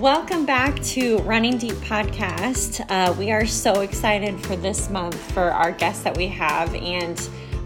Welcome 0.00 0.44
back 0.44 0.78
to 0.82 1.16
Running 1.20 1.56
Deep 1.56 1.76
Podcast. 1.76 2.84
Uh, 2.90 3.14
we 3.14 3.30
are 3.30 3.46
so 3.46 3.80
excited 3.80 4.38
for 4.38 4.54
this 4.54 4.90
month 4.90 5.18
for 5.32 5.50
our 5.50 5.72
guests 5.72 6.02
that 6.02 6.18
we 6.18 6.26
have. 6.26 6.74
And 6.74 7.18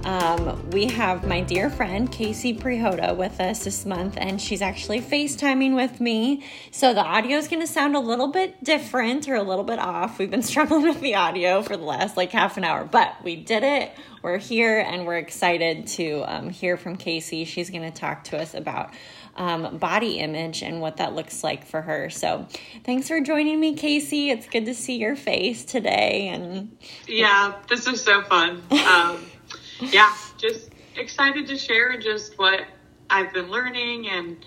um, 0.04 0.70
we 0.70 0.86
have 0.86 1.26
my 1.26 1.40
dear 1.40 1.68
friend 1.68 2.10
Casey 2.10 2.56
Prihoda 2.56 3.16
with 3.16 3.40
us 3.40 3.64
this 3.64 3.84
month, 3.84 4.14
and 4.16 4.40
she's 4.40 4.62
actually 4.62 5.00
FaceTiming 5.00 5.74
with 5.74 6.00
me. 6.00 6.44
So 6.70 6.94
the 6.94 7.02
audio 7.02 7.36
is 7.36 7.48
going 7.48 7.62
to 7.62 7.66
sound 7.66 7.96
a 7.96 8.00
little 8.00 8.28
bit 8.28 8.62
different 8.62 9.28
or 9.28 9.34
a 9.34 9.42
little 9.42 9.64
bit 9.64 9.80
off. 9.80 10.20
We've 10.20 10.30
been 10.30 10.42
struggling 10.44 10.84
with 10.84 11.00
the 11.00 11.16
audio 11.16 11.62
for 11.62 11.76
the 11.76 11.84
last 11.84 12.16
like 12.16 12.30
half 12.30 12.56
an 12.56 12.62
hour, 12.62 12.84
but 12.84 13.12
we 13.24 13.34
did 13.34 13.64
it. 13.64 13.90
We're 14.22 14.38
here 14.38 14.78
and 14.78 15.04
we're 15.04 15.18
excited 15.18 15.88
to 15.88 16.22
um, 16.26 16.50
hear 16.50 16.76
from 16.76 16.96
Casey. 16.96 17.44
She's 17.44 17.70
going 17.70 17.90
to 17.90 17.90
talk 17.90 18.24
to 18.24 18.38
us 18.38 18.54
about 18.54 18.92
um, 19.36 19.78
body 19.78 20.18
image 20.18 20.62
and 20.62 20.80
what 20.80 20.98
that 20.98 21.14
looks 21.14 21.42
like 21.42 21.66
for 21.66 21.82
her. 21.82 22.10
So, 22.10 22.46
thanks 22.84 23.08
for 23.08 23.20
joining 23.20 23.58
me, 23.60 23.74
Casey. 23.74 24.30
It's 24.30 24.46
good 24.46 24.66
to 24.66 24.74
see 24.74 24.96
your 24.98 25.16
face 25.16 25.64
today. 25.64 26.28
And 26.28 26.76
yeah, 27.06 27.54
this 27.68 27.86
is 27.86 28.02
so 28.02 28.22
fun. 28.22 28.62
Um, 28.70 29.26
yeah, 29.80 30.14
just 30.38 30.70
excited 30.96 31.46
to 31.48 31.56
share 31.56 31.98
just 31.98 32.38
what 32.38 32.62
I've 33.08 33.32
been 33.32 33.50
learning 33.50 34.08
and 34.08 34.44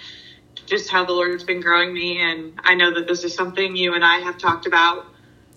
just 0.65 0.89
how 0.89 1.05
the 1.05 1.13
Lord's 1.13 1.43
been 1.43 1.61
growing 1.61 1.93
me. 1.93 2.21
And 2.21 2.59
I 2.63 2.75
know 2.75 2.93
that 2.93 3.07
this 3.07 3.23
is 3.23 3.33
something 3.33 3.75
you 3.75 3.93
and 3.93 4.03
I 4.03 4.19
have 4.19 4.37
talked 4.37 4.65
about 4.65 5.05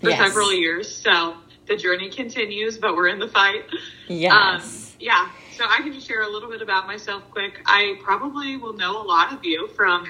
for 0.00 0.11
yes. 0.11 0.19
several 0.19 0.52
years. 0.52 0.92
So 0.95 1.36
the 1.66 1.77
journey 1.77 2.11
continues, 2.11 2.78
but 2.78 2.97
we're 2.97 3.08
in 3.08 3.19
the 3.19 3.28
fight. 3.28 3.64
Yes. 4.08 4.91
Um, 4.91 4.97
yeah. 5.00 5.30
So 5.56 5.65
I 5.66 5.80
can 5.80 5.98
share 6.01 6.20
a 6.20 6.28
little 6.28 6.51
bit 6.51 6.60
about 6.60 6.87
myself 6.87 7.23
quick. 7.30 7.62
I 7.64 7.98
probably 8.02 8.59
will 8.59 8.74
know 8.74 9.01
a 9.01 9.05
lot 9.05 9.33
of 9.33 9.42
you 9.42 9.69
from 9.69 10.06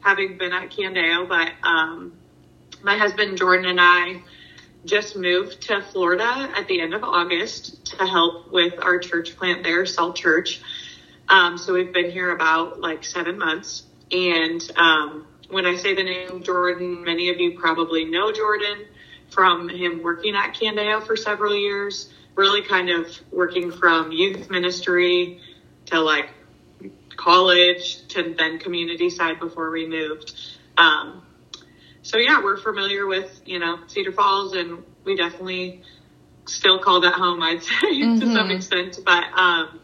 having 0.00 0.38
been 0.38 0.54
at 0.54 0.70
Candeo, 0.70 1.28
but 1.28 1.52
um, 1.62 2.14
my 2.82 2.96
husband 2.96 3.36
Jordan 3.36 3.66
and 3.66 3.78
I 3.78 4.22
just 4.86 5.14
moved 5.14 5.60
to 5.64 5.82
Florida 5.82 6.50
at 6.56 6.66
the 6.66 6.80
end 6.80 6.94
of 6.94 7.04
August 7.04 7.84
to 7.96 8.06
help 8.06 8.50
with 8.50 8.82
our 8.82 8.98
church 8.98 9.36
plant 9.36 9.64
there, 9.64 9.84
Salt 9.84 10.16
Church. 10.16 10.62
Um, 11.28 11.58
so 11.58 11.74
we've 11.74 11.92
been 11.92 12.10
here 12.10 12.30
about 12.30 12.80
like 12.80 13.04
seven 13.04 13.36
months. 13.38 13.82
And 14.10 14.62
um, 14.78 15.26
when 15.50 15.66
I 15.66 15.76
say 15.76 15.94
the 15.94 16.04
name 16.04 16.42
Jordan, 16.42 17.04
many 17.04 17.28
of 17.28 17.38
you 17.38 17.58
probably 17.58 18.06
know 18.06 18.32
Jordan 18.32 18.86
from 19.28 19.68
him 19.68 20.02
working 20.02 20.34
at 20.34 20.54
Candeo 20.54 21.06
for 21.06 21.16
several 21.16 21.54
years 21.54 22.10
really 22.36 22.62
kind 22.62 22.90
of 22.90 23.08
working 23.32 23.72
from 23.72 24.12
youth 24.12 24.48
ministry 24.50 25.40
to 25.86 26.00
like 26.00 26.28
college 27.16 28.06
to 28.08 28.34
then 28.38 28.58
community 28.58 29.10
side 29.10 29.40
before 29.40 29.70
we 29.70 29.86
moved. 29.86 30.32
Um, 30.76 31.22
so 32.02 32.18
yeah, 32.18 32.42
we're 32.42 32.58
familiar 32.58 33.06
with, 33.06 33.40
you 33.46 33.58
know, 33.58 33.80
Cedar 33.88 34.12
Falls 34.12 34.54
and 34.54 34.84
we 35.04 35.16
definitely 35.16 35.82
still 36.44 36.78
call 36.78 37.00
that 37.00 37.14
home, 37.14 37.42
I'd 37.42 37.62
say 37.62 37.72
mm-hmm. 37.72 38.14
to 38.20 38.26
some 38.26 38.36
mm-hmm. 38.36 38.50
extent. 38.52 38.98
But, 39.04 39.24
um, 39.36 39.80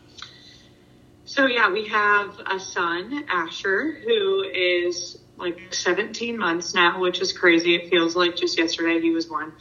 so 1.25 1.47
yeah, 1.47 1.73
we 1.73 1.89
have 1.89 2.39
a 2.47 2.61
son, 2.61 3.25
Asher, 3.28 3.92
who 3.92 4.42
is 4.42 5.19
like 5.39 5.73
17 5.75 6.39
months 6.39 6.75
now, 6.75 7.00
which 7.00 7.20
is 7.20 7.33
crazy. 7.33 7.75
It 7.75 7.89
feels 7.89 8.14
like 8.14 8.36
just 8.36 8.58
yesterday 8.58 9.00
he 9.00 9.11
was 9.11 9.27
born. 9.27 9.55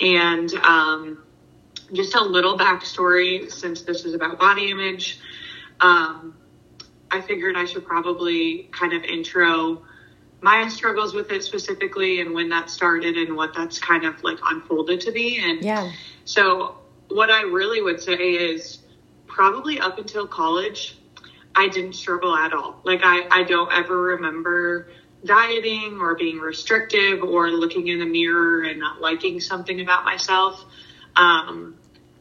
And, 0.00 0.52
um, 0.54 1.22
just 1.92 2.14
a 2.14 2.22
little 2.22 2.56
backstory 2.56 3.50
since 3.50 3.82
this 3.82 4.04
is 4.04 4.14
about 4.14 4.38
body 4.38 4.70
image. 4.70 5.20
Um, 5.80 6.36
I 7.10 7.20
figured 7.20 7.56
I 7.56 7.66
should 7.66 7.84
probably 7.84 8.68
kind 8.72 8.92
of 8.92 9.04
intro 9.04 9.82
my 10.42 10.66
struggles 10.68 11.14
with 11.14 11.30
it 11.30 11.44
specifically 11.44 12.20
and 12.20 12.34
when 12.34 12.48
that 12.48 12.68
started 12.68 13.16
and 13.16 13.36
what 13.36 13.54
that's 13.54 13.78
kind 13.78 14.04
of 14.04 14.22
like 14.24 14.38
unfolded 14.44 15.00
to 15.02 15.12
be. 15.12 15.38
And 15.38 15.64
yeah. 15.64 15.92
so 16.24 16.78
what 17.08 17.30
I 17.30 17.42
really 17.42 17.80
would 17.80 18.02
say 18.02 18.14
is 18.14 18.80
probably 19.26 19.78
up 19.78 19.98
until 19.98 20.26
college, 20.26 20.98
I 21.54 21.68
didn't 21.68 21.92
struggle 21.92 22.34
at 22.34 22.52
all. 22.52 22.80
Like 22.82 23.00
I, 23.04 23.28
I 23.30 23.44
don't 23.44 23.72
ever 23.72 23.96
remember 24.02 24.88
dieting 25.24 25.98
or 26.00 26.16
being 26.16 26.40
restrictive 26.40 27.22
or 27.22 27.50
looking 27.50 27.86
in 27.86 28.00
the 28.00 28.06
mirror 28.06 28.64
and 28.64 28.80
not 28.80 29.00
liking 29.00 29.38
something 29.38 29.80
about 29.80 30.04
myself. 30.04 30.64
Um, 31.14 31.76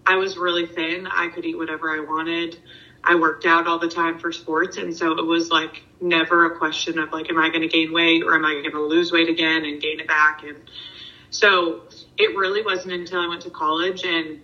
I 0.06 0.16
was 0.16 0.38
really 0.38 0.66
thin. 0.66 1.08
I 1.08 1.30
could 1.30 1.46
eat 1.46 1.58
whatever 1.58 1.90
I 1.90 2.00
wanted. 2.00 2.58
I 3.04 3.16
worked 3.16 3.46
out 3.46 3.68
all 3.68 3.80
the 3.80 3.88
time 3.88 4.20
for 4.20 4.32
sports. 4.32 4.78
And 4.78 4.96
so 4.96 5.18
it 5.18 5.26
was 5.26 5.50
like 5.50 5.84
never 6.00 6.46
a 6.46 6.58
question 6.58 7.00
of 7.00 7.12
like, 7.12 7.30
am 7.30 7.38
I 7.38 7.50
going 7.50 7.62
to 7.62 7.68
gain 7.68 7.92
weight 7.92 8.24
or 8.24 8.36
am 8.36 8.46
I 8.46 8.54
going 8.54 8.72
to 8.72 8.82
lose 8.82 9.12
weight 9.12 9.30
again 9.30 9.66
and 9.66 9.82
gain 9.82 10.00
it 10.00 10.08
back? 10.08 10.44
And 10.44 10.58
so 11.30 11.84
it 12.18 12.38
really 12.38 12.64
wasn't 12.64 12.94
until 12.94 13.22
I 13.22 13.28
went 13.28 13.42
to 13.44 13.50
college 13.50 14.04
and 14.04 14.42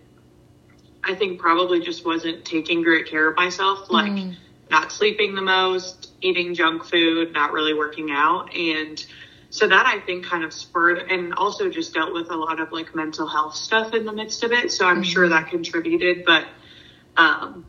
I 1.03 1.15
think 1.15 1.39
probably 1.39 1.79
just 1.79 2.05
wasn't 2.05 2.43
taking 2.45 2.81
great 2.81 3.07
care 3.07 3.29
of 3.29 3.35
myself, 3.35 3.89
like 3.89 4.11
mm. 4.11 4.35
not 4.69 4.91
sleeping 4.91 5.35
the 5.35 5.41
most, 5.41 6.11
eating 6.21 6.53
junk 6.53 6.83
food, 6.83 7.33
not 7.33 7.53
really 7.53 7.73
working 7.73 8.09
out. 8.11 8.53
And 8.55 9.03
so 9.49 9.67
that 9.67 9.85
I 9.85 9.99
think 9.99 10.25
kind 10.25 10.43
of 10.43 10.53
spurred 10.53 11.09
and 11.09 11.33
also 11.33 11.69
just 11.69 11.93
dealt 11.93 12.13
with 12.13 12.29
a 12.29 12.35
lot 12.35 12.59
of 12.59 12.71
like 12.71 12.93
mental 12.95 13.27
health 13.27 13.55
stuff 13.55 13.93
in 13.93 14.05
the 14.05 14.11
midst 14.11 14.43
of 14.43 14.51
it. 14.51 14.71
So 14.71 14.85
I'm 14.85 14.95
mm-hmm. 14.95 15.03
sure 15.03 15.29
that 15.29 15.49
contributed. 15.49 16.25
But 16.25 16.45
um, 17.15 17.65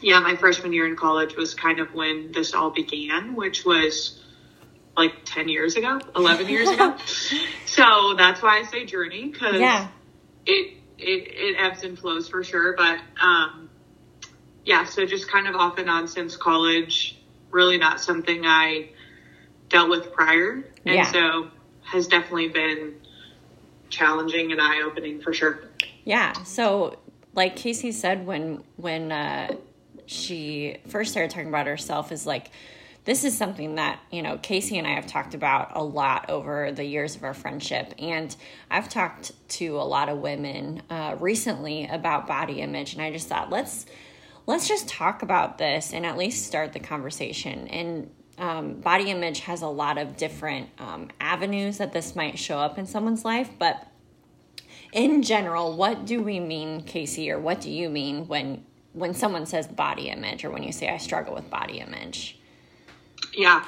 yeah, 0.00 0.20
my 0.20 0.36
freshman 0.36 0.72
year 0.72 0.86
in 0.86 0.96
college 0.96 1.36
was 1.36 1.54
kind 1.54 1.78
of 1.78 1.94
when 1.94 2.32
this 2.32 2.54
all 2.54 2.70
began, 2.70 3.36
which 3.36 3.64
was 3.64 4.22
like 4.96 5.12
10 5.24 5.48
years 5.48 5.76
ago, 5.76 6.00
11 6.14 6.48
years 6.48 6.68
ago. 6.68 6.96
So 7.66 8.14
that's 8.16 8.40
why 8.40 8.60
I 8.60 8.62
say 8.62 8.86
journey 8.86 9.28
because 9.28 9.60
yeah. 9.60 9.88
it, 10.46 10.78
it, 10.96 11.28
it 11.28 11.56
ebbs 11.58 11.82
and 11.82 11.98
flows 11.98 12.26
for 12.26 12.42
sure. 12.42 12.74
But 12.74 13.00
um, 13.20 13.68
yeah, 14.64 14.84
so 14.84 15.04
just 15.04 15.30
kind 15.30 15.46
of 15.46 15.56
off 15.56 15.76
and 15.76 15.90
on 15.90 16.08
since 16.08 16.38
college, 16.38 17.18
really 17.50 17.76
not 17.76 18.00
something 18.00 18.46
I 18.46 18.88
dealt 19.68 19.90
with 19.90 20.12
prior. 20.12 20.64
And 20.86 20.94
yeah. 20.94 21.10
so 21.10 21.50
has 21.82 22.06
definitely 22.06 22.48
been 22.48 22.94
challenging 23.90 24.52
and 24.52 24.60
eye 24.60 24.82
opening 24.82 25.20
for 25.20 25.32
sure. 25.32 25.60
Yeah. 26.04 26.32
So 26.44 26.98
like 27.34 27.56
Casey 27.56 27.92
said 27.92 28.26
when 28.26 28.64
when 28.76 29.12
uh, 29.12 29.56
she 30.06 30.78
first 30.88 31.10
started 31.10 31.30
talking 31.30 31.48
about 31.48 31.66
herself 31.66 32.10
is 32.12 32.26
like 32.26 32.50
this 33.04 33.22
is 33.22 33.36
something 33.36 33.76
that 33.76 34.00
you 34.10 34.22
know 34.22 34.36
casey 34.38 34.78
and 34.78 34.86
i 34.86 34.90
have 34.90 35.06
talked 35.06 35.34
about 35.34 35.70
a 35.74 35.82
lot 35.82 36.28
over 36.28 36.72
the 36.72 36.84
years 36.84 37.16
of 37.16 37.24
our 37.24 37.34
friendship 37.34 37.94
and 37.98 38.36
i've 38.70 38.88
talked 38.88 39.32
to 39.48 39.78
a 39.78 39.82
lot 39.82 40.08
of 40.08 40.18
women 40.18 40.82
uh, 40.90 41.16
recently 41.20 41.86
about 41.86 42.26
body 42.26 42.60
image 42.60 42.94
and 42.94 43.02
i 43.02 43.10
just 43.10 43.28
thought 43.28 43.50
let's 43.50 43.86
let's 44.46 44.68
just 44.68 44.88
talk 44.88 45.22
about 45.22 45.58
this 45.58 45.92
and 45.92 46.04
at 46.04 46.16
least 46.16 46.46
start 46.46 46.72
the 46.72 46.80
conversation 46.80 47.66
and 47.68 48.10
um, 48.38 48.74
body 48.80 49.10
image 49.10 49.40
has 49.40 49.62
a 49.62 49.68
lot 49.68 49.98
of 49.98 50.16
different 50.16 50.68
um, 50.78 51.08
avenues 51.20 51.78
that 51.78 51.92
this 51.92 52.14
might 52.14 52.38
show 52.38 52.58
up 52.58 52.78
in 52.78 52.86
someone's 52.86 53.24
life, 53.24 53.50
but 53.58 53.86
in 54.92 55.22
general, 55.22 55.76
what 55.76 56.06
do 56.06 56.22
we 56.22 56.40
mean, 56.40 56.82
Casey, 56.82 57.30
or 57.30 57.38
what 57.38 57.60
do 57.60 57.70
you 57.70 57.88
mean 57.88 58.26
when 58.28 58.64
when 58.92 59.12
someone 59.12 59.44
says 59.44 59.66
body 59.66 60.08
image, 60.08 60.44
or 60.44 60.50
when 60.50 60.62
you 60.62 60.72
say 60.72 60.88
I 60.88 60.96
struggle 60.96 61.34
with 61.34 61.50
body 61.50 61.80
image? 61.80 62.38
Yeah, 63.34 63.62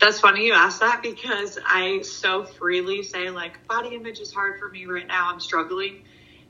that's 0.00 0.20
funny 0.20 0.46
you 0.46 0.54
ask 0.54 0.80
that 0.80 1.02
because 1.02 1.58
I 1.66 2.00
so 2.02 2.44
freely 2.44 3.02
say 3.02 3.30
like 3.30 3.66
body 3.68 3.94
image 3.94 4.20
is 4.20 4.32
hard 4.32 4.58
for 4.58 4.68
me 4.70 4.86
right 4.86 5.06
now. 5.06 5.30
I'm 5.30 5.40
struggling, 5.40 6.04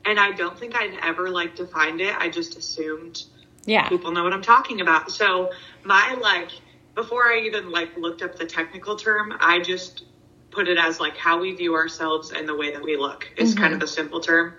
and 0.05 0.19
I 0.19 0.31
don't 0.31 0.57
think 0.57 0.75
I'd 0.75 0.97
ever 1.03 1.29
like 1.29 1.55
defined 1.55 2.01
it. 2.01 2.15
I 2.17 2.29
just 2.29 2.57
assumed 2.57 3.23
yeah 3.65 3.89
people 3.89 4.11
know 4.11 4.23
what 4.23 4.33
I'm 4.33 4.41
talking 4.41 4.81
about. 4.81 5.11
So 5.11 5.51
my 5.83 6.17
like 6.21 6.51
before 6.95 7.31
I 7.31 7.41
even 7.41 7.71
like 7.71 7.95
looked 7.97 8.21
up 8.21 8.37
the 8.37 8.45
technical 8.45 8.95
term, 8.95 9.33
I 9.39 9.59
just 9.59 10.05
put 10.51 10.67
it 10.67 10.77
as 10.77 10.99
like 10.99 11.17
how 11.17 11.39
we 11.41 11.53
view 11.53 11.75
ourselves 11.75 12.31
and 12.31 12.47
the 12.47 12.55
way 12.55 12.71
that 12.71 12.81
we 12.81 12.97
look 12.97 13.29
is 13.37 13.51
mm-hmm. 13.51 13.63
kind 13.63 13.73
of 13.73 13.81
a 13.83 13.87
simple 13.87 14.21
term. 14.21 14.53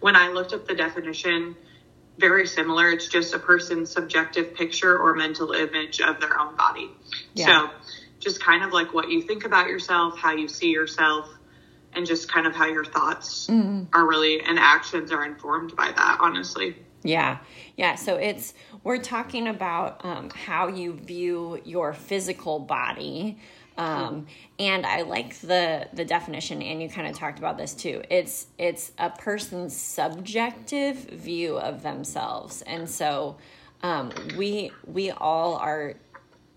When 0.00 0.16
I 0.16 0.28
looked 0.28 0.52
up 0.52 0.66
the 0.66 0.74
definition, 0.74 1.56
very 2.18 2.46
similar. 2.46 2.90
It's 2.90 3.08
just 3.08 3.34
a 3.34 3.38
person's 3.38 3.90
subjective 3.90 4.54
picture 4.54 4.98
or 4.98 5.14
mental 5.14 5.52
image 5.52 6.00
of 6.00 6.20
their 6.20 6.38
own 6.38 6.56
body. 6.56 6.90
Yeah. 7.34 7.46
So 7.46 7.70
just 8.18 8.42
kind 8.42 8.64
of 8.64 8.72
like 8.72 8.94
what 8.94 9.10
you 9.10 9.22
think 9.22 9.44
about 9.44 9.68
yourself, 9.68 10.18
how 10.18 10.32
you 10.32 10.48
see 10.48 10.70
yourself, 10.70 11.28
and 11.92 12.06
just 12.06 12.30
kind 12.30 12.46
of 12.46 12.54
how 12.54 12.66
your 12.66 12.84
thoughts 12.84 13.46
mm-hmm. 13.46 13.84
are 13.92 14.06
really 14.06 14.40
and 14.40 14.58
actions 14.58 15.12
are 15.12 15.24
informed 15.24 15.76
by 15.76 15.92
that, 15.92 16.18
honestly. 16.20 16.76
Yeah. 17.06 17.38
Yeah. 17.76 17.94
So 17.94 18.16
it's, 18.16 18.54
we're 18.82 18.98
talking 18.98 19.48
about 19.48 20.04
um, 20.04 20.30
how 20.30 20.68
you 20.68 20.92
view 20.94 21.60
your 21.64 21.92
physical 21.92 22.58
body. 22.58 23.38
Um, 23.78 24.26
and 24.58 24.86
I 24.86 25.02
like 25.02 25.38
the 25.40 25.86
the 25.92 26.04
definition, 26.04 26.62
and 26.62 26.80
you 26.80 26.88
kind 26.88 27.06
of 27.06 27.14
talked 27.14 27.38
about 27.38 27.58
this 27.58 27.74
too. 27.74 28.02
It's 28.08 28.46
it's 28.56 28.92
a 28.98 29.10
person's 29.10 29.76
subjective 29.76 30.96
view 30.96 31.58
of 31.58 31.82
themselves, 31.82 32.62
and 32.62 32.88
so 32.88 33.36
um, 33.82 34.12
we 34.38 34.70
we 34.86 35.10
all 35.10 35.56
are 35.56 35.94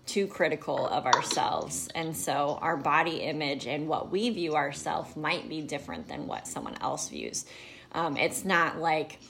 too 0.06 0.26
critical 0.26 0.88
of 0.88 1.06
ourselves. 1.06 1.88
And 1.94 2.16
so 2.16 2.58
our 2.60 2.76
body 2.76 3.18
image 3.18 3.66
and 3.66 3.86
what 3.86 4.10
we 4.10 4.30
view 4.30 4.56
ourselves 4.56 5.14
might 5.16 5.48
be 5.48 5.60
different 5.60 6.08
than 6.08 6.26
what 6.26 6.48
someone 6.48 6.76
else 6.80 7.08
views. 7.08 7.46
Um, 7.92 8.16
it's 8.16 8.44
not 8.44 8.78
like, 8.80 9.20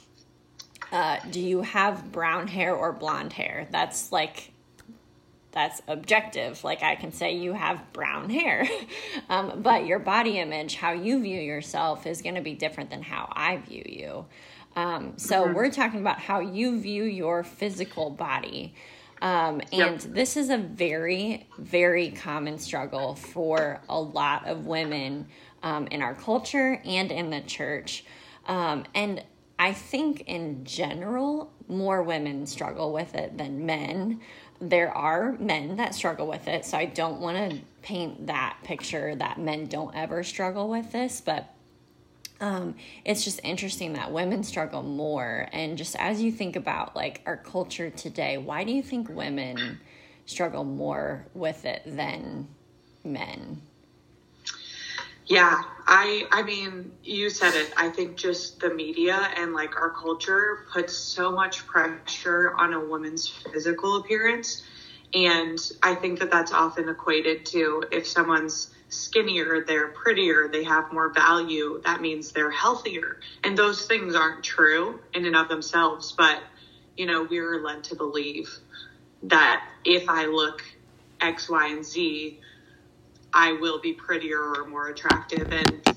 uh, 0.91 1.17
do 1.29 1.39
you 1.39 1.61
have 1.61 2.11
brown 2.11 2.47
hair 2.47 2.75
or 2.75 2.91
blonde 2.91 3.33
hair? 3.33 3.67
That's 3.71 4.11
like, 4.11 4.51
that's 5.51 5.81
objective. 5.87 6.63
Like 6.63 6.83
I 6.83 6.95
can 6.95 7.11
say 7.11 7.35
you 7.35 7.53
have 7.53 7.93
brown 7.93 8.29
hair, 8.29 8.67
um, 9.29 9.61
but 9.61 9.85
your 9.85 9.99
body 9.99 10.39
image, 10.39 10.75
how 10.75 10.91
you 10.91 11.21
view 11.21 11.39
yourself, 11.39 12.05
is 12.05 12.21
going 12.21 12.35
to 12.35 12.41
be 12.41 12.53
different 12.53 12.89
than 12.89 13.01
how 13.01 13.31
I 13.31 13.57
view 13.57 13.83
you. 13.85 14.25
Um, 14.75 15.13
so 15.17 15.43
mm-hmm. 15.43 15.53
we're 15.53 15.71
talking 15.71 15.99
about 15.99 16.19
how 16.19 16.39
you 16.39 16.79
view 16.79 17.03
your 17.03 17.43
physical 17.43 18.09
body. 18.09 18.73
Um, 19.21 19.61
and 19.71 20.01
yep. 20.01 20.01
this 20.01 20.35
is 20.35 20.49
a 20.49 20.57
very, 20.57 21.47
very 21.59 22.09
common 22.11 22.57
struggle 22.57 23.15
for 23.15 23.81
a 23.87 23.99
lot 23.99 24.47
of 24.47 24.65
women 24.65 25.27
um, 25.61 25.87
in 25.87 26.01
our 26.01 26.15
culture 26.15 26.81
and 26.85 27.11
in 27.11 27.29
the 27.29 27.41
church. 27.41 28.03
Um, 28.47 28.85
and 28.95 29.23
I 29.61 29.73
think 29.73 30.23
in 30.25 30.65
general, 30.65 31.53
more 31.67 32.01
women 32.01 32.47
struggle 32.47 32.91
with 32.91 33.13
it 33.13 33.37
than 33.37 33.63
men. 33.67 34.21
There 34.59 34.89
are 34.89 35.33
men 35.33 35.75
that 35.75 35.93
struggle 35.93 36.25
with 36.25 36.47
it, 36.47 36.65
so 36.65 36.79
I 36.79 36.85
don't 36.85 37.21
want 37.21 37.37
to 37.37 37.59
paint 37.83 38.25
that 38.25 38.57
picture 38.63 39.13
that 39.13 39.39
men 39.39 39.67
don't 39.67 39.95
ever 39.95 40.23
struggle 40.23 40.67
with 40.67 40.91
this, 40.91 41.21
but 41.21 41.53
um, 42.39 42.73
it's 43.05 43.23
just 43.23 43.39
interesting 43.43 43.93
that 43.93 44.11
women 44.11 44.41
struggle 44.41 44.81
more. 44.81 45.47
And 45.53 45.77
just 45.77 45.95
as 45.97 46.23
you 46.23 46.31
think 46.31 46.55
about 46.55 46.95
like 46.95 47.21
our 47.27 47.37
culture 47.37 47.91
today, 47.91 48.39
why 48.39 48.63
do 48.63 48.71
you 48.71 48.81
think 48.81 49.09
women 49.09 49.79
struggle 50.25 50.63
more 50.63 51.27
with 51.35 51.65
it 51.65 51.83
than 51.85 52.47
men? 53.03 53.61
Yeah, 55.31 55.63
I 55.87 56.25
I 56.33 56.43
mean, 56.43 56.91
you 57.05 57.31
said 57.31 57.55
it. 57.55 57.73
I 57.77 57.89
think 57.89 58.17
just 58.17 58.59
the 58.59 58.69
media 58.69 59.15
and 59.37 59.53
like 59.53 59.77
our 59.77 59.91
culture 59.91 60.59
puts 60.73 60.93
so 60.93 61.31
much 61.31 61.65
pressure 61.67 62.53
on 62.57 62.73
a 62.73 62.81
woman's 62.81 63.29
physical 63.29 63.95
appearance, 63.95 64.61
and 65.13 65.57
I 65.83 65.95
think 65.95 66.19
that 66.19 66.31
that's 66.31 66.51
often 66.51 66.89
equated 66.89 67.45
to 67.47 67.83
if 67.93 68.07
someone's 68.07 68.69
skinnier, 68.89 69.63
they're 69.65 69.87
prettier, 69.87 70.49
they 70.51 70.63
have 70.65 70.91
more 70.91 71.09
value, 71.09 71.81
that 71.85 72.01
means 72.01 72.33
they're 72.33 72.51
healthier. 72.51 73.17
And 73.45 73.57
those 73.57 73.85
things 73.85 74.15
aren't 74.15 74.43
true 74.43 74.99
in 75.13 75.25
and 75.25 75.37
of 75.37 75.47
themselves, 75.47 76.13
but 76.17 76.43
you 76.97 77.07
know, 77.07 77.23
we're 77.23 77.57
led 77.63 77.85
to 77.85 77.95
believe 77.95 78.49
that 79.23 79.61
if 79.85 80.09
I 80.09 80.25
look 80.27 80.63
X, 81.21 81.49
Y, 81.49 81.67
and 81.67 81.85
Z, 81.85 82.35
I 83.33 83.53
will 83.53 83.79
be 83.79 83.93
prettier 83.93 84.39
or 84.39 84.65
more 84.67 84.89
attractive. 84.89 85.51
And, 85.51 85.95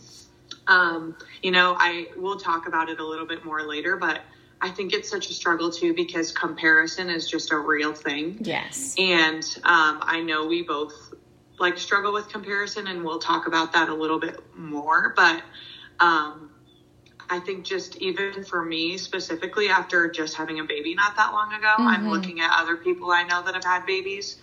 um, 0.67 1.17
you 1.43 1.51
know, 1.51 1.77
I 1.79 2.09
will 2.17 2.39
talk 2.39 2.67
about 2.69 2.89
it 2.89 3.01
a 3.01 3.05
little 3.05 3.27
bit 3.27 3.45
more 3.45 3.63
later, 3.63 3.97
but 3.97 4.21
I 4.61 4.71
think 4.71 4.93
it's 4.93 5.11
such 5.11 5.31
a 5.31 5.33
struggle 5.33 5.71
too 5.71 5.95
because 5.95 6.33
comparison 6.33 7.11
is 7.11 7.29
just 7.29 7.53
a 7.53 7.59
real 7.59 7.93
thing. 7.93 8.39
Yes. 8.41 8.95
And 8.99 9.43
um, 9.65 9.99
I 10.03 10.21
know 10.21 10.47
we 10.47 10.63
both 10.63 11.15
like 11.59 11.79
struggle 11.79 12.13
with 12.13 12.29
comparison 12.29 12.87
and 12.87 13.05
we'll 13.05 13.19
talk 13.19 13.47
about 13.47 13.73
that 13.73 13.89
a 13.89 13.95
little 13.95 14.19
bit 14.19 14.41
more 14.57 15.13
but 15.17 15.43
um, 16.01 16.51
i 17.31 17.39
think 17.39 17.65
just 17.65 17.97
even 17.97 18.45
for 18.45 18.65
me 18.65 18.99
specifically 18.99 19.69
after 19.69 20.09
just 20.09 20.37
having 20.37 20.61
a 20.61 20.65
baby 20.65 20.95
not 20.95 21.17
that 21.17 21.33
long 21.33 21.53
ago 21.53 21.73
mm-hmm. 21.79 21.89
i'm 21.89 22.09
looking 22.11 22.41
at 22.41 22.51
other 22.61 22.77
people 22.77 23.11
i 23.11 23.23
know 23.23 23.43
that 23.43 23.55
have 23.55 23.65
had 23.65 23.87
babies 23.87 24.37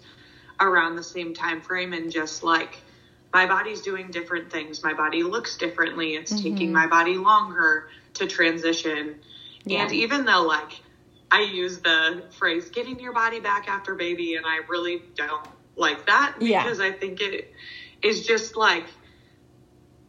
around 0.62 0.96
the 0.96 1.04
same 1.04 1.34
time 1.34 1.62
frame 1.62 1.94
and 1.94 2.12
just 2.12 2.44
like 2.44 2.78
my 3.34 3.46
body's 3.46 3.82
doing 3.82 4.12
different 4.12 4.52
things 4.52 4.84
my 4.84 4.94
body 4.94 5.24
looks 5.24 5.58
differently 5.58 6.16
it's 6.16 6.32
mm-hmm. 6.32 6.44
taking 6.44 6.72
my 6.72 6.88
body 6.88 7.16
longer 7.16 7.90
to 8.14 8.28
transition 8.28 9.16
yeah. 9.66 9.84
and 9.84 9.92
even 9.92 10.26
though 10.26 10.44
like 10.44 10.80
i 11.32 11.42
use 11.42 11.80
the 11.80 12.24
phrase 12.38 12.70
getting 12.70 13.00
your 13.00 13.14
body 13.14 13.40
back 13.40 13.68
after 13.68 13.96
baby 13.96 14.36
and 14.36 14.46
i 14.46 14.60
really 14.70 15.02
don't 15.16 15.48
like 15.76 16.06
that 16.06 16.36
because 16.40 16.80
yeah. 16.80 16.86
I 16.86 16.92
think 16.92 17.22
it 17.22 17.54
is 18.02 18.26
just 18.26 18.56
like 18.56 18.86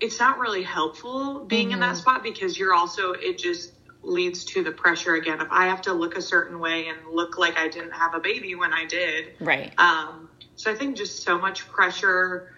it's 0.01 0.19
not 0.19 0.39
really 0.39 0.63
helpful 0.63 1.45
being 1.45 1.67
mm-hmm. 1.67 1.75
in 1.75 1.81
that 1.81 1.95
mm-hmm. 1.95 1.97
spot 1.97 2.23
because 2.23 2.59
you're 2.59 2.75
also 2.75 3.13
it 3.13 3.39
just 3.39 3.73
leads 4.03 4.45
to 4.45 4.65
the 4.65 4.73
pressure 4.73 5.15
again 5.15 5.41
if 5.41 5.49
I 5.51 5.67
have 5.67 5.83
to 5.83 5.93
look 5.93 6.17
a 6.17 6.23
certain 6.23 6.59
way 6.59 6.89
and 6.89 6.99
look 7.13 7.39
like 7.39 7.57
I 7.57 7.69
didn't 7.69 7.93
have 7.93 8.15
a 8.15 8.21
baby 8.21 8.55
when 8.55 8.73
I 8.73 8.85
did. 8.85 9.35
Right. 9.41 9.73
Um 9.79 10.29
so 10.57 10.71
I 10.71 10.75
think 10.75 10.97
just 10.97 11.23
so 11.23 11.39
much 11.39 11.69
pressure 11.69 12.55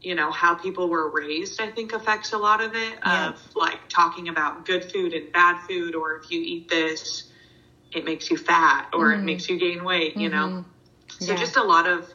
you 0.00 0.14
know 0.14 0.30
how 0.30 0.54
people 0.54 0.90
were 0.90 1.08
raised 1.08 1.62
i 1.62 1.70
think 1.70 1.94
affects 1.94 2.34
a 2.34 2.36
lot 2.36 2.62
of 2.62 2.74
it 2.74 2.98
yeah. 3.06 3.30
of 3.30 3.56
like 3.56 3.78
talking 3.88 4.28
about 4.28 4.66
good 4.66 4.84
food 4.92 5.14
and 5.14 5.32
bad 5.32 5.58
food 5.66 5.94
or 5.94 6.16
if 6.16 6.30
you 6.30 6.42
eat 6.42 6.68
this 6.68 7.30
it 7.90 8.04
makes 8.04 8.30
you 8.30 8.36
fat 8.36 8.90
or 8.92 9.06
mm-hmm. 9.06 9.22
it 9.22 9.24
makes 9.24 9.48
you 9.48 9.58
gain 9.58 9.82
weight 9.82 10.14
you 10.14 10.28
mm-hmm. 10.28 10.56
know 10.56 10.64
so 11.18 11.32
yeah. 11.32 11.38
just 11.38 11.56
a 11.56 11.62
lot 11.62 11.88
of 11.88 12.12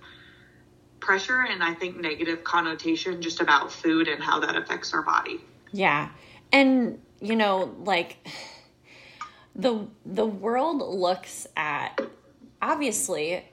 pressure 1.00 1.42
and 1.42 1.64
I 1.64 1.74
think 1.74 2.00
negative 2.00 2.44
connotation 2.44 3.22
just 3.22 3.42
about 3.42 3.72
food 3.72 4.08
and 4.08 4.22
how 4.22 4.40
that 4.42 4.56
affects 4.56 4.94
our 4.94 5.02
body. 5.02 5.42
Yeah. 5.72 6.10
And 6.52 7.00
you 7.20 7.36
know, 7.36 7.76
like 7.84 8.18
the 9.56 9.88
the 10.06 10.26
world 10.26 10.82
looks 10.82 11.48
at 11.56 12.00
obviously 12.62 13.44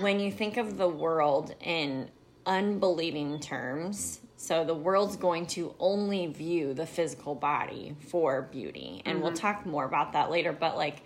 when 0.00 0.20
you 0.20 0.30
think 0.30 0.56
of 0.56 0.76
the 0.76 0.88
world 0.88 1.54
in 1.60 2.10
unbelieving 2.46 3.40
terms, 3.40 4.20
so 4.36 4.64
the 4.64 4.74
world's 4.74 5.16
going 5.16 5.46
to 5.48 5.74
only 5.78 6.26
view 6.26 6.74
the 6.74 6.86
physical 6.86 7.34
body 7.34 7.96
for 8.08 8.42
beauty. 8.42 9.02
And 9.04 9.16
mm-hmm. 9.16 9.24
we'll 9.24 9.32
talk 9.32 9.64
more 9.64 9.84
about 9.84 10.12
that 10.12 10.30
later, 10.30 10.52
but 10.52 10.76
like 10.76 11.02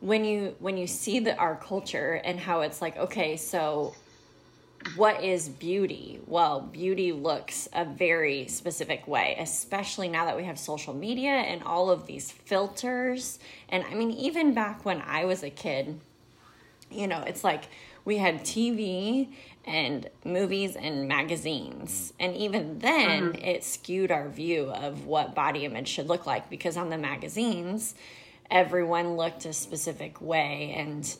when 0.00 0.24
you 0.24 0.56
when 0.58 0.76
you 0.76 0.86
see 0.86 1.20
that 1.20 1.38
our 1.38 1.56
culture 1.56 2.20
and 2.24 2.40
how 2.40 2.62
it's 2.62 2.80
like 2.80 2.96
okay, 2.96 3.36
so 3.36 3.94
what 4.96 5.22
is 5.22 5.48
beauty? 5.48 6.20
Well, 6.26 6.62
beauty 6.62 7.12
looks 7.12 7.68
a 7.72 7.84
very 7.84 8.48
specific 8.48 9.06
way, 9.06 9.36
especially 9.38 10.08
now 10.08 10.24
that 10.24 10.36
we 10.36 10.44
have 10.44 10.58
social 10.58 10.94
media 10.94 11.30
and 11.30 11.62
all 11.62 11.90
of 11.90 12.06
these 12.06 12.32
filters. 12.32 13.38
And 13.68 13.84
I 13.84 13.94
mean, 13.94 14.10
even 14.10 14.54
back 14.54 14.84
when 14.84 15.02
I 15.02 15.26
was 15.26 15.42
a 15.42 15.50
kid, 15.50 16.00
you 16.90 17.06
know, 17.06 17.22
it's 17.26 17.44
like 17.44 17.64
we 18.10 18.16
had 18.16 18.40
TV 18.40 19.28
and 19.64 20.10
movies 20.24 20.74
and 20.74 21.06
magazines. 21.06 22.12
And 22.18 22.34
even 22.34 22.80
then, 22.80 23.34
mm-hmm. 23.34 23.44
it 23.44 23.62
skewed 23.62 24.10
our 24.10 24.28
view 24.28 24.64
of 24.64 25.06
what 25.06 25.36
body 25.36 25.64
image 25.64 25.86
should 25.86 26.08
look 26.08 26.26
like 26.26 26.50
because 26.50 26.76
on 26.76 26.90
the 26.90 26.98
magazines, 26.98 27.94
everyone 28.50 29.16
looked 29.16 29.44
a 29.44 29.52
specific 29.52 30.20
way 30.20 30.74
and 30.76 31.16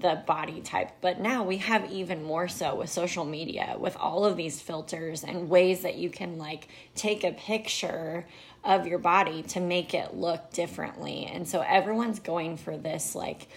the 0.00 0.22
body 0.26 0.62
type. 0.62 0.92
But 1.02 1.20
now 1.20 1.44
we 1.44 1.58
have 1.58 1.92
even 1.92 2.22
more 2.22 2.48
so 2.48 2.76
with 2.76 2.88
social 2.88 3.26
media, 3.26 3.76
with 3.78 3.94
all 3.98 4.24
of 4.24 4.38
these 4.38 4.58
filters 4.58 5.24
and 5.24 5.50
ways 5.50 5.82
that 5.82 5.96
you 5.96 6.08
can 6.08 6.38
like 6.38 6.66
take 6.94 7.24
a 7.24 7.32
picture 7.32 8.26
of 8.64 8.86
your 8.86 9.00
body 9.00 9.42
to 9.42 9.60
make 9.60 9.92
it 9.92 10.14
look 10.14 10.50
differently. 10.54 11.26
And 11.26 11.46
so 11.46 11.60
everyone's 11.60 12.20
going 12.20 12.56
for 12.56 12.78
this 12.78 13.14
like 13.14 13.48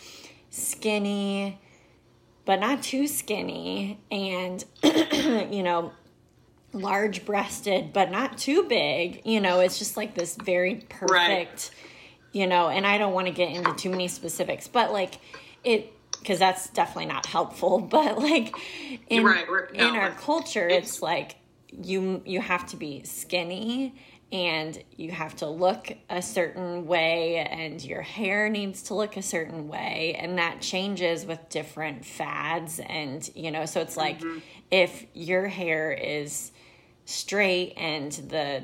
skinny, 0.49 1.57
but 2.45 2.59
not 2.59 2.83
too 2.83 3.07
skinny, 3.07 3.99
and 4.11 4.63
you 4.83 5.63
know, 5.63 5.91
large 6.73 7.25
breasted, 7.25 7.91
but 7.93 8.11
not 8.11 8.37
too 8.37 8.63
big. 8.63 9.21
You 9.25 9.41
know, 9.41 9.59
it's 9.59 9.79
just 9.79 9.97
like 9.97 10.15
this 10.15 10.35
very 10.35 10.85
perfect, 10.89 11.09
right. 11.09 11.71
you 12.31 12.47
know, 12.47 12.69
and 12.69 12.85
I 12.85 12.97
don't 12.97 13.13
want 13.13 13.27
to 13.27 13.33
get 13.33 13.49
into 13.51 13.73
too 13.73 13.89
many 13.89 14.07
specifics, 14.07 14.67
but 14.67 14.91
like 14.91 15.19
it 15.63 15.91
because 16.19 16.39
that's 16.39 16.69
definitely 16.69 17.07
not 17.07 17.25
helpful. 17.25 17.79
But 17.89 18.17
like 18.19 18.55
in 19.09 19.23
right, 19.23 19.47
no, 19.73 19.87
in 19.89 19.95
our 19.95 20.11
culture, 20.11 20.67
it's, 20.67 20.89
it's 20.89 21.01
like 21.01 21.37
you 21.71 22.21
you 22.25 22.41
have 22.41 22.67
to 22.67 22.77
be 22.77 23.03
skinny 23.03 23.95
and 24.31 24.83
you 24.95 25.11
have 25.11 25.35
to 25.35 25.47
look 25.47 25.93
a 26.09 26.21
certain 26.21 26.87
way 26.87 27.37
and 27.37 27.83
your 27.83 28.01
hair 28.01 28.49
needs 28.49 28.83
to 28.83 28.95
look 28.95 29.17
a 29.17 29.21
certain 29.21 29.67
way 29.67 30.17
and 30.19 30.37
that 30.37 30.61
changes 30.61 31.25
with 31.25 31.47
different 31.49 32.03
fads 32.03 32.79
and 32.79 33.29
you 33.35 33.51
know 33.51 33.65
so 33.65 33.81
it's 33.81 33.95
like 33.95 34.19
mm-hmm. 34.19 34.39
if 34.71 35.05
your 35.13 35.47
hair 35.47 35.91
is 35.91 36.51
straight 37.05 37.73
and 37.77 38.11
the 38.29 38.63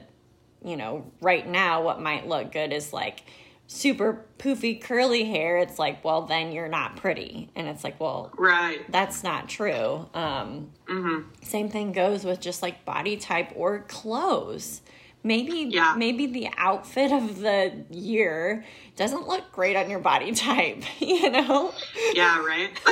you 0.66 0.76
know 0.76 1.06
right 1.22 1.48
now 1.48 1.82
what 1.84 2.02
might 2.02 2.28
look 2.28 2.52
good 2.52 2.74
is 2.74 2.92
like 2.92 3.24
super 3.68 4.26
poofy 4.38 4.82
curly 4.82 5.24
hair 5.24 5.58
it's 5.58 5.80
like 5.80 6.04
well 6.04 6.24
then 6.24 6.52
you're 6.52 6.68
not 6.68 6.98
pretty 6.98 7.50
and 7.56 7.68
it's 7.68 7.84
like 7.84 7.98
well 8.00 8.30
right 8.38 8.92
that's 8.92 9.24
not 9.24 9.48
true 9.48 10.10
um 10.14 10.70
mm-hmm. 10.90 11.22
same 11.42 11.70
thing 11.70 11.92
goes 11.92 12.26
with 12.26 12.42
just 12.42 12.62
like 12.62 12.84
body 12.84 13.16
type 13.16 13.54
or 13.56 13.80
clothes 13.88 14.82
maybe 15.24 15.68
yeah. 15.70 15.94
maybe 15.98 16.26
the 16.26 16.50
outfit 16.58 17.12
of 17.12 17.40
the 17.40 17.86
year 17.90 18.66
doesn't 18.96 19.28
look 19.28 19.52
great 19.52 19.76
on 19.76 19.90
your 19.90 20.00
body 20.00 20.32
type 20.34 20.84
you 21.00 21.30
know 21.30 21.74
yeah 22.14 22.44
right 22.44 22.72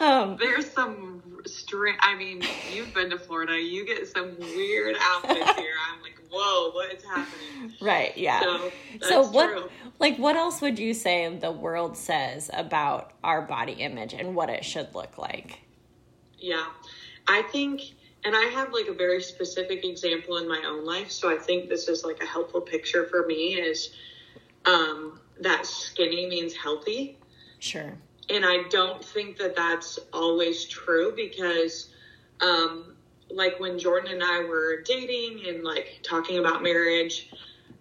Um, 0.00 0.36
There's 0.38 0.70
some 0.70 1.22
strange. 1.44 1.98
I 2.00 2.14
mean, 2.14 2.42
you've 2.72 2.94
been 2.94 3.10
to 3.10 3.18
Florida. 3.18 3.60
You 3.60 3.84
get 3.84 4.06
some 4.06 4.38
weird 4.38 4.96
outfits 5.00 5.56
here. 5.56 5.74
I'm 5.90 6.00
like, 6.02 6.18
whoa, 6.30 6.70
what 6.70 6.92
is 6.94 7.04
happening? 7.04 7.74
right. 7.80 8.16
Yeah. 8.16 8.40
So, 8.40 8.72
So 9.00 9.22
what 9.28 9.50
true. 9.50 9.68
like 9.98 10.16
what 10.18 10.36
else 10.36 10.60
would 10.60 10.78
you 10.78 10.94
say 10.94 11.34
the 11.36 11.50
world 11.50 11.96
says 11.96 12.50
about 12.52 13.12
our 13.24 13.42
body 13.42 13.72
image 13.72 14.14
and 14.14 14.34
what 14.34 14.50
it 14.50 14.64
should 14.64 14.94
look 14.94 15.18
like? 15.18 15.60
Yeah, 16.38 16.66
I 17.26 17.42
think, 17.42 17.82
and 18.24 18.34
I 18.34 18.44
have 18.46 18.72
like 18.72 18.88
a 18.88 18.94
very 18.94 19.22
specific 19.22 19.84
example 19.84 20.38
in 20.38 20.48
my 20.48 20.62
own 20.66 20.84
life. 20.84 21.10
So 21.10 21.30
I 21.30 21.38
think 21.38 21.68
this 21.68 21.88
is 21.88 22.04
like 22.04 22.22
a 22.22 22.26
helpful 22.26 22.60
picture 22.60 23.06
for 23.06 23.26
me 23.26 23.54
is 23.54 23.90
um, 24.66 25.20
that 25.40 25.66
skinny 25.66 26.26
means 26.28 26.54
healthy. 26.54 27.16
Sure. 27.60 27.98
and 28.30 28.44
I 28.44 28.64
don't 28.70 29.04
think 29.04 29.38
that 29.38 29.56
that's 29.56 29.98
always 30.12 30.64
true 30.66 31.12
because, 31.16 31.88
um, 32.40 32.94
like 33.30 33.58
when 33.58 33.78
Jordan 33.78 34.12
and 34.12 34.22
I 34.22 34.40
were 34.40 34.82
dating 34.82 35.46
and 35.48 35.64
like 35.64 36.00
talking 36.02 36.38
about 36.38 36.62
marriage, 36.62 37.30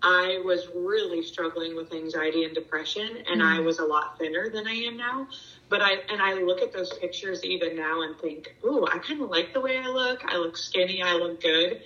I 0.01 0.41
was 0.45 0.67
really 0.75 1.23
struggling 1.23 1.75
with 1.75 1.93
anxiety 1.93 2.43
and 2.43 2.53
depression, 2.53 3.23
and 3.29 3.41
I 3.41 3.59
was 3.59 3.79
a 3.79 3.85
lot 3.85 4.17
thinner 4.19 4.49
than 4.49 4.67
I 4.67 4.73
am 4.73 4.97
now. 4.97 5.27
But 5.69 5.81
I 5.81 5.93
and 6.09 6.21
I 6.21 6.33
look 6.35 6.61
at 6.61 6.71
those 6.71 6.93
pictures 6.99 7.43
even 7.43 7.75
now 7.75 8.01
and 8.03 8.17
think, 8.19 8.55
ooh, 8.63 8.85
I 8.85 8.99
kind 8.99 9.21
of 9.21 9.29
like 9.29 9.53
the 9.53 9.61
way 9.61 9.77
I 9.77 9.87
look. 9.87 10.23
I 10.25 10.37
look 10.37 10.57
skinny. 10.57 11.01
I 11.03 11.13
look 11.15 11.41
good. 11.41 11.81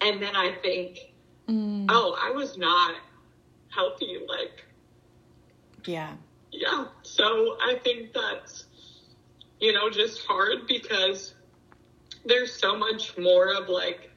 And 0.00 0.22
then 0.22 0.34
I 0.36 0.54
think, 0.62 0.98
Mm, 1.48 1.86
oh, 1.88 2.16
I 2.20 2.30
was 2.30 2.58
not 2.58 2.94
healthy. 3.70 4.18
Like 4.28 4.64
yeah. 5.86 6.12
yeah 6.52 6.86
so 7.02 7.56
i 7.62 7.78
think 7.82 8.12
that's 8.12 8.66
you 9.60 9.72
know 9.72 9.88
just 9.90 10.24
hard 10.26 10.66
because 10.66 11.34
there's 12.24 12.52
so 12.52 12.76
much 12.76 13.16
more 13.16 13.54
of 13.54 13.68
like 13.68 14.10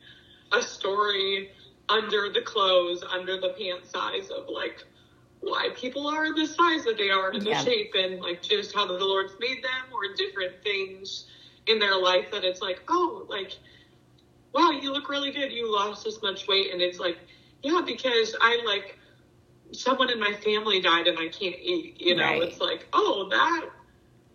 a 0.52 0.62
story 0.62 1.52
under 1.90 2.30
the 2.34 2.42
clothes 2.42 3.04
under 3.10 3.40
the 3.40 3.56
pant 3.58 3.86
size 3.86 4.30
of 4.30 4.50
like 4.50 4.84
why 5.42 5.70
people 5.76 6.08
are 6.08 6.34
the 6.34 6.46
size 6.46 6.84
that 6.86 6.98
they 6.98 7.10
are 7.10 7.32
and 7.32 7.42
the 7.42 7.50
Yeah. 7.50 7.64
shape 7.64 7.94
and 7.96 8.20
like 8.20 8.42
just 8.42 8.74
how 8.74 8.86
the 8.86 8.94
lord's 8.94 9.36
made 9.40 9.64
them 9.64 9.92
or 9.92 10.14
different 10.16 10.62
things 10.64 11.26
in 11.68 11.80
their 11.80 11.98
life 11.98 12.30
that 12.32 12.44
it's 12.44 12.62
like 12.62 12.82
oh 12.88 13.26
like 13.28 13.58
wow 14.54 14.70
you 14.72 14.92
look 14.92 15.10
really 15.10 15.32
good 15.32 15.52
you 15.52 15.72
lost 15.72 16.04
this 16.04 16.22
much 16.22 16.48
weight 16.48 16.72
and 16.72 16.82
it's 16.82 17.00
like 17.00 17.18
yeah 17.64 17.82
because 17.86 18.36
i 18.42 18.62
like 18.66 18.98
someone 19.74 20.10
in 20.10 20.20
my 20.20 20.34
family 20.34 20.80
died 20.82 21.08
and 21.08 21.18
I 21.18 21.28
can't 21.30 21.56
eat. 21.62 21.96
You 22.00 22.16
know, 22.16 22.24
Right. 22.24 22.42
it's 22.44 22.60
like, 22.60 22.88
oh, 22.94 23.28
that, 23.30 23.70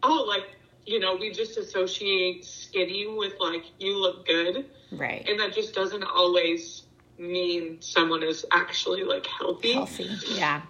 oh, 0.02 0.24
like, 0.26 0.46
you 0.86 0.98
know, 0.98 1.14
we 1.16 1.30
just 1.30 1.56
associate 1.58 2.44
skinny 2.44 3.06
with 3.06 3.34
like, 3.40 3.64
you 3.78 3.98
look 3.98 4.26
good. 4.26 4.64
Right. 4.92 5.26
And 5.28 5.38
that 5.40 5.52
just 5.52 5.74
doesn't 5.74 6.04
always 6.04 6.84
mean 7.18 7.78
someone 7.80 8.22
is 8.22 8.44
actually 8.52 9.04
like 9.04 9.26
healthy. 9.26 9.72
Healthy. 9.74 10.10
Yeah. 10.28 10.62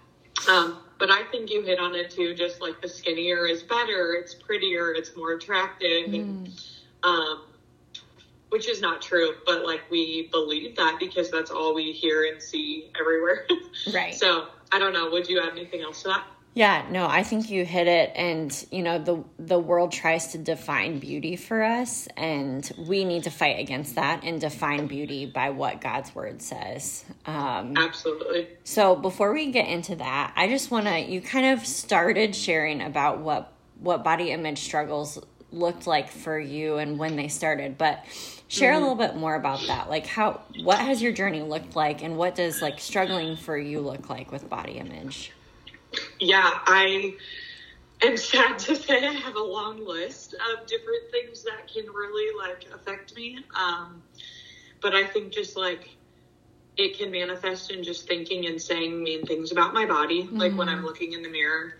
Um, 0.48 0.78
but 0.98 1.10
I 1.10 1.24
think 1.24 1.50
you 1.50 1.62
hit 1.62 1.78
on 1.78 1.94
it 1.94 2.10
too, 2.10 2.34
just 2.34 2.60
like 2.60 2.80
the 2.80 2.88
skinnier 2.88 3.46
is 3.46 3.62
better, 3.62 4.14
it's 4.14 4.34
prettier, 4.34 4.92
it's 4.92 5.16
more 5.16 5.32
attractive. 5.32 6.12
And, 6.12 6.50
um, 7.02 7.42
which 8.50 8.68
is 8.68 8.80
not 8.80 9.02
true, 9.02 9.34
but 9.44 9.64
like 9.64 9.82
we 9.90 10.28
believe 10.32 10.76
that 10.76 10.98
because 10.98 11.30
that's 11.30 11.50
all 11.50 11.74
we 11.74 11.92
hear 11.92 12.24
and 12.24 12.40
see 12.40 12.90
everywhere. 12.98 13.46
Right. 13.92 14.14
So 14.14 14.48
I 14.72 14.78
don't 14.78 14.92
know. 14.94 15.10
Would 15.10 15.28
you 15.28 15.40
add 15.40 15.52
anything 15.52 15.82
else 15.82 16.02
to 16.02 16.08
that? 16.08 16.24
Yeah, 16.56 16.86
no, 16.90 17.06
I 17.06 17.22
think 17.22 17.50
you 17.50 17.66
hit 17.66 17.86
it 17.86 18.12
and 18.16 18.66
you 18.72 18.82
know 18.82 18.98
the 18.98 19.22
the 19.38 19.58
world 19.58 19.92
tries 19.92 20.28
to 20.28 20.38
define 20.38 20.98
beauty 21.00 21.36
for 21.36 21.62
us 21.62 22.08
and 22.16 22.66
we 22.78 23.04
need 23.04 23.24
to 23.24 23.30
fight 23.30 23.60
against 23.60 23.96
that 23.96 24.24
and 24.24 24.40
define 24.40 24.86
beauty 24.86 25.26
by 25.26 25.50
what 25.50 25.82
God's 25.82 26.14
word 26.14 26.40
says. 26.40 27.04
Um 27.26 27.74
Absolutely. 27.76 28.48
so 28.64 28.96
before 28.96 29.34
we 29.34 29.52
get 29.52 29.68
into 29.68 29.96
that, 29.96 30.32
I 30.34 30.48
just 30.48 30.70
want 30.70 30.86
to 30.86 30.98
you 30.98 31.20
kind 31.20 31.44
of 31.44 31.66
started 31.66 32.34
sharing 32.34 32.80
about 32.80 33.18
what 33.18 33.52
what 33.78 34.02
body 34.02 34.30
image 34.30 34.60
struggles 34.60 35.22
looked 35.52 35.86
like 35.86 36.10
for 36.10 36.38
you 36.38 36.78
and 36.78 36.98
when 36.98 37.16
they 37.16 37.28
started, 37.28 37.76
but 37.76 38.02
share 38.48 38.72
a 38.72 38.78
little 38.78 38.94
bit 38.94 39.14
more 39.14 39.34
about 39.34 39.60
that. 39.66 39.90
Like 39.90 40.06
how 40.06 40.40
what 40.62 40.78
has 40.78 41.02
your 41.02 41.12
journey 41.12 41.42
looked 41.42 41.76
like 41.76 42.02
and 42.02 42.16
what 42.16 42.34
does 42.34 42.62
like 42.62 42.80
struggling 42.80 43.36
for 43.36 43.58
you 43.58 43.80
look 43.80 44.08
like 44.08 44.32
with 44.32 44.48
body 44.48 44.78
image? 44.78 45.32
Yeah, 46.20 46.50
I 46.66 47.14
am 48.02 48.16
sad 48.16 48.58
to 48.60 48.76
say 48.76 49.06
I 49.06 49.12
have 49.12 49.36
a 49.36 49.42
long 49.42 49.84
list 49.84 50.34
of 50.34 50.66
different 50.66 51.10
things 51.10 51.44
that 51.44 51.68
can 51.72 51.86
really 51.86 52.36
like 52.36 52.66
affect 52.74 53.14
me. 53.14 53.38
Um, 53.54 54.02
but 54.80 54.94
I 54.94 55.04
think 55.04 55.32
just 55.32 55.56
like 55.56 55.88
it 56.76 56.98
can 56.98 57.10
manifest 57.10 57.70
in 57.70 57.82
just 57.82 58.06
thinking 58.06 58.46
and 58.46 58.60
saying 58.60 59.02
mean 59.02 59.24
things 59.24 59.50
about 59.50 59.72
my 59.72 59.86
body, 59.86 60.28
like 60.30 60.56
when 60.56 60.68
I'm 60.68 60.84
looking 60.84 61.12
in 61.12 61.22
the 61.22 61.28
mirror. 61.30 61.74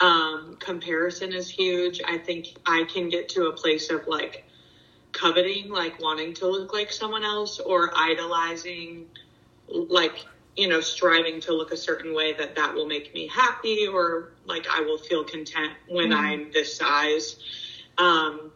Um, 0.00 0.56
comparison 0.58 1.34
is 1.34 1.50
huge. 1.50 2.00
I 2.02 2.16
think 2.16 2.46
I 2.64 2.84
can 2.84 3.10
get 3.10 3.28
to 3.30 3.48
a 3.48 3.52
place 3.52 3.90
of 3.90 4.06
like 4.06 4.44
coveting, 5.12 5.68
like 5.68 6.00
wanting 6.00 6.32
to 6.34 6.48
look 6.48 6.72
like 6.72 6.90
someone 6.90 7.22
else 7.22 7.58
or 7.58 7.90
idolizing, 7.94 9.06
like, 9.68 10.24
you 10.56 10.68
know, 10.68 10.80
striving 10.80 11.40
to 11.40 11.52
look 11.52 11.72
a 11.72 11.76
certain 11.76 12.14
way 12.14 12.32
that 12.34 12.56
that 12.56 12.74
will 12.74 12.86
make 12.86 13.14
me 13.14 13.28
happy 13.28 13.86
or 13.86 14.30
like 14.44 14.66
I 14.70 14.80
will 14.80 14.98
feel 14.98 15.24
content 15.24 15.72
when 15.88 16.12
I'm 16.12 16.52
this 16.52 16.76
size. 16.76 17.36
Um, 17.98 18.50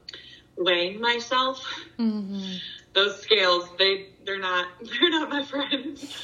weighing 0.57 1.01
myself, 1.01 1.65
mm-hmm. 1.99 2.57
those 2.93 3.21
scales, 3.21 3.69
they, 3.79 4.07
they're 4.25 4.39
not, 4.39 4.69
they're 4.83 5.11
not 5.11 5.29
my 5.29 5.45
friends. 5.45 6.15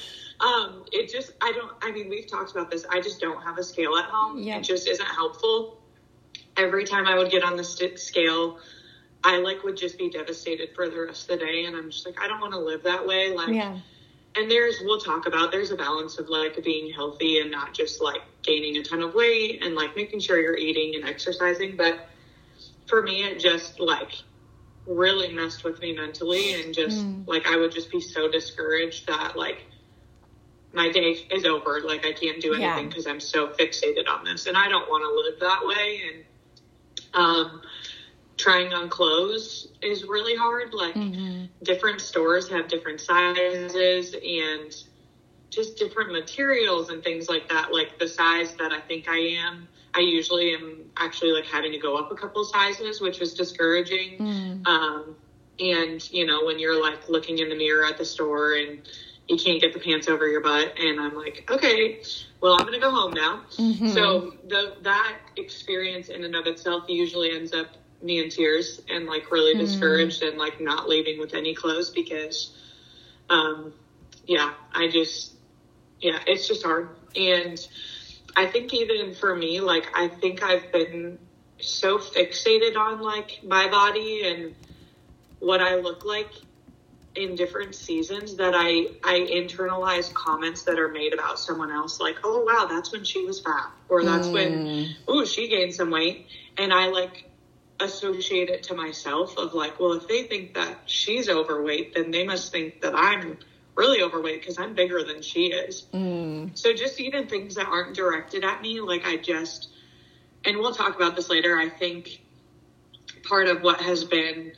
Um, 0.41 0.85
it 0.93 1.13
just, 1.13 1.33
I 1.41 1.53
don't, 1.53 1.73
I 1.83 1.93
mean, 1.93 2.09
we've 2.09 2.27
talked 2.27 2.51
about 2.53 2.71
this. 2.71 2.87
I 2.91 3.01
just 3.01 3.21
don't 3.21 3.43
have 3.43 3.59
a 3.59 3.63
scale 3.63 3.97
at 3.97 4.07
home. 4.07 4.39
Yeah. 4.39 4.59
It 4.59 4.63
just 4.63 4.89
isn't 4.89 5.07
helpful. 5.07 5.79
Every 6.57 6.85
time 6.85 7.07
I 7.07 7.17
would 7.17 7.31
get 7.31 7.43
on 7.43 7.57
the 7.57 7.65
st- 7.65 7.99
scale, 7.99 8.59
I 9.23 9.39
like 9.39 9.63
would 9.65 9.77
just 9.77 9.99
be 9.99 10.09
devastated 10.09 10.71
for 10.75 10.89
the 10.89 10.99
rest 11.01 11.31
of 11.31 11.39
the 11.39 11.45
day. 11.45 11.65
And 11.67 11.77
I'm 11.77 11.91
just 11.91 12.07
like, 12.07 12.19
I 12.21 12.27
don't 12.27 12.41
want 12.41 12.55
to 12.55 12.59
live 12.59 12.85
that 12.85 13.07
way. 13.07 13.35
Like, 13.35 13.55
Yeah. 13.55 13.79
And 14.37 14.51
there's, 14.51 14.81
we'll 14.81 14.99
talk 14.99 15.27
about, 15.27 15.51
there's 15.51 15.71
a 15.71 15.77
balance 15.77 16.19
of 16.19 16.29
like 16.29 16.63
being 16.63 16.91
healthy 16.93 17.39
and 17.41 17.51
not 17.51 17.73
just 17.75 18.01
like 18.01 18.23
gaining 18.43 18.77
a 18.77 18.83
ton 18.83 19.03
of 19.03 19.15
weight 19.15 19.63
and 19.63 19.75
like 19.75 19.97
making 19.97 20.21
sure 20.21 20.39
you're 20.39 20.57
eating 20.57 20.95
and 20.95 21.05
exercising. 21.05 21.77
But 21.77 21.99
for 22.87 23.03
me, 23.03 23.25
it 23.25 23.39
just 23.39 23.81
like 23.81 24.13
really 24.87 25.33
messed 25.33 25.65
with 25.65 25.81
me 25.81 25.93
mentally 25.93 26.55
and 26.55 26.75
just 26.75 27.07
Mm. 27.07 27.27
like 27.27 27.47
I 27.47 27.57
would 27.57 27.71
just 27.73 27.91
be 27.91 28.01
so 28.01 28.29
discouraged 28.29 29.07
that 29.07 29.37
like 29.37 29.67
my 30.73 30.89
day 30.91 31.17
is 31.31 31.45
over. 31.45 31.81
Like 31.83 32.05
I 32.07 32.13
can't 32.13 32.41
do 32.41 32.55
Yeah. 32.55 32.67
anything 32.67 32.89
because 32.89 33.07
I'm 33.07 33.21
so 33.21 33.49
fixated 33.49 34.09
on 34.09 34.25
this, 34.25 34.47
and 34.47 34.57
I 34.57 34.69
don't 34.69 34.89
want 34.89 35.03
to 35.05 35.11
live 35.13 35.39
that 35.41 35.65
way. 35.67 36.03
And 36.09 36.25
um, 37.15 37.63
trying 38.41 38.73
on 38.73 38.89
clothes 38.89 39.69
is 39.83 40.05
really 40.05 40.35
hard. 40.35 40.73
Like 40.73 40.95
Mhm. 40.95 41.49
different 41.63 42.01
stores 42.01 42.49
have 42.49 42.69
different 42.69 43.01
sizes 43.01 44.15
and 44.15 44.75
just 45.51 45.77
different 45.77 46.13
materials 46.13 46.89
and 46.89 47.03
things 47.03 47.29
like 47.29 47.49
that. 47.51 47.73
Like 47.73 47.99
the 47.99 48.09
size 48.09 48.55
that 48.57 48.73
I 48.73 48.81
think 48.81 49.09
I 49.09 49.19
am, 49.19 49.69
I 49.95 50.01
usually 50.01 50.55
am 50.55 50.91
actually 50.97 51.33
like 51.33 51.45
having 51.45 51.73
to 51.73 51.79
go 51.79 51.97
up 51.97 52.11
a 52.11 52.15
couple 52.15 52.45
sizes, 52.45 53.01
which 53.01 53.21
was 53.21 53.35
discouraging. 53.35 54.19
Mm. 54.19 54.67
Um, 54.67 55.17
and 55.59 56.11
you 56.11 56.25
know, 56.25 56.45
when 56.45 56.59
you're 56.59 56.81
like 56.81 57.09
looking 57.09 57.39
in 57.39 57.49
the 57.51 57.57
mirror 57.57 57.85
at 57.85 57.99
the 57.99 58.05
store 58.05 58.55
and 58.55 58.79
you 59.29 59.37
can't 59.37 59.61
get 59.61 59.73
the 59.73 59.79
pants 59.79 60.09
over 60.09 60.27
your 60.27 60.41
butt, 60.41 60.73
and 60.79 60.99
I'm 61.01 61.15
like, 61.15 61.45
okay, 61.51 62.01
well, 62.41 62.55
I'm 62.59 62.65
gonna 62.65 62.81
go 62.81 62.91
home 62.91 63.13
now. 63.13 63.43
Mhm. 63.59 63.93
So 63.95 64.33
the 64.49 64.75
that 64.83 65.19
experience 65.37 66.09
in 66.09 66.25
and 66.25 66.35
of 66.35 66.47
itself 66.47 66.85
usually 66.89 67.31
ends 67.31 67.53
up 67.53 67.77
me 68.03 68.23
in 68.23 68.31
tears 68.31 68.81
and 68.89 69.07
like 69.07 69.31
really 69.31 69.55
discouraged 69.55 70.23
and 70.23 70.39
like 70.39 70.61
not 70.61 70.89
leaving 70.89 71.19
with 71.19 71.35
any 71.35 71.55
clothes 71.55 71.91
because, 71.91 72.53
um, 73.29 73.73
yeah, 74.27 74.53
I 74.73 74.89
just, 74.89 75.35
yeah, 76.01 76.19
it's 76.27 76.49
just 76.49 76.63
hard. 76.63 76.89
And 77.17 77.59
I 78.37 78.47
think 78.47 78.73
even 78.73 79.15
for 79.15 79.35
me, 79.35 79.61
like 79.61 79.87
I 79.95 80.09
think 80.09 80.43
I've 80.43 80.71
been 80.73 81.19
so 81.59 81.99
fixated 81.99 82.77
on 82.77 83.01
like 83.01 83.41
my 83.45 83.69
body 83.69 84.23
and 84.25 84.55
what 85.41 85.61
I 85.61 85.77
look 85.77 86.05
like 86.05 86.31
in 87.17 87.35
different 87.35 87.75
seasons 87.75 88.37
that 88.37 88.55
I 88.55 88.87
I 89.03 89.27
internalize 89.31 90.13
comments 90.15 90.63
that 90.63 90.79
are 90.79 90.89
made 90.89 91.13
about 91.13 91.41
someone 91.41 91.73
else 91.73 91.99
like 91.99 92.19
oh 92.23 92.45
wow 92.45 92.67
that's 92.67 92.93
when 92.93 93.03
she 93.03 93.25
was 93.25 93.41
fat 93.41 93.69
or 93.89 94.05
that's 94.05 94.33
when 94.33 94.95
oh 95.09 95.25
she 95.25 95.49
gained 95.49 95.75
some 95.75 95.91
weight. 95.91 96.27
And 96.57 96.73
I 96.73 96.87
like 96.87 97.30
associate 97.81 98.49
it 98.51 98.63
to 98.65 98.75
myself 98.75 99.37
of 99.39 99.55
like 99.55 99.79
well 99.81 99.93
if 99.95 100.07
they 100.07 100.23
think 100.25 100.55
that 100.55 100.79
she's 100.87 101.29
overweight 101.29 101.95
then 101.95 102.11
they 102.11 102.25
must 102.25 102.53
think 102.53 102.81
that 102.81 102.95
I'm 102.95 103.39
really 103.77 104.03
overweight 104.03 104.41
because 104.41 104.59
I'm 104.59 104.75
bigger 104.75 105.03
than 105.03 105.23
she 105.23 105.47
is 105.47 105.87
Mm. 105.93 106.51
so 106.57 106.73
just 106.73 107.01
even 107.01 107.27
things 107.27 107.55
that 107.57 107.67
aren't 107.67 107.95
directed 107.95 108.45
at 108.45 108.61
me, 108.61 108.81
like 108.81 109.07
I 109.07 109.17
just, 109.17 109.69
and 110.45 110.59
we'll 110.59 110.73
talk 110.75 110.95
about 110.97 111.17
this 111.17 111.31
later. 111.31 111.57
I 111.59 111.69
think 111.69 112.21
part 113.25 113.49
of 113.49 113.63
what 113.63 113.81
has 113.81 114.05
been 114.05 114.53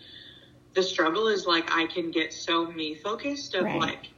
the 0.74 0.82
struggle 0.82 1.28
is 1.28 1.46
like 1.46 1.72
I 1.74 1.86
can 1.86 2.10
get 2.10 2.32
so 2.32 2.66
me 2.66 2.94
focused 2.94 3.54
of 3.54 3.64
Right. 3.64 3.80
like 3.80 4.08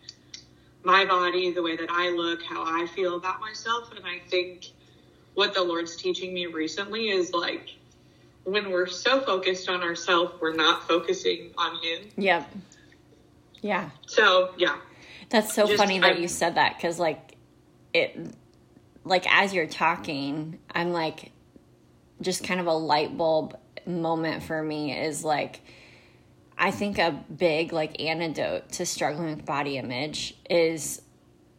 my 0.83 1.05
body, 1.05 1.51
the 1.51 1.63
way 1.63 1.77
that 1.77 1.91
I 1.91 2.11
look, 2.11 2.43
how 2.43 2.63
I 2.65 2.87
feel 2.87 3.17
about 3.17 3.41
myself. 3.41 3.91
And 3.95 4.05
I 4.07 4.21
think 4.29 4.67
what 5.35 5.55
the 5.55 5.63
Lord's 5.63 5.97
teaching 5.97 6.33
me 6.35 6.47
recently 6.47 7.09
is 7.09 7.33
like 7.33 7.77
when 8.45 8.71
we're 8.71 8.87
so 8.87 9.21
focused 9.21 9.69
on 9.69 9.83
ourselves, 9.83 10.33
we're 10.41 10.55
not 10.55 10.87
focusing 10.87 11.51
on 11.59 11.77
Him. 11.83 12.09
Yep. 12.17 12.51
Yeah. 13.63 13.91
So, 14.07 14.53
yeah. 14.59 14.77
That's 15.31 15.55
so 15.55 15.67
Just- 15.67 15.79
funny 15.79 15.99
that 16.01 16.17
I- 16.17 16.19
you 16.19 16.29
said 16.29 16.57
that 16.57 16.77
because, 16.77 16.99
like, 16.99 17.37
it, 17.93 18.17
like, 19.05 19.25
as 19.33 19.55
you're 19.55 19.67
talking, 19.67 20.59
I'm 20.75 20.93
like, 20.93 21.33
just 22.21 22.45
kind 22.45 22.61
of 22.61 22.67
a 22.67 22.73
light 22.73 23.17
bulb 23.17 23.57
moment 23.87 24.43
for 24.43 24.63
me 24.63 24.93
is 24.97 25.25
like, 25.25 25.61
I 26.57 26.71
think 26.71 26.99
a 26.99 27.11
big, 27.37 27.73
like, 27.73 28.01
antidote 28.01 28.71
to 28.73 28.87
struggling 28.87 29.35
with 29.35 29.45
body 29.45 29.77
image 29.79 30.37
is 30.49 31.01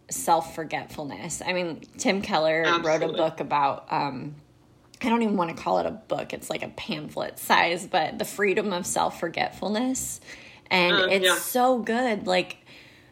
self 0.09 0.53
forgetfulness. 0.55 1.41
I 1.45 1.53
mean, 1.53 1.81
Tim 1.97 2.21
Keller 2.21 2.63
wrote 2.83 3.01
a 3.03 3.07
book 3.07 3.39
about, 3.39 3.91
um, 3.91 4.35
I 5.01 5.09
don't 5.09 5.21
even 5.23 5.37
want 5.37 5.55
to 5.55 5.61
call 5.61 5.79
it 5.79 5.85
a 5.85 5.91
book, 5.91 6.33
it's 6.33 6.49
like 6.49 6.63
a 6.63 6.69
pamphlet 6.69 7.37
size, 7.39 7.85
but 7.85 8.17
the 8.17 8.25
freedom 8.25 8.73
of 8.73 8.85
self 8.85 9.19
forgetfulness. 9.19 10.21
And 10.71 10.95
Uh, 10.95 11.07
it's 11.11 11.25
yeah. 11.25 11.35
so 11.35 11.79
good. 11.79 12.27
Like, 12.27 12.57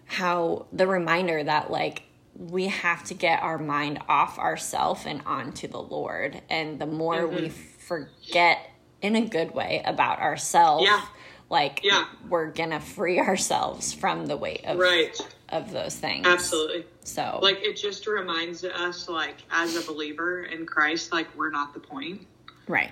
how 0.06 0.66
the 0.72 0.86
reminder 0.88 1.44
that 1.44 1.72
like 1.72 2.04
we 2.38 2.68
have 2.68 3.04
to 3.06 3.14
get 3.14 3.42
our 3.44 3.58
mind 3.58 4.00
off 4.10 4.40
ourself 4.40 5.06
and 5.06 5.22
onto 5.26 5.68
the 5.68 5.82
Lord. 5.82 6.42
And 6.50 6.80
the 6.80 6.86
more 6.88 7.28
we 7.28 7.50
forget 7.50 8.72
in 9.02 9.16
a 9.16 9.22
good 9.22 9.54
way 9.54 9.82
about 9.86 10.20
ourselves, 10.20 10.86
Yeah. 10.86 11.02
like 11.50 11.82
Yeah. 11.84 12.06
we're 12.28 12.48
gonna 12.52 12.80
free 12.80 13.20
ourselves 13.20 13.94
from 13.94 14.26
the 14.26 14.36
weight 14.38 14.66
of 14.66 14.78
Right. 14.80 15.16
Of 15.54 15.72
those 15.72 15.96
things. 15.96 16.26
Absolutely. 16.26 16.86
So 17.04 17.40
Like 17.42 17.60
it 17.62 17.78
just 17.78 18.08
reminds 18.08 18.64
us, 18.64 19.08
like, 19.08 19.38
as 19.52 19.76
a 19.76 19.86
believer 19.86 20.44
in 20.44 20.66
Christ, 20.66 21.14
like, 21.14 21.28
we're 21.38 21.52
not 21.52 21.74
the 21.74 21.80
point. 21.80 22.26
right. 22.68 22.92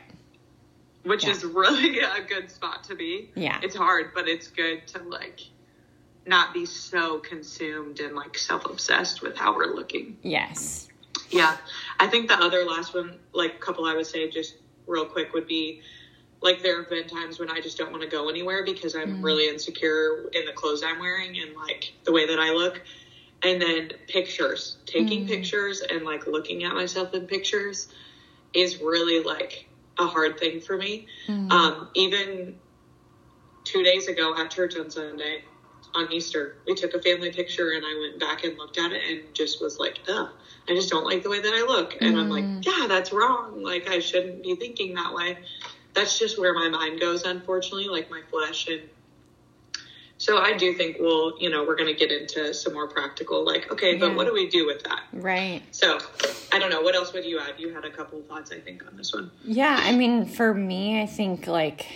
which 1.03 1.23
Yeah. 1.25 1.31
is 1.31 1.43
really 1.43 1.99
a 2.19 2.21
good 2.21 2.51
spot 2.51 2.83
to 2.85 2.95
be. 2.95 3.31
Yeah. 3.35 3.59
It's 3.63 3.75
hard, 3.75 4.11
but 4.13 4.27
it's 4.27 4.47
good 4.47 4.85
to 4.89 4.99
like 5.03 5.39
not 6.27 6.53
be 6.53 6.63
so 6.67 7.17
consumed 7.17 7.99
and 7.99 8.15
like 8.15 8.37
self 8.37 8.65
obsessed 8.65 9.23
with 9.23 9.35
how 9.35 9.55
we're 9.55 9.73
looking. 9.73 10.17
Yes. 10.21 10.89
Yeah. 11.31 11.57
I 11.99 12.05
think 12.05 12.27
the 12.27 12.37
other 12.37 12.63
last 12.65 12.93
one, 12.93 13.17
like 13.33 13.59
couple 13.59 13.85
I 13.85 13.95
would 13.95 14.05
say 14.05 14.29
just 14.29 14.57
real 14.85 15.05
quick 15.05 15.33
would 15.33 15.47
be 15.47 15.81
like 16.41 16.63
there 16.63 16.77
have 16.77 16.89
been 16.89 17.07
times 17.07 17.39
when 17.39 17.49
I 17.49 17.61
just 17.61 17.77
don't 17.77 17.91
want 17.91 18.03
to 18.03 18.09
go 18.09 18.29
anywhere 18.29 18.65
because 18.65 18.95
I'm 18.95 19.17
mm. 19.17 19.23
really 19.23 19.47
insecure 19.47 20.29
in 20.33 20.45
the 20.45 20.53
clothes 20.53 20.83
I'm 20.83 20.99
wearing 20.99 21.37
and 21.39 21.55
like 21.55 21.93
the 22.03 22.11
way 22.11 22.27
that 22.27 22.39
I 22.39 22.51
look. 22.51 22.81
And 23.43 23.61
then 23.61 23.91
pictures, 24.07 24.77
taking 24.85 25.25
mm. 25.25 25.27
pictures 25.27 25.81
and 25.81 26.03
like 26.03 26.27
looking 26.27 26.63
at 26.63 26.73
myself 26.73 27.13
in 27.13 27.27
pictures 27.27 27.87
is 28.53 28.81
really 28.81 29.23
like 29.23 29.67
a 29.99 30.05
hard 30.05 30.39
thing 30.39 30.61
for 30.61 30.77
me. 30.77 31.07
Mm. 31.27 31.51
Um, 31.51 31.89
even 31.93 32.55
two 33.63 33.83
days 33.83 34.07
ago 34.07 34.35
at 34.37 34.49
church 34.49 34.75
on 34.77 34.89
Sunday, 34.89 35.43
on 35.93 36.11
Easter, 36.11 36.57
we 36.65 36.73
took 36.73 36.93
a 36.93 37.01
family 37.01 37.31
picture 37.31 37.71
and 37.71 37.83
I 37.85 37.99
went 37.99 38.19
back 38.19 38.43
and 38.43 38.57
looked 38.57 38.77
at 38.77 38.91
it 38.91 39.01
and 39.09 39.33
just 39.33 39.61
was 39.61 39.77
like, 39.77 39.99
ugh, 40.07 40.29
I 40.69 40.73
just 40.73 40.89
don't 40.89 41.03
like 41.05 41.23
the 41.23 41.29
way 41.29 41.41
that 41.41 41.53
I 41.53 41.65
look. 41.67 41.97
And 41.99 42.19
I'm 42.19 42.29
like, 42.29 42.45
yeah, 42.65 42.87
that's 42.87 43.11
wrong. 43.11 43.61
Like, 43.61 43.89
I 43.89 43.99
shouldn't 43.99 44.43
be 44.43 44.55
thinking 44.55 44.93
that 44.95 45.13
way. 45.13 45.37
That's 45.93 46.17
just 46.17 46.39
where 46.39 46.53
my 46.53 46.69
mind 46.69 46.99
goes, 46.99 47.23
unfortunately, 47.23 47.87
like 47.87 48.09
my 48.09 48.21
flesh. 48.29 48.67
And 48.67 48.81
so 50.17 50.37
I 50.37 50.55
do 50.55 50.73
think 50.73 50.97
we'll, 50.99 51.37
you 51.39 51.49
know, 51.49 51.63
we're 51.63 51.75
going 51.75 51.93
to 51.93 51.99
get 51.99 52.11
into 52.11 52.53
some 52.53 52.73
more 52.73 52.87
practical, 52.87 53.43
like, 53.43 53.71
okay, 53.71 53.97
but 53.97 54.15
what 54.15 54.25
do 54.25 54.33
we 54.33 54.47
do 54.47 54.65
with 54.67 54.83
that? 54.83 55.01
Right. 55.11 55.63
So 55.71 55.97
I 56.51 56.59
don't 56.59 56.69
know. 56.69 56.81
What 56.81 56.95
else 56.95 57.11
would 57.13 57.25
you 57.25 57.39
add? 57.39 57.55
You 57.57 57.73
had 57.73 57.85
a 57.85 57.89
couple 57.89 58.19
of 58.19 58.27
thoughts, 58.27 58.51
I 58.51 58.59
think, 58.59 58.85
on 58.87 58.95
this 58.95 59.13
one. 59.13 59.31
Yeah, 59.43 59.77
I 59.79 59.95
mean, 59.95 60.25
for 60.25 60.53
me, 60.53 61.01
I 61.01 61.07
think 61.07 61.47
like 61.47 61.87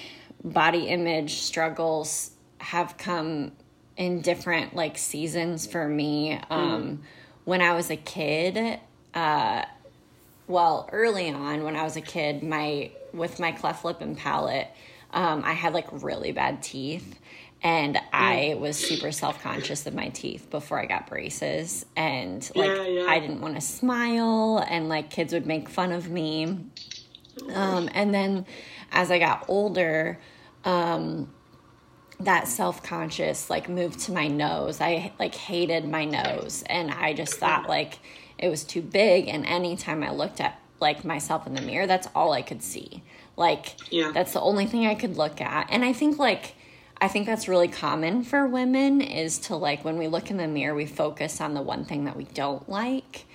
body 0.43 0.87
image 0.87 1.35
struggles 1.35 2.31
have 2.57 2.97
come 2.97 3.51
in 3.95 4.21
different 4.21 4.75
like 4.75 4.97
seasons 4.97 5.67
for 5.67 5.87
me. 5.87 6.39
Um, 6.49 7.03
when 7.43 7.61
I 7.61 7.73
was 7.73 7.91
a 7.91 7.95
kid, 7.95 8.79
uh, 9.13 9.65
well, 10.47 10.89
early 10.91 11.29
on 11.29 11.63
when 11.63 11.75
I 11.75 11.83
was 11.83 11.95
a 11.95 12.01
kid, 12.01 12.43
my 12.43 12.91
with 13.13 13.39
my 13.39 13.51
cleft 13.51 13.85
lip 13.85 14.01
and 14.01 14.17
palate, 14.17 14.67
um, 15.11 15.43
I 15.43 15.53
had 15.53 15.73
like 15.73 15.87
really 15.91 16.31
bad 16.31 16.61
teeth. 16.61 17.19
And 17.63 17.97
I 18.13 18.57
was 18.59 18.77
super 18.77 19.11
self 19.11 19.41
conscious 19.41 19.87
of 19.87 19.95
my 19.95 20.09
teeth 20.09 20.51
before 20.51 20.79
I 20.79 20.85
got 20.85 21.07
braces. 21.07 21.85
And 21.95 22.47
like, 22.53 22.69
Yeah, 22.69 22.85
yeah. 22.85 23.05
I 23.07 23.19
didn't 23.19 23.41
want 23.41 23.55
to 23.55 23.61
smile, 23.61 24.63
and 24.69 24.87
like, 24.87 25.09
kids 25.09 25.33
would 25.33 25.47
make 25.47 25.67
fun 25.69 25.91
of 25.91 26.09
me. 26.09 26.59
Um, 27.53 27.89
and 27.93 28.13
then 28.13 28.45
as 28.91 29.09
I 29.09 29.17
got 29.17 29.45
older, 29.47 30.19
um, 30.63 31.33
that 32.19 32.47
self 32.47 32.83
conscious 32.83 33.49
like 33.49 33.67
moved 33.67 33.99
to 34.01 34.11
my 34.11 34.27
nose. 34.27 34.79
I 34.79 35.11
like 35.19 35.33
hated 35.33 35.89
my 35.89 36.05
nose, 36.05 36.63
and 36.67 36.91
I 36.91 37.13
just 37.13 37.35
thought 37.35 37.67
like 37.67 37.99
it 38.37 38.49
was 38.49 38.63
too 38.63 38.81
big. 38.81 39.27
And 39.27 39.45
anytime 39.45 40.03
I 40.03 40.11
looked 40.11 40.39
at 40.41 40.59
like 40.79 41.05
myself 41.05 41.47
in 41.47 41.53
the 41.55 41.61
mirror, 41.61 41.87
that's 41.87 42.07
all 42.13 42.33
I 42.33 42.41
could 42.41 42.61
see. 42.61 43.03
Like 43.37 43.75
Yeah. 43.91 44.11
that's 44.13 44.33
the 44.33 44.41
only 44.41 44.65
thing 44.65 44.85
I 44.85 44.95
could 44.95 45.17
look 45.17 45.41
at. 45.41 45.67
And 45.71 45.83
I 45.85 45.93
think 45.93 46.19
like 46.19 46.55
I 47.01 47.07
think 47.09 47.25
that's 47.25 47.47
really 47.47 47.67
common 47.67 48.23
for 48.23 48.47
women 48.47 49.01
is 49.01 49.37
to 49.39 49.55
like 49.55 49.83
when 49.83 49.97
we 49.97 50.07
look 50.07 50.31
in 50.31 50.37
the 50.37 50.47
mirror, 50.47 50.73
we 50.73 50.85
focus 50.85 51.41
on 51.41 51.53
the 51.53 51.61
one 51.61 51.83
thing 51.85 52.05
that 52.05 52.15
we 52.15 52.23
don't 52.23 52.67
like 52.69 53.25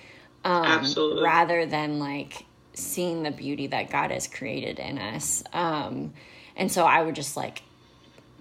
um, 0.43 0.83
rather 1.23 1.65
than 1.67 1.99
like 1.99 2.45
seeing 2.73 3.21
the 3.23 3.29
beauty 3.31 3.67
that 3.67 3.89
God 3.91 4.09
has 4.11 4.27
created 4.27 4.79
in 4.79 4.97
us. 4.97 5.43
Um, 5.53 6.13
and 6.55 6.71
so 6.71 6.85
I 6.85 7.03
would 7.03 7.15
just 7.15 7.37
like 7.37 7.61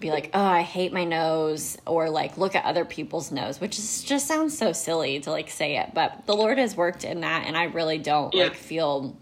be 0.01 0.11
like, 0.11 0.31
oh, 0.33 0.43
I 0.43 0.63
hate 0.63 0.93
my 0.93 1.05
nose, 1.05 1.77
or 1.87 2.09
like 2.11 2.39
look 2.39 2.55
at 2.55 2.65
other 2.65 2.85
people's 2.87 3.31
nose, 3.31 3.61
which 3.61 3.79
is 3.79 4.03
just 4.03 4.27
sounds 4.27 4.57
so 4.57 4.73
silly 4.73 5.21
to 5.21 5.31
like 5.31 5.51
say 5.51 5.77
it, 5.77 5.91
but 5.95 6.25
the 6.27 6.35
Lord 6.35 6.57
has 6.59 6.75
worked 6.77 7.05
in 7.05 7.21
that, 7.21 7.47
and 7.47 7.57
I 7.57 7.65
really 7.65 7.99
don't 7.99 8.35
Yeah. 8.35 8.45
like 8.45 8.55
feel. 8.55 9.17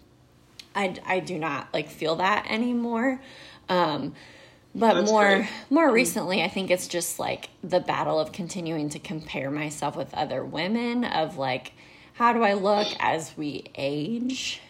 I, 0.75 0.95
I 1.05 1.19
do 1.21 1.38
not 1.38 1.67
like 1.75 1.88
feel 1.88 2.17
that 2.17 2.47
anymore. 2.49 3.21
Um, 3.69 4.14
but 4.75 4.95
That's 4.95 5.11
more 5.11 5.37
great. 5.38 5.49
more 5.71 5.91
recently, 5.91 6.43
I 6.43 6.49
think 6.49 6.71
it's 6.71 6.87
just 6.87 7.19
like 7.19 7.49
the 7.64 7.81
battle 7.81 8.21
of 8.21 8.31
continuing 8.31 8.88
to 8.91 9.01
compare 9.01 9.51
myself 9.51 9.97
with 9.97 10.14
other 10.14 10.45
women. 10.45 11.05
Of 11.05 11.37
like, 11.37 11.73
how 12.12 12.33
do 12.33 12.45
I 12.45 12.53
look 12.53 12.87
as 13.01 13.37
we 13.37 13.64
age? 13.75 14.61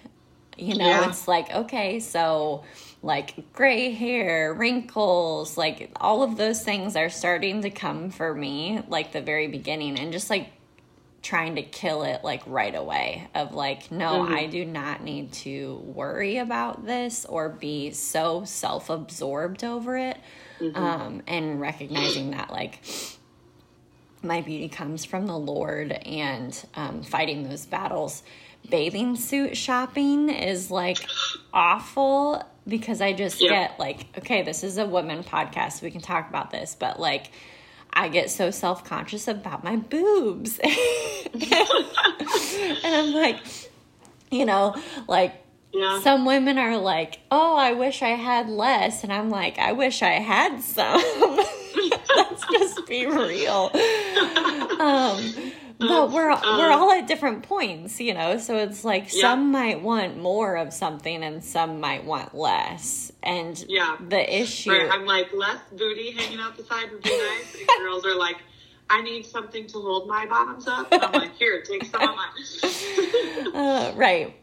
You 0.57 0.77
know, 0.77 0.87
Yeah. 0.87 1.09
it's 1.11 1.29
like 1.29 1.53
okay, 1.55 2.01
so 2.01 2.65
like 3.03 3.53
gray 3.53 3.93
hair, 3.93 4.53
wrinkles, 4.55 5.57
like 5.57 5.91
all 6.01 6.23
of 6.23 6.37
those 6.37 6.63
things 6.63 6.97
are 6.97 7.09
starting 7.09 7.63
to 7.63 7.71
come 7.71 8.11
for 8.11 8.35
me, 8.35 8.83
like 8.89 9.13
the 9.13 9.21
very 9.21 9.47
beginning, 9.49 9.99
and 9.99 10.13
just 10.13 10.31
like 10.31 10.49
trying 11.21 11.57
to 11.57 11.63
kill 11.63 12.05
it 12.05 12.23
like 12.23 12.43
right 12.47 12.77
away 12.77 13.29
of 13.35 13.53
like 13.53 13.91
no 13.91 14.23
Mm-hmm. 14.23 14.35
i 14.35 14.47
do 14.47 14.65
not 14.65 15.03
need 15.03 15.33
to 15.33 15.75
worry 15.85 16.39
about 16.39 16.87
this 16.87 17.25
or 17.25 17.49
be 17.49 17.91
so 17.91 18.45
self-absorbed 18.45 19.65
over 19.65 19.97
it 19.99 20.17
Mm-hmm. 20.61 20.77
um 20.77 21.23
and 21.27 21.61
recognizing 21.61 22.31
that 22.31 22.51
like 22.51 22.81
my 24.23 24.41
beauty 24.43 24.69
comes 24.69 25.05
from 25.05 25.27
the 25.27 25.37
lord 25.37 25.91
and 25.91 26.65
um 26.77 27.03
fighting 27.03 27.49
those 27.49 27.67
battles 27.67 28.23
bathing 28.71 29.17
suit 29.17 29.57
shopping 29.57 30.29
is 30.31 30.71
like 30.71 30.99
awful 31.53 32.43
because 32.69 33.01
i 33.01 33.13
just 33.13 33.41
Yeah. 33.41 33.49
get 33.51 33.79
like 33.81 34.07
okay 34.19 34.43
this 34.43 34.63
is 34.63 34.79
a 34.79 34.87
women 34.87 35.25
podcast 35.25 35.83
we 35.83 35.91
can 35.91 36.01
talk 36.01 36.29
about 36.29 36.51
this 36.51 36.77
but 36.79 37.01
like 37.01 37.31
I 37.91 38.09
get 38.09 38.29
so 38.31 38.51
self 38.51 38.85
conscious 38.85 39.29
about 39.29 39.65
my 39.65 39.77
boobs. 39.77 40.59
and 40.63 40.75
I'm 42.85 43.13
like, 43.15 43.39
you 44.31 44.45
know, 44.45 44.75
like 45.09 45.33
Yeah. 45.73 46.01
some 46.03 46.27
women 46.27 46.59
are 46.59 46.77
like, 46.77 47.19
oh, 47.31 47.57
I 47.57 47.73
wish 47.73 48.03
I 48.03 48.11
had 48.11 48.49
less. 48.51 49.03
And 49.05 49.13
I'm 49.13 49.31
like, 49.31 49.59
I 49.59 49.73
wish 49.73 50.03
I 50.03 50.11
had 50.21 50.61
some. 50.61 51.01
Let's 52.17 52.45
just 52.53 52.87
be 52.87 53.07
real. 53.07 53.71
Um, 54.79 55.35
but 55.79 56.11
we're 56.11 56.31
we're 56.31 56.73
all 56.73 56.91
at 56.93 57.07
different 57.07 57.45
points, 57.45 58.01
you 58.01 58.15
know. 58.15 58.39
So 58.39 58.57
it's 58.57 58.85
like 58.85 59.15
Yeah. 59.15 59.23
some 59.23 59.53
might 59.53 59.81
want 59.83 60.19
more 60.19 60.57
of 60.57 60.73
something, 60.73 61.23
and 61.23 61.43
some 61.45 61.81
might 61.81 62.05
want 62.05 62.35
less. 62.35 63.13
And 63.23 63.63
Yeah. 63.69 63.97
the 64.01 64.41
issue, 64.41 64.71
Right, 64.73 64.91
I'm 64.91 65.07
like 65.07 65.33
less 65.33 65.61
booty 65.73 66.11
hanging 66.11 66.41
out 66.41 66.57
the 66.57 66.65
side 66.65 66.91
would 66.91 67.03
be 67.03 67.11
nice. 67.11 67.57
And 67.61 67.69
girls 67.79 68.05
are 68.05 68.17
like, 68.17 68.37
I 68.91 69.03
need 69.03 69.27
something 69.27 69.67
to 69.69 69.79
hold 69.81 70.09
my 70.09 70.27
bottoms 70.27 70.67
up. 70.67 70.91
And 70.91 71.03
I'm 71.03 71.13
like, 71.13 71.37
here, 71.37 71.63
take 71.63 71.85
some 71.85 72.03
of 72.03 72.17
mine. 72.17 73.55
Uh, 73.55 73.93
right. 73.97 74.35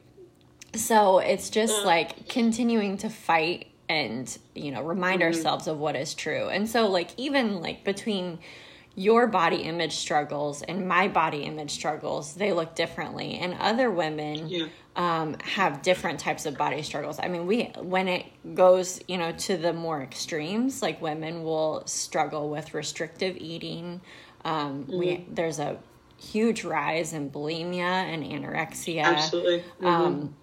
So 0.75 1.19
it's 1.19 1.49
just 1.49 1.81
Uh. 1.81 1.85
like 1.85 2.27
continuing 2.29 2.97
to 2.97 3.09
fight 3.09 3.67
and 3.87 4.37
you 4.55 4.71
know 4.71 4.81
remind 4.81 5.21
mm-hmm. 5.21 5.27
ourselves 5.27 5.67
of 5.67 5.77
what 5.77 5.95
is 5.95 6.15
true 6.15 6.47
and 6.47 6.67
so 6.67 6.87
like 6.87 7.11
even 7.17 7.61
like 7.61 7.83
between 7.83 8.39
your 8.95 9.27
body 9.27 9.57
image 9.57 9.95
struggles 9.95 10.61
and 10.61 10.87
my 10.87 11.07
body 11.07 11.43
image 11.43 11.71
struggles 11.71 12.33
they 12.35 12.53
look 12.53 12.75
differently 12.75 13.35
and 13.35 13.53
other 13.59 13.91
women 13.91 14.47
yeah. 14.47 14.67
um, 14.95 15.35
have 15.43 15.81
different 15.81 16.19
types 16.19 16.45
of 16.45 16.57
body 16.57 16.81
struggles 16.81 17.19
i 17.21 17.27
mean 17.27 17.45
we 17.45 17.63
when 17.79 18.07
it 18.07 18.25
goes 18.55 19.01
you 19.07 19.17
know 19.17 19.31
to 19.33 19.57
the 19.57 19.73
more 19.73 20.01
extremes 20.01 20.81
like 20.81 21.01
women 21.01 21.43
will 21.43 21.83
struggle 21.85 22.49
with 22.49 22.73
restrictive 22.73 23.35
eating 23.37 23.99
um, 24.45 24.83
mm-hmm. 24.83 24.97
we 24.97 25.25
there's 25.29 25.59
a 25.59 25.77
huge 26.17 26.63
rise 26.63 27.11
in 27.11 27.29
bulimia 27.29 27.81
and 27.81 28.23
anorexia 28.23 29.03
absolutely 29.03 29.59
mm-hmm. 29.59 29.85
um, 29.85 30.35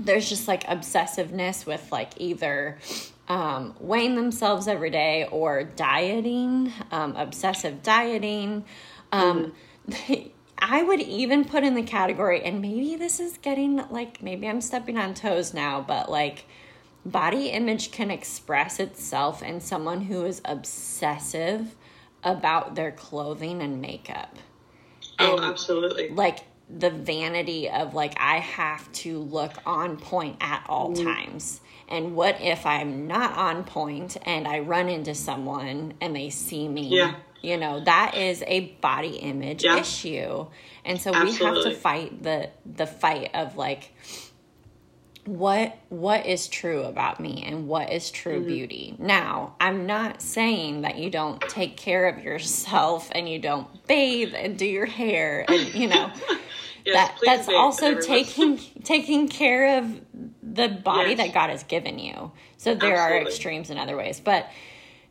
there's 0.00 0.28
just 0.28 0.48
like 0.48 0.64
obsessiveness 0.64 1.64
with 1.64 1.92
like 1.92 2.10
either 2.16 2.78
um, 3.32 3.74
weighing 3.80 4.14
themselves 4.14 4.68
every 4.68 4.90
day 4.90 5.26
or 5.30 5.64
dieting, 5.64 6.70
um, 6.90 7.16
obsessive 7.16 7.82
dieting. 7.82 8.66
Um, 9.10 9.54
mm. 9.88 10.30
I 10.58 10.82
would 10.82 11.00
even 11.00 11.46
put 11.46 11.64
in 11.64 11.74
the 11.74 11.82
category, 11.82 12.42
and 12.42 12.60
maybe 12.60 12.94
this 12.96 13.20
is 13.20 13.38
getting 13.38 13.88
like, 13.88 14.22
maybe 14.22 14.46
I'm 14.46 14.60
stepping 14.60 14.98
on 14.98 15.14
toes 15.14 15.54
now, 15.54 15.80
but 15.80 16.10
like 16.10 16.44
body 17.06 17.48
image 17.48 17.90
can 17.90 18.10
express 18.10 18.78
itself 18.78 19.42
in 19.42 19.60
someone 19.60 20.02
who 20.02 20.26
is 20.26 20.42
obsessive 20.44 21.74
about 22.22 22.74
their 22.74 22.92
clothing 22.92 23.62
and 23.62 23.80
makeup. 23.80 24.36
Oh, 25.18 25.36
and, 25.36 25.44
absolutely. 25.46 26.10
Like 26.10 26.40
the 26.68 26.90
vanity 26.90 27.70
of 27.70 27.94
like 27.94 28.12
I 28.20 28.40
have 28.40 28.92
to 28.92 29.20
look 29.20 29.54
on 29.64 29.96
point 29.96 30.36
at 30.42 30.66
all 30.68 30.90
mm. 30.90 31.02
times. 31.02 31.61
And 31.92 32.16
what 32.16 32.40
if 32.40 32.64
I'm 32.64 33.06
not 33.06 33.36
on 33.36 33.64
point 33.64 34.16
and 34.22 34.48
I 34.48 34.60
run 34.60 34.88
into 34.88 35.14
someone 35.14 35.92
and 36.00 36.16
they 36.16 36.30
see 36.30 36.66
me? 36.66 36.88
Yeah. 36.88 37.14
You 37.42 37.58
know, 37.58 37.84
that 37.84 38.16
is 38.16 38.42
a 38.46 38.60
body 38.80 39.16
image 39.16 39.64
yeah. 39.64 39.76
issue. 39.76 40.46
And 40.86 41.00
so 41.00 41.12
Absolutely. 41.12 41.50
we 41.50 41.54
have 41.54 41.64
to 41.64 41.80
fight 41.80 42.22
the 42.22 42.50
the 42.64 42.86
fight 42.86 43.30
of 43.34 43.56
like 43.56 43.92
what 45.26 45.76
what 45.90 46.24
is 46.24 46.48
true 46.48 46.82
about 46.82 47.20
me 47.20 47.44
and 47.46 47.68
what 47.68 47.92
is 47.92 48.10
true 48.10 48.38
mm-hmm. 48.38 48.46
beauty. 48.46 48.96
Now, 48.98 49.54
I'm 49.60 49.84
not 49.84 50.22
saying 50.22 50.82
that 50.82 50.96
you 50.96 51.10
don't 51.10 51.42
take 51.42 51.76
care 51.76 52.08
of 52.08 52.24
yourself 52.24 53.10
and 53.12 53.28
you 53.28 53.38
don't 53.38 53.86
bathe 53.86 54.34
and 54.34 54.56
do 54.56 54.66
your 54.66 54.86
hair 54.86 55.44
and 55.46 55.74
you 55.74 55.88
know 55.88 56.10
Yes, 56.84 56.94
that 56.94 57.18
that's 57.24 57.48
also 57.48 58.00
taking 58.00 58.58
taking 58.82 59.28
care 59.28 59.78
of 59.78 60.00
the 60.52 60.68
body 60.68 61.10
yes. 61.10 61.18
that 61.18 61.34
God 61.34 61.50
has 61.50 61.62
given 61.64 61.98
you. 61.98 62.32
So 62.58 62.74
there 62.74 62.94
Absolutely. 62.94 63.18
are 63.18 63.28
extremes 63.28 63.70
in 63.70 63.78
other 63.78 63.96
ways, 63.96 64.20
but 64.20 64.48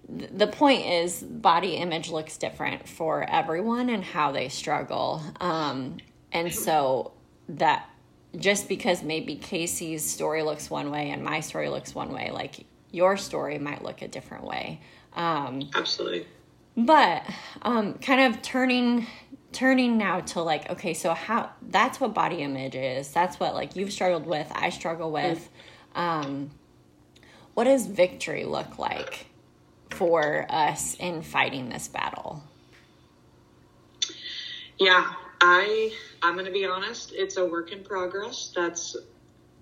the 0.07 0.47
point 0.47 0.85
is 0.85 1.21
body 1.21 1.75
image 1.75 2.09
looks 2.09 2.37
different 2.37 2.87
for 2.87 3.27
everyone 3.29 3.89
and 3.89 4.03
how 4.03 4.31
they 4.31 4.49
struggle. 4.49 5.21
Um, 5.39 5.97
and 6.31 6.53
so 6.53 7.13
that 7.49 7.89
just 8.37 8.67
because 8.69 9.03
maybe 9.03 9.35
Casey's 9.35 10.09
story 10.09 10.43
looks 10.43 10.69
one 10.69 10.91
way 10.91 11.09
and 11.09 11.23
my 11.23 11.39
story 11.39 11.69
looks 11.69 11.93
one 11.93 12.13
way, 12.13 12.31
like 12.31 12.65
your 12.91 13.17
story 13.17 13.57
might 13.57 13.83
look 13.83 14.01
a 14.01 14.07
different 14.07 14.43
way. 14.45 14.81
Um, 15.13 15.69
Absolutely. 15.75 16.25
But 16.77 17.23
um, 17.61 17.95
kind 17.95 18.33
of 18.33 18.41
turning 18.41 19.07
turning 19.51 19.97
now 19.97 20.21
to 20.21 20.41
like 20.41 20.69
okay 20.69 20.93
so 20.93 21.13
how 21.13 21.51
that's 21.61 21.99
what 21.99 22.13
body 22.13 22.37
image 22.37 22.75
is. 22.75 23.11
That's 23.11 23.39
what 23.39 23.53
like 23.53 23.75
you've 23.75 23.91
struggled 23.91 24.25
with 24.25 24.51
i 24.55 24.69
struggle 24.69 25.11
with. 25.11 25.49
Um 25.95 26.51
what 27.53 27.65
does 27.65 27.85
victory 27.85 28.45
look 28.45 28.79
like 28.79 29.27
for 29.89 30.45
us 30.49 30.95
in 30.95 31.21
fighting 31.21 31.69
this 31.69 31.87
battle? 31.87 32.43
Yeah 34.79 35.13
i 35.41 35.91
i'm 36.21 36.35
gonna 36.35 36.51
be 36.51 36.65
honest 36.65 37.11
it's 37.13 37.37
a 37.37 37.45
work 37.45 37.71
in 37.71 37.83
progress. 37.83 38.53
That's 38.55 38.95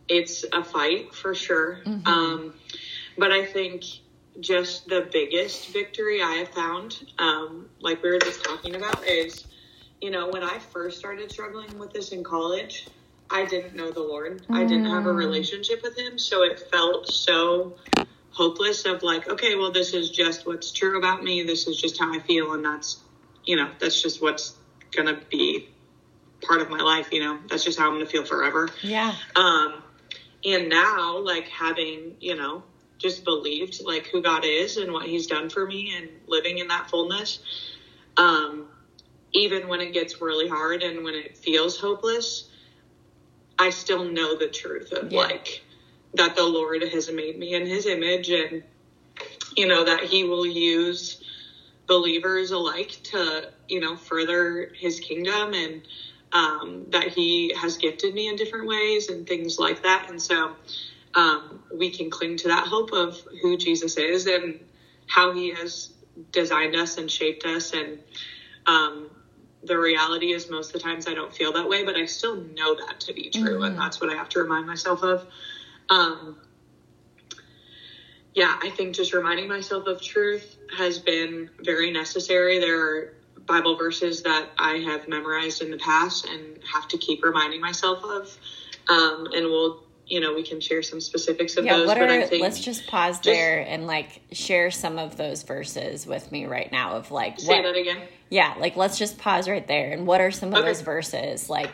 it's 0.07 0.43
a 0.53 0.63
fight 0.63 1.13
for 1.13 1.33
sure. 1.33 1.79
Mm-hmm. 1.85 2.07
um 2.07 2.53
but 3.17 3.31
i 3.31 3.45
think 3.45 3.83
just 4.39 4.87
the 4.87 5.09
biggest 5.11 5.67
victory 5.69 6.21
i 6.21 6.33
have 6.33 6.49
found 6.49 7.05
um 7.17 7.67
like 7.81 8.01
we 8.01 8.09
were 8.09 8.19
just 8.19 8.43
talking 8.43 8.75
about 8.75 9.05
is 9.05 9.45
you 10.01 10.11
know, 10.11 10.29
when 10.29 10.43
I 10.43 10.59
first 10.59 10.99
started 10.99 11.31
struggling 11.31 11.77
with 11.77 11.91
this 11.91 12.11
in 12.11 12.23
college, 12.23 12.87
I 13.29 13.45
didn't 13.45 13.75
know 13.75 13.91
the 13.91 14.01
Lord. 14.01 14.41
Mm. 14.47 14.55
I 14.55 14.63
didn't 14.63 14.85
have 14.85 15.05
a 15.05 15.13
mm. 15.13 15.17
relationship 15.17 15.81
with 15.83 15.97
Him. 15.97 16.17
So 16.17 16.43
it 16.43 16.59
felt 16.71 17.07
so 17.07 17.75
hopeless 18.31 18.85
of 18.85 19.03
like, 19.03 19.29
okay, 19.29 19.55
well, 19.55 19.71
this 19.71 19.93
is 19.93 20.09
just 20.09 20.47
what's 20.47 20.71
true 20.71 20.97
about 20.97 21.23
me. 21.23 21.43
This 21.43 21.67
is 21.67 21.79
just 21.79 21.99
how 21.99 22.13
I 22.13 22.19
feel. 22.19 22.53
And 22.53 22.63
that's, 22.63 22.99
you 23.45 23.55
know, 23.55 23.69
that's 23.79 24.01
just 24.01 24.21
what's 24.21 24.55
going 24.91 25.13
to 25.13 25.21
be 25.29 25.69
part 26.41 26.61
of 26.61 26.69
my 26.69 26.79
life. 26.79 27.09
You 27.11 27.23
know, 27.23 27.39
that's 27.49 27.63
just 27.63 27.77
how 27.77 27.87
I'm 27.87 27.95
going 27.95 28.05
to 28.05 28.11
feel 28.11 28.25
forever. 28.25 28.69
Yeah. 28.81 29.13
Um, 29.35 29.83
and 30.45 30.69
now, 30.69 31.17
like, 31.19 31.49
having, 31.49 32.15
you 32.21 32.35
know, 32.35 32.63
just 32.97 33.25
believed 33.25 33.81
like 33.83 34.07
who 34.07 34.21
God 34.21 34.45
is 34.45 34.77
and 34.77 34.91
what 34.93 35.05
He's 35.05 35.27
done 35.27 35.49
for 35.49 35.65
me 35.65 35.93
and 35.95 36.09
living 36.27 36.59
in 36.59 36.69
that 36.69 36.89
fullness. 36.89 37.39
Um, 38.17 38.68
even 39.39 39.67
when 39.67 39.81
it 39.81 39.93
gets 39.93 40.21
really 40.21 40.47
hard 40.47 40.83
and 40.83 41.03
when 41.03 41.15
it 41.15 41.37
feels 41.37 41.79
hopeless, 41.79 42.45
I 43.57 43.69
still 43.71 44.05
know 44.05 44.35
the 44.35 44.47
truth 44.47 44.91
of 44.91 45.11
yeah. 45.11 45.19
like 45.19 45.63
that 46.13 46.35
the 46.35 46.45
Lord 46.45 46.81
has 46.83 47.11
made 47.11 47.37
me 47.37 47.53
in 47.53 47.65
his 47.65 47.85
image 47.85 48.29
and 48.29 48.63
you 49.55 49.67
know 49.67 49.83
that 49.83 50.03
he 50.03 50.23
will 50.23 50.45
use 50.45 51.17
believers 51.89 52.51
alike 52.51 52.97
to, 53.03 53.51
you 53.67 53.79
know, 53.79 53.97
further 53.97 54.71
his 54.75 54.99
kingdom 54.99 55.53
and 55.53 55.81
um, 56.31 56.85
that 56.89 57.07
he 57.07 57.51
has 57.59 57.77
gifted 57.77 58.13
me 58.13 58.27
in 58.27 58.35
different 58.35 58.67
ways 58.67 59.09
and 59.09 59.27
things 59.27 59.57
like 59.57 59.81
that. 59.81 60.07
And 60.09 60.21
so 60.21 60.55
um, 61.15 61.63
we 61.73 61.89
can 61.89 62.11
cling 62.11 62.37
to 62.37 62.49
that 62.49 62.67
hope 62.67 62.93
of 62.93 63.19
who 63.41 63.57
Jesus 63.57 63.97
is 63.97 64.27
and 64.27 64.63
how 65.07 65.33
he 65.33 65.49
has 65.49 65.89
designed 66.31 66.75
us 66.75 66.97
and 66.97 67.09
shaped 67.09 67.45
us 67.45 67.73
and 67.73 67.97
um, 68.67 69.09
the 69.63 69.77
reality 69.77 70.31
is 70.31 70.49
most 70.49 70.67
of 70.67 70.73
the 70.73 70.79
times 70.79 71.07
I 71.07 71.13
don't 71.13 71.33
feel 71.33 71.51
that 71.53 71.67
way, 71.67 71.83
but 71.83 71.95
I 71.95 72.05
still 72.05 72.35
know 72.35 72.75
that 72.75 72.99
to 73.01 73.13
be 73.13 73.29
true. 73.29 73.55
Mm-hmm. 73.55 73.63
And 73.63 73.77
that's 73.77 73.99
what 73.99 74.09
I 74.09 74.15
have 74.15 74.29
to 74.29 74.39
remind 74.39 74.65
myself 74.65 75.03
of. 75.03 75.25
Um, 75.89 76.37
yeah, 78.33 78.55
I 78.61 78.69
think 78.69 78.95
just 78.95 79.13
reminding 79.13 79.47
myself 79.47 79.87
of 79.87 80.01
truth 80.01 80.57
has 80.77 80.99
been 80.99 81.49
very 81.59 81.91
necessary. 81.91 82.59
There 82.59 82.79
are 82.79 83.13
Bible 83.45 83.75
verses 83.75 84.21
that 84.21 84.51
I 84.57 84.77
have 84.77 85.07
memorized 85.07 85.61
in 85.61 85.71
the 85.71 85.77
past 85.77 86.25
and 86.25 86.59
have 86.71 86.87
to 86.89 86.97
keep 86.97 87.23
reminding 87.23 87.59
myself 87.59 88.03
of. 88.03 88.37
Um, 88.87 89.27
and 89.33 89.45
we'll, 89.47 89.83
you 90.09 90.19
know, 90.19 90.33
we 90.33 90.43
can 90.43 90.59
share 90.59 90.81
some 90.81 90.99
specifics 90.99 91.55
of 91.57 91.65
yeah, 91.65 91.77
those. 91.77 91.87
What 91.87 91.97
are, 91.97 92.07
but 92.07 92.09
I 92.09 92.25
think 92.25 92.41
let's 92.41 92.59
just 92.59 92.87
pause 92.87 93.15
just, 93.15 93.23
there 93.23 93.59
and 93.59 93.87
like 93.87 94.21
share 94.31 94.71
some 94.71 94.97
of 94.97 95.17
those 95.17 95.43
verses 95.43 96.07
with 96.07 96.31
me 96.31 96.45
right 96.45 96.71
now 96.71 96.95
of 96.95 97.11
like, 97.11 97.39
say 97.39 97.61
what, 97.61 97.63
that 97.63 97.79
again 97.79 98.01
yeah, 98.29 98.55
like 98.59 98.75
let's 98.75 98.97
just 98.97 99.17
pause 99.17 99.49
right 99.49 99.65
there. 99.67 99.91
And 99.91 100.05
what 100.05 100.21
are 100.21 100.31
some 100.31 100.49
of 100.49 100.59
okay. 100.59 100.67
those 100.67 100.81
verses? 100.81 101.49
Like, 101.49 101.71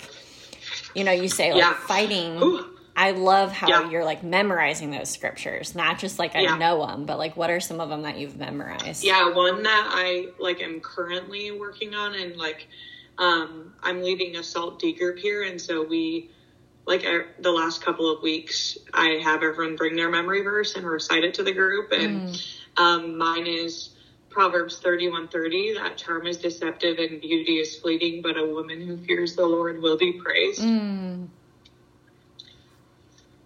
you 0.93 1.04
know, 1.04 1.12
you 1.12 1.28
say 1.28 1.52
like 1.52 1.62
yeah. 1.62 1.74
fighting. 1.74 2.41
Ooh. 2.41 2.65
I 2.98 3.12
love 3.12 3.52
how 3.52 3.67
yeah. 3.67 3.89
you're 3.89 4.06
like 4.06 4.24
memorizing 4.24 4.89
those 4.91 5.10
scriptures, 5.10 5.76
not 5.76 6.00
just 6.00 6.17
like 6.17 6.34
I 6.34 6.41
yeah. 6.41 6.56
know 6.56 6.88
them, 6.88 7.06
but 7.06 7.17
like 7.17 7.36
what 7.36 7.50
are 7.50 7.60
some 7.60 7.82
of 7.82 7.89
them 7.89 8.04
that 8.04 8.17
you've 8.17 8.38
memorized? 8.38 9.04
Yeah, 9.04 9.34
one 9.34 9.63
that 9.63 9.89
I 9.91 10.28
like 10.39 10.62
am 10.62 10.80
currently 10.80 11.52
working 11.52 11.93
on, 11.93 12.15
and 12.15 12.38
like 12.38 12.69
um, 13.17 13.74
I'm 13.84 14.02
leading 14.02 14.38
a 14.38 14.43
salt 14.43 14.80
D 14.80 14.93
group 14.93 15.17
here, 15.17 15.43
and 15.43 15.60
so 15.60 15.84
we 15.84 16.32
like 16.86 17.06
er, 17.06 17.28
the 17.39 17.52
last 17.52 17.84
couple 17.84 18.12
of 18.12 18.21
weeks, 18.21 18.78
I 18.93 19.19
have 19.24 19.43
everyone 19.43 19.76
bring 19.76 19.95
their 19.95 20.10
memory 20.10 20.41
verse 20.41 20.76
and 20.76 20.86
recite 20.86 21.24
it 21.24 21.36
to 21.36 21.43
the 21.43 21.52
group, 21.52 21.91
and 21.91 22.30
mm. 22.30 22.41
um, 22.78 23.17
mine 23.17 23.48
is 23.48 23.89
Proverbs 24.30 24.82
31:30 24.84 25.76
that 25.76 25.98
charm 25.98 26.28
is 26.28 26.38
deceptive 26.38 27.00
and 27.00 27.21
beauty 27.21 27.58
is 27.58 27.80
fleeting, 27.80 28.21
but 28.21 28.38
a 28.38 28.45
woman 28.45 28.86
who 28.86 28.98
fears 28.98 29.36
the 29.36 29.45
Lord 29.45 29.82
will 29.82 29.98
be 29.98 30.13
praised. 30.13 30.62
Mm. 30.62 31.28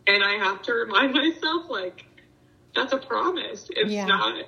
And 0.08 0.24
I 0.24 0.34
have 0.44 0.64
to 0.64 0.74
remind 0.74 1.14
myself 1.14 1.70
like 1.70 2.06
that's 2.76 2.92
a 2.92 2.98
promise. 2.98 3.70
It's 3.70 3.92
yeah. 3.92 4.06
not 4.06 4.48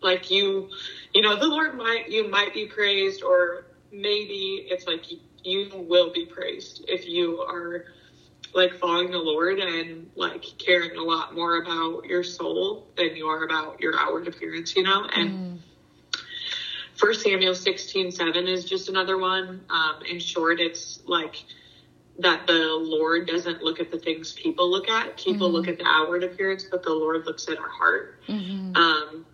like 0.00 0.30
you 0.30 0.70
you 1.12 1.22
know 1.22 1.36
the 1.36 1.48
Lord 1.48 1.76
might 1.76 2.08
you 2.08 2.28
might 2.28 2.54
be 2.54 2.66
praised 2.66 3.22
or 3.22 3.66
maybe 3.92 4.66
it's 4.70 4.86
like 4.86 5.04
you 5.44 5.70
will 5.88 6.12
be 6.12 6.26
praised 6.26 6.84
if 6.88 7.08
you 7.08 7.40
are 7.40 7.86
like 8.54 8.74
following 8.78 9.10
the 9.10 9.18
Lord 9.18 9.58
and 9.58 10.10
like 10.16 10.44
caring 10.58 10.96
a 10.96 11.02
lot 11.02 11.34
more 11.34 11.62
about 11.62 12.04
your 12.04 12.24
soul 12.24 12.88
than 12.96 13.14
you 13.14 13.26
are 13.26 13.44
about 13.44 13.80
your 13.80 13.98
outward 13.98 14.26
appearance, 14.26 14.74
you 14.74 14.82
know? 14.82 15.04
And 15.04 15.30
mm. 15.30 15.58
First 16.96 17.22
Samuel 17.22 17.54
16, 17.54 18.10
7 18.10 18.46
is 18.46 18.64
just 18.64 18.88
another 18.88 19.16
one. 19.16 19.62
Um, 19.70 20.02
in 20.08 20.18
short, 20.18 20.60
it's 20.60 21.00
like 21.06 21.36
that 22.18 22.46
the 22.46 22.76
Lord 22.78 23.26
doesn't 23.26 23.62
look 23.62 23.80
at 23.80 23.90
the 23.90 23.98
things 23.98 24.34
people 24.34 24.70
look 24.70 24.90
at. 24.90 25.16
People 25.16 25.46
mm-hmm. 25.46 25.56
look 25.56 25.68
at 25.68 25.78
the 25.78 25.86
outward 25.86 26.24
appearance, 26.24 26.66
but 26.70 26.82
the 26.82 26.92
Lord 26.92 27.24
looks 27.24 27.48
at 27.48 27.58
our 27.58 27.68
heart. 27.70 28.20
Mm-hmm. 28.28 28.76
Um, 28.76 29.26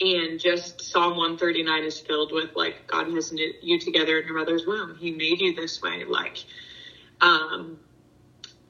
and 0.00 0.38
just 0.38 0.80
Psalm 0.80 1.16
139 1.16 1.84
is 1.84 1.98
filled 1.98 2.32
with 2.32 2.54
like 2.54 2.86
God 2.86 3.08
has 3.08 3.32
knit 3.32 3.56
you 3.62 3.80
together 3.80 4.18
in 4.18 4.26
your 4.26 4.36
mother's 4.36 4.66
womb. 4.66 4.96
He 4.98 5.10
made 5.10 5.40
you 5.40 5.54
this 5.54 5.82
way. 5.82 6.04
Like, 6.04 6.38
um, 7.20 7.78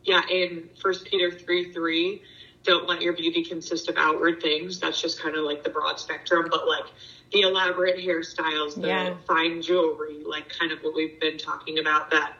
yeah. 0.04 0.22
In 0.30 0.70
First 0.80 1.06
Peter 1.06 1.30
three 1.30 1.72
three, 1.72 2.22
don't 2.62 2.88
let 2.88 3.02
your 3.02 3.12
beauty 3.12 3.44
consist 3.44 3.88
of 3.88 3.96
outward 3.98 4.40
things. 4.40 4.80
That's 4.80 5.00
just 5.00 5.20
kind 5.20 5.36
of 5.36 5.44
like 5.44 5.64
the 5.64 5.70
broad 5.70 6.00
spectrum, 6.00 6.48
but 6.50 6.66
like 6.66 6.86
the 7.32 7.42
elaborate 7.42 7.98
hairstyles, 7.98 8.80
the 8.80 8.88
yeah. 8.88 9.16
fine 9.26 9.60
jewelry, 9.60 10.22
like 10.24 10.48
kind 10.48 10.72
of 10.72 10.78
what 10.80 10.94
we've 10.94 11.20
been 11.20 11.36
talking 11.36 11.78
about. 11.78 12.10
That, 12.10 12.38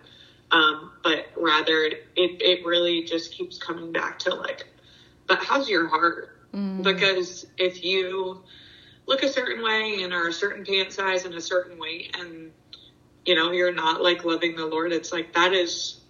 um, 0.51 0.93
but 1.05 1.27
rather 1.37 1.83
it 1.83 2.07
it 2.17 2.65
really 2.65 3.03
just 3.03 3.33
keeps 3.33 3.59
coming 3.59 3.93
back 3.93 4.19
to 4.21 4.35
like, 4.35 4.67
but 5.27 5.41
how's 5.41 5.69
your 5.69 5.89
heart? 5.89 6.31
Mm. 6.55 6.83
Because 6.83 7.47
if 7.59 7.85
you 7.85 8.43
look 9.09 9.23
a 9.23 9.29
certain 9.29 9.65
way 9.65 10.03
and 10.03 10.13
are 10.13 10.29
a 10.29 10.33
certain 10.33 10.65
pant 10.65 10.93
size 10.93 11.25
and 11.25 11.35
a 11.35 11.41
certain 11.41 11.79
weight 11.79 12.15
and 12.21 12.53
you 13.25 13.35
know 13.35 13.51
you're 13.51 13.73
not 13.73 14.03
like 14.03 14.25
loving 14.25 14.55
the 14.55 14.67
lord. 14.67 14.93
It's 14.93 15.13
like 15.13 15.35
that 15.35 15.53
is 15.53 16.01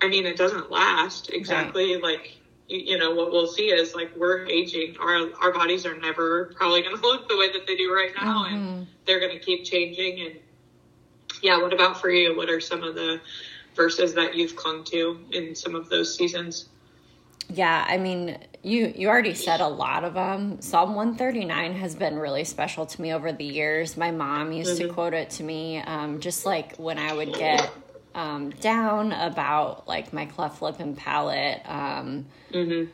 i 0.00 0.08
mean 0.08 0.24
it 0.24 0.38
doesn't 0.38 0.70
last. 0.70 1.30
Exactly 1.30 1.94
right. 1.94 2.02
like 2.02 2.38
you, 2.68 2.78
you, 2.78 2.98
know 2.98 3.10
what 3.14 3.32
we'll 3.32 3.48
see 3.48 3.66
is 3.66 3.94
like 3.94 4.16
we're 4.16 4.46
aging. 4.46 4.96
Our 4.98 5.30
our 5.40 5.52
bodies 5.52 5.84
are 5.84 5.98
never 5.98 6.52
probably 6.56 6.82
going 6.82 6.96
to 7.00 7.02
look 7.02 7.28
the 7.28 7.36
way 7.36 7.52
that 7.52 7.66
they 7.66 7.76
do 7.76 7.92
right 7.92 8.12
now 8.16 8.44
mm-hmm. 8.44 8.54
and 8.54 8.86
they're 9.04 9.20
going 9.20 9.36
to 9.38 9.44
keep 9.44 9.64
changing. 9.64 10.26
And 10.26 10.36
yeah 11.42 11.60
what 11.60 11.72
about 11.72 12.00
for 12.00 12.08
you? 12.08 12.36
What 12.36 12.48
are 12.48 12.60
some 12.60 12.84
of 12.84 12.94
the 12.94 13.20
verses 13.74 14.14
that 14.14 14.36
you've 14.36 14.54
clung 14.54 14.84
to 14.84 15.18
in 15.32 15.56
some 15.56 15.74
of 15.74 15.88
those 15.88 16.16
seasons? 16.16 16.68
Yeah, 17.48 17.84
I 17.86 17.98
mean, 17.98 18.38
you 18.62 18.92
you 18.96 19.08
already 19.08 19.34
said 19.34 19.60
a 19.60 19.66
lot 19.66 20.04
of 20.04 20.14
them. 20.14 20.60
Psalm 20.60 20.94
139 20.94 21.74
has 21.74 21.94
been 21.94 22.16
really 22.16 22.44
special 22.44 22.86
to 22.86 23.02
me 23.02 23.12
over 23.12 23.32
the 23.32 23.44
years. 23.44 23.96
My 23.96 24.10
mom 24.10 24.52
used 24.52 24.78
mm-hmm. 24.78 24.88
to 24.88 24.94
quote 24.94 25.14
it 25.14 25.30
to 25.30 25.42
me 25.42 25.78
um, 25.78 26.20
just 26.20 26.46
like 26.46 26.76
when 26.76 26.98
I 26.98 27.12
would 27.12 27.34
get 27.34 27.70
um, 28.14 28.50
down 28.50 29.12
about 29.12 29.88
like 29.88 30.12
my 30.12 30.26
cleft 30.26 30.62
lip 30.62 30.78
and 30.78 30.96
palate. 30.96 31.62
Um, 31.64 32.26
mm-hmm. 32.52 32.90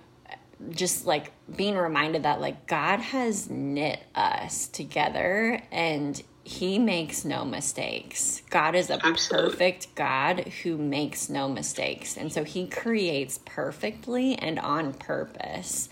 Just 0.70 1.06
like 1.06 1.32
being 1.54 1.76
reminded 1.76 2.24
that 2.24 2.40
like 2.40 2.66
God 2.66 2.98
has 2.98 3.48
knit 3.48 4.02
us 4.14 4.66
together 4.68 5.60
and 5.70 6.20
he 6.48 6.78
makes 6.78 7.26
no 7.26 7.44
mistakes. 7.44 8.40
God 8.48 8.74
is 8.74 8.88
a 8.88 9.04
Absolutely. 9.04 9.50
perfect 9.50 9.94
God 9.94 10.48
who 10.62 10.78
makes 10.78 11.28
no 11.28 11.46
mistakes. 11.46 12.16
And 12.16 12.32
so 12.32 12.42
he 12.42 12.66
creates 12.66 13.38
perfectly 13.44 14.34
and 14.34 14.58
on 14.58 14.94
purpose. 14.94 15.90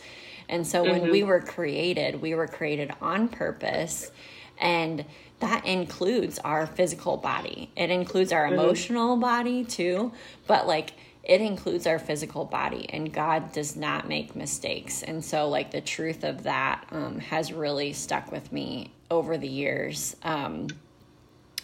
And 0.48 0.66
so 0.66 0.82
mm-hmm. 0.82 0.92
when 0.92 1.10
we 1.10 1.22
were 1.22 1.40
created, 1.42 2.22
we 2.22 2.34
were 2.34 2.46
created 2.46 2.90
on 3.02 3.28
purpose. 3.28 4.10
And 4.58 5.04
that 5.40 5.66
includes 5.66 6.38
our 6.38 6.66
physical 6.66 7.18
body, 7.18 7.70
it 7.76 7.90
includes 7.90 8.32
our 8.32 8.46
mm-hmm. 8.46 8.54
emotional 8.58 9.18
body 9.18 9.62
too. 9.62 10.10
But 10.46 10.66
like, 10.66 10.94
it 11.22 11.42
includes 11.42 11.86
our 11.86 11.98
physical 11.98 12.44
body 12.44 12.88
and 12.90 13.12
god 13.12 13.50
does 13.50 13.74
not 13.74 14.08
make 14.08 14.36
mistakes 14.36 15.02
and 15.02 15.24
so 15.24 15.48
like 15.48 15.72
the 15.72 15.80
truth 15.80 16.22
of 16.22 16.44
that 16.44 16.86
um, 16.92 17.18
has 17.18 17.52
really 17.52 17.92
stuck 17.92 18.30
with 18.30 18.52
me 18.52 18.92
over 19.10 19.38
the 19.38 19.48
years. 19.48 20.16
Um, 20.22 20.68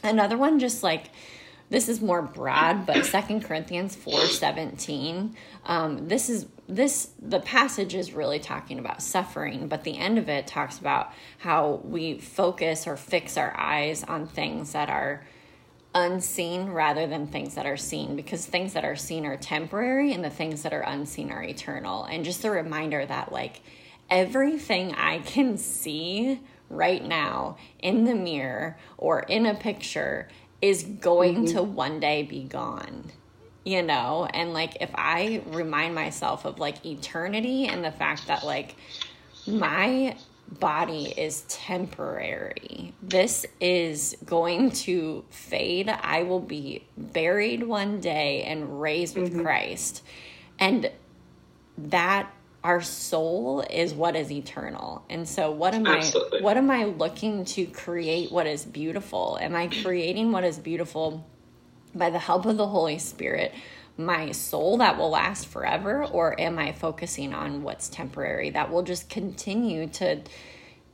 another 0.02 0.37
one, 0.37 0.59
just 0.59 0.83
like 0.83 1.11
this 1.70 1.88
is 1.88 2.02
more 2.02 2.20
broad, 2.20 2.87
but 2.87 3.05
Second 3.07 3.44
Corinthians 3.44 3.96
four 3.96 4.26
seventeen. 4.26 5.37
Um, 5.64 6.09
this 6.09 6.28
is 6.28 6.46
this 6.68 7.11
the 7.18 7.40
passage 7.40 7.94
is 7.94 8.12
really 8.12 8.38
talking 8.38 8.78
about 8.78 9.02
suffering, 9.02 9.68
but 9.68 9.83
the 9.85 9.96
end 9.96 10.18
of 10.18 10.28
it 10.28 10.46
talks 10.46 10.78
about 10.78 11.12
how 11.38 11.81
we 11.85 12.18
focus 12.18 12.87
or 12.87 12.96
fix 12.96 13.37
our 13.37 13.57
eyes 13.57 14.05
on 14.05 14.26
things 14.26 14.72
that 14.72 14.90
are 14.90 15.24
unseen 15.94 16.70
rather 16.70 17.07
than 17.07 17.26
things 17.26 17.55
that 17.55 17.66
are 17.66 17.76
seen 17.76 18.16
because 18.16 18.46
things 18.46 18.72
that 18.72 18.85
are 18.85 18.96
seen 18.96 19.26
are 19.26 19.37
temporary 19.37 20.12
and 20.12 20.24
the 20.24 20.31
things 20.31 20.62
that 20.62 20.72
are 20.72 20.83
unseen 20.83 21.31
are 21.31 21.42
eternal. 21.42 22.05
And 22.05 22.24
just 22.24 22.44
a 22.44 22.50
reminder 22.50 23.05
that 23.05 23.33
like 23.33 23.61
everything 24.11 24.94
I 24.94 25.18
can 25.18 25.59
see 25.59 26.40
right 26.72 27.04
now 27.04 27.56
in 27.78 28.04
the 28.04 28.14
mirror 28.14 28.76
or 28.96 29.20
in 29.20 29.46
a 29.46 29.54
picture 29.54 30.28
is 30.61 30.82
going 30.82 31.44
mm-hmm. 31.44 31.56
to 31.56 31.62
one 31.62 32.00
day 32.00 32.22
be 32.22 32.42
gone 32.42 33.12
you 33.64 33.82
know 33.82 34.26
and 34.32 34.52
like 34.52 34.76
if 34.80 34.90
i 34.94 35.42
remind 35.46 35.94
myself 35.94 36.44
of 36.44 36.58
like 36.58 36.85
eternity 36.85 37.66
and 37.66 37.85
the 37.85 37.92
fact 37.92 38.26
that 38.26 38.44
like 38.44 38.74
my 39.46 40.16
body 40.48 41.14
is 41.16 41.42
temporary 41.42 42.92
this 43.02 43.46
is 43.61 44.16
going 44.24 44.70
to 44.70 45.24
fade 45.30 45.88
i 45.88 46.22
will 46.22 46.40
be 46.40 46.85
buried 46.96 47.62
one 47.62 48.00
day 48.00 48.42
and 48.42 48.80
raised 48.80 49.16
with 49.16 49.32
mm-hmm. 49.32 49.42
christ 49.42 50.02
and 50.58 50.90
that 51.78 52.32
our 52.64 52.81
soul 52.81 53.61
is 53.61 53.92
what 53.92 54.14
is 54.14 54.31
eternal. 54.31 55.05
And 55.11 55.29
so 55.29 55.51
what 55.51 55.75
am 55.75 55.87
Absolutely. 55.87 56.38
I 56.38 56.42
what 56.42 56.57
am 56.57 56.70
I 56.70 56.85
looking 56.85 57.44
to 57.46 57.66
create 57.66 58.31
what 58.31 58.46
is 58.46 58.64
beautiful? 58.64 59.38
Am 59.40 59.55
I 59.55 59.68
creating 59.68 60.33
what 60.33 60.44
is 60.44 60.59
beautiful 60.59 61.27
by 61.94 62.11
the 62.11 62.18
help 62.18 62.46
of 62.46 62.57
the 62.57 62.68
Holy 62.68 62.98
Spirit? 62.98 63.53
my 63.96 64.33
soul 64.33 64.79
that 64.79 64.96
will 64.96 65.11
last 65.11 65.46
forever 65.46 66.05
or 66.05 66.38
am 66.40 66.59
i 66.59 66.72
focusing 66.72 67.35
on 67.35 67.62
what's 67.62 67.88
temporary 67.88 68.51
that 68.51 68.70
will 68.70 68.83
just 68.83 69.09
continue 69.11 69.87
to 69.87 70.20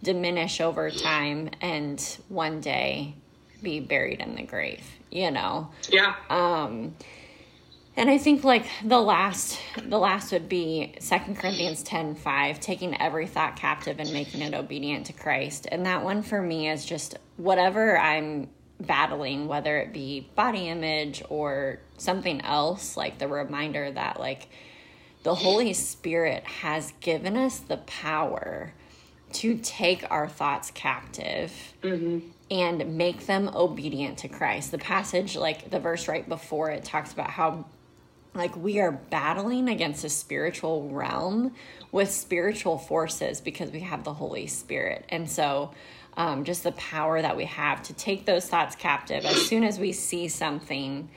diminish 0.03 0.61
over 0.61 0.91
time 0.91 1.49
and 1.61 2.19
one 2.29 2.61
day 2.61 3.15
be 3.63 3.81
buried 3.81 4.21
in 4.21 4.35
the 4.35 4.43
grave 4.43 4.83
you 5.11 5.31
know 5.31 5.71
yeah 5.91 6.15
um 6.29 6.95
and 7.99 8.09
I 8.09 8.17
think 8.17 8.45
like 8.45 8.65
the 8.85 9.01
last 9.01 9.59
the 9.83 9.99
last 9.99 10.31
would 10.31 10.49
be 10.49 10.95
Second 11.01 11.37
Corinthians 11.37 11.83
10 11.83 12.15
5, 12.15 12.61
taking 12.61 12.99
every 13.01 13.27
thought 13.27 13.57
captive 13.57 13.99
and 13.99 14.13
making 14.13 14.41
it 14.41 14.55
obedient 14.55 15.07
to 15.07 15.13
Christ. 15.13 15.67
And 15.71 15.85
that 15.85 16.05
one 16.05 16.23
for 16.23 16.41
me 16.41 16.69
is 16.69 16.87
just 16.87 17.19
whatever 17.37 17.99
I'm 17.99 18.49
battling, 18.81 19.49
whether 19.49 19.79
it 19.79 19.93
be 19.93 20.31
body 20.37 20.69
image 20.69 21.25
or 21.29 21.81
something 21.97 22.41
else, 22.43 22.97
like 22.97 23.19
the 23.19 23.27
reminder 23.27 23.91
that 23.91 24.21
like 24.21 24.49
the 25.25 25.35
Holy 25.35 25.73
Spirit 25.73 26.45
has 26.45 26.93
given 27.01 27.37
us 27.37 27.59
the 27.59 27.79
power 27.79 28.73
to 29.33 29.59
take 29.59 30.09
our 30.09 30.29
thoughts 30.29 30.71
captive 30.71 31.53
mm-hmm. 31.83 32.21
and 32.49 32.97
make 32.97 33.27
them 33.27 33.51
obedient 33.55 34.19
to 34.19 34.29
Christ. 34.29 34.71
The 34.71 34.79
passage, 34.79 35.37
like 35.37 35.69
the 35.71 35.81
verse 35.81 36.07
right 36.07 36.27
before 36.29 36.71
it, 36.71 36.85
talks 36.85 37.13
about 37.13 37.31
how 37.31 37.67
like 38.38 38.57
we 38.57 38.81
are 38.81 38.92
battling 38.92 39.68
against 39.68 40.05
a 40.05 40.09
spiritual 40.09 40.88
realm 40.88 41.55
with 41.92 42.11
spiritual 42.11 42.79
forces 42.79 43.40
because 43.40 43.70
we 43.70 43.81
have 43.81 44.05
the 44.05 44.14
Holy 44.14 44.46
Spirit. 44.46 45.05
And 45.09 45.29
so, 45.29 45.72
um, 46.16 46.44
just 46.44 46.64
the 46.64 46.72
power 46.72 47.20
that 47.20 47.37
we 47.37 47.44
have 47.44 47.83
to 47.85 47.92
take 47.92 48.27
those 48.27 48.46
thoughts 48.46 48.74
captive. 48.74 49.24
As 49.24 49.46
soon 49.46 49.62
as 49.62 49.79
we 49.79 49.92
see 49.92 50.29
something 50.29 51.09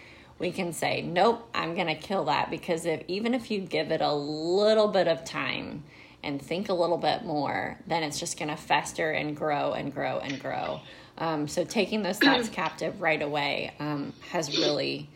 we 0.42 0.52
can 0.52 0.74
say 0.74 1.02
nope 1.04 1.48
i'm 1.54 1.76
going 1.76 1.88
to 1.88 1.96
kill 1.96 2.26
that. 2.26 2.50
Because 2.50 2.86
if 2.86 3.04
even 3.08 3.34
if 3.34 3.50
you 3.50 3.62
give 3.62 3.92
it 3.92 4.02
a 4.02 4.14
little 4.14 4.90
bit 4.90 5.08
of 5.08 5.24
time 5.24 5.84
and 6.24 6.42
think 6.42 6.68
a 6.68 6.74
little 6.74 6.98
bit 6.98 7.24
more 7.24 7.80
then 7.88 8.04
it's 8.04 8.20
just 8.20 8.38
going 8.38 8.50
to 8.50 8.58
fester 8.58 9.12
and 9.12 9.38
grow 9.38 9.74
and 9.74 9.94
grow 9.94 10.20
and 10.20 10.42
grow. 10.42 10.82
Um, 11.18 11.48
so 11.48 11.64
taking 11.64 12.02
those 12.02 12.18
thoughts 12.18 12.50
captive 12.50 13.02
right 13.02 13.22
away 13.22 13.74
um, 13.80 14.14
has 14.32 14.58
really 14.58 15.10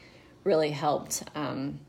really 0.44 0.70
helped 0.70 1.24
um, 1.34 1.80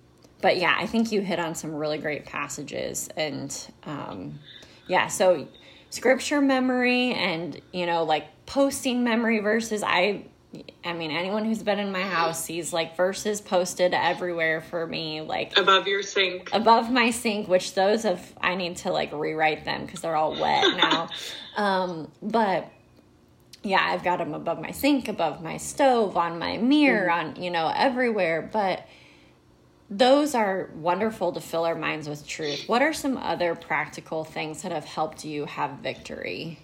but 0.40 0.58
yeah, 0.58 0.74
I 0.78 0.86
think 0.86 1.12
you 1.12 1.20
hit 1.20 1.38
on 1.38 1.54
some 1.54 1.74
really 1.74 1.98
great 1.98 2.26
passages. 2.26 3.08
And 3.16 3.54
um, 3.84 4.38
yeah, 4.86 5.08
so 5.08 5.48
scripture 5.90 6.40
memory 6.40 7.12
and, 7.12 7.60
you 7.72 7.86
know, 7.86 8.04
like 8.04 8.26
posting 8.44 9.02
memory 9.02 9.40
verses. 9.40 9.82
I, 9.82 10.24
I 10.84 10.92
mean, 10.92 11.10
anyone 11.10 11.44
who's 11.44 11.62
been 11.62 11.78
in 11.78 11.90
my 11.90 12.02
house 12.02 12.44
sees 12.44 12.72
like 12.72 12.96
verses 12.96 13.40
posted 13.40 13.94
everywhere 13.94 14.60
for 14.60 14.86
me, 14.86 15.20
like 15.20 15.56
above 15.56 15.86
your 15.86 16.02
sink, 16.02 16.50
above 16.52 16.90
my 16.90 17.10
sink, 17.10 17.48
which 17.48 17.74
those 17.74 18.04
of 18.04 18.20
I 18.40 18.54
need 18.54 18.76
to 18.78 18.92
like 18.92 19.12
rewrite 19.12 19.64
them 19.64 19.84
because 19.84 20.00
they're 20.00 20.16
all 20.16 20.38
wet 20.38 20.76
now. 20.76 21.08
um, 21.56 22.10
but 22.22 22.70
yeah, 23.62 23.84
I've 23.84 24.04
got 24.04 24.18
them 24.18 24.32
above 24.32 24.60
my 24.60 24.70
sink, 24.70 25.08
above 25.08 25.42
my 25.42 25.56
stove, 25.56 26.16
on 26.16 26.38
my 26.38 26.56
mirror, 26.56 27.08
mm-hmm. 27.08 27.36
on, 27.36 27.42
you 27.42 27.50
know, 27.50 27.72
everywhere. 27.74 28.48
But 28.52 28.86
those 29.88 30.34
are 30.34 30.70
wonderful 30.74 31.32
to 31.32 31.40
fill 31.40 31.64
our 31.64 31.74
minds 31.74 32.08
with 32.08 32.26
truth. 32.26 32.68
What 32.68 32.82
are 32.82 32.92
some 32.92 33.16
other 33.16 33.54
practical 33.54 34.24
things 34.24 34.62
that 34.62 34.72
have 34.72 34.84
helped 34.84 35.24
you 35.24 35.44
have 35.46 35.78
victory? 35.78 36.58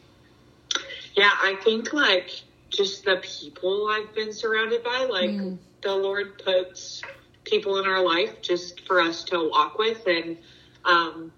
Yeah, 1.15 1.31
I 1.31 1.57
think 1.63 1.93
like 1.93 2.31
just 2.69 3.05
the 3.05 3.23
people 3.23 3.89
I've 3.89 4.15
been 4.15 4.33
surrounded 4.33 4.83
by, 4.83 5.07
like 5.09 5.31
mm. 5.31 5.59
the 5.83 5.95
Lord 5.95 6.43
puts 6.43 7.03
people 7.45 7.79
in 7.79 7.87
our 7.87 8.05
life 8.05 8.41
just 8.41 8.87
for 8.87 9.01
us 9.01 9.25
to 9.25 9.49
walk 9.51 9.79
with. 9.79 10.07
And 10.07 10.39
um, 10.85 11.33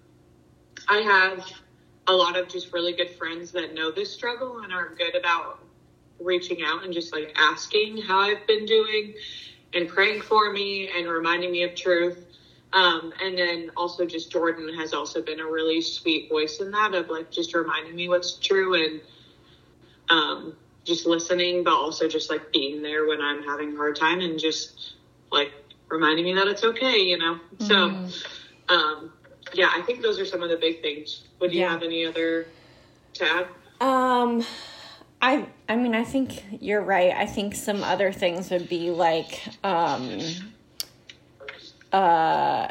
I 0.88 0.98
have 0.98 1.46
a 2.06 2.12
lot 2.12 2.36
of 2.36 2.48
just 2.48 2.72
really 2.72 2.92
good 2.92 3.10
friends 3.10 3.50
that 3.52 3.74
know 3.74 3.90
this 3.90 4.12
struggle 4.12 4.60
and 4.60 4.72
are 4.72 4.94
good 4.94 5.16
about 5.16 5.60
reaching 6.20 6.62
out 6.62 6.84
and 6.84 6.92
just 6.92 7.12
like 7.12 7.34
asking 7.36 7.98
how 7.98 8.20
I've 8.20 8.46
been 8.46 8.66
doing 8.66 9.14
and 9.74 9.88
praying 9.88 10.22
for 10.22 10.50
me 10.50 10.88
and 10.88 11.08
reminding 11.08 11.50
me 11.50 11.62
of 11.64 11.74
truth. 11.74 12.18
Um, 12.72 13.12
and 13.22 13.38
then 13.38 13.70
also 13.76 14.04
just 14.04 14.32
Jordan 14.32 14.74
has 14.74 14.92
also 14.92 15.22
been 15.22 15.40
a 15.40 15.46
really 15.46 15.80
sweet 15.80 16.28
voice 16.28 16.58
in 16.60 16.72
that 16.72 16.94
of 16.94 17.08
like 17.08 17.30
just 17.30 17.54
reminding 17.54 17.94
me 17.94 18.08
what's 18.08 18.32
true 18.32 18.74
and 18.74 19.00
um, 20.10 20.56
just 20.84 21.06
listening, 21.06 21.62
but 21.62 21.72
also 21.72 22.08
just 22.08 22.30
like 22.30 22.52
being 22.52 22.82
there 22.82 23.06
when 23.06 23.20
I'm 23.20 23.42
having 23.42 23.74
a 23.74 23.76
hard 23.76 23.96
time 23.96 24.20
and 24.20 24.38
just 24.38 24.94
like 25.30 25.52
reminding 25.88 26.24
me 26.24 26.34
that 26.34 26.48
it's 26.48 26.64
okay, 26.64 26.98
you 26.98 27.18
know? 27.18 27.38
Mm-hmm. 27.58 27.64
So, 27.64 28.74
um, 28.74 29.12
yeah, 29.52 29.70
I 29.72 29.82
think 29.82 30.02
those 30.02 30.18
are 30.18 30.26
some 30.26 30.42
of 30.42 30.48
the 30.48 30.56
big 30.56 30.82
things. 30.82 31.22
Would 31.40 31.52
you 31.52 31.60
yeah. 31.60 31.70
have 31.70 31.82
any 31.82 32.04
other 32.04 32.46
to 33.14 33.24
add? 33.24 33.46
Um, 33.80 34.44
I 35.24 35.46
I 35.70 35.76
mean 35.76 35.94
I 35.94 36.04
think 36.04 36.44
you're 36.60 36.82
right. 36.82 37.10
I 37.14 37.24
think 37.24 37.54
some 37.54 37.82
other 37.82 38.12
things 38.12 38.50
would 38.50 38.68
be 38.68 38.90
like 38.90 39.40
um 39.64 40.20
uh 41.90 42.68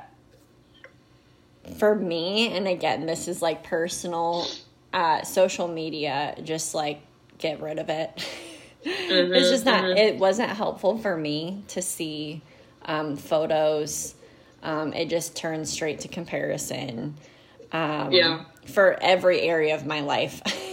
for 1.80 1.96
me 1.96 2.56
and 2.56 2.68
again 2.68 3.08
this 3.08 3.28
is 3.28 3.42
like 3.42 3.64
personal 3.64 4.46
uh 4.94 5.24
social 5.24 5.68
media 5.68 6.36
just 6.44 6.76
like 6.76 7.02
get 7.40 7.60
rid 7.60 7.80
of 7.80 7.90
it. 7.90 8.24
Mm-hmm, 8.86 9.34
it's 9.34 9.50
just 9.50 9.66
not 9.66 9.86
mm-hmm. 9.86 9.98
it 9.98 10.20
wasn't 10.20 10.52
helpful 10.52 11.00
for 11.00 11.18
me 11.18 11.64
to 11.70 11.82
see 11.82 12.44
um 12.86 13.16
photos 13.16 14.14
um 14.62 14.94
it 14.94 15.10
just 15.10 15.36
turns 15.36 15.72
straight 15.72 16.02
to 16.02 16.08
comparison. 16.08 17.16
Um 17.72 18.12
yeah. 18.12 18.46
for 18.68 18.96
every 19.02 19.42
area 19.42 19.74
of 19.74 19.88
my 19.88 20.02
life. 20.02 20.40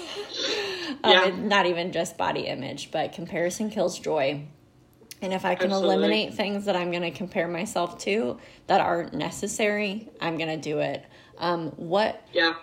yeah. 1.04 1.22
Um, 1.22 1.48
not 1.48 1.66
even 1.66 1.92
just 1.92 2.16
body 2.16 2.42
image, 2.42 2.90
but 2.90 3.12
comparison 3.12 3.70
kills 3.70 3.98
joy. 3.98 4.46
And 5.22 5.32
if 5.32 5.44
I 5.44 5.54
can 5.54 5.70
Absolutely. 5.70 5.94
eliminate 5.94 6.34
things 6.34 6.64
that 6.64 6.76
I'm 6.76 6.90
going 6.90 7.02
to 7.02 7.10
compare 7.10 7.46
myself 7.46 7.98
to 8.00 8.38
that 8.68 8.80
aren't 8.80 9.12
necessary, 9.12 10.08
I'm 10.20 10.38
going 10.38 10.48
to 10.48 10.56
do 10.56 10.78
it. 10.78 11.04
Um, 11.38 11.70
what? 11.72 12.26
Yeah. 12.32 12.54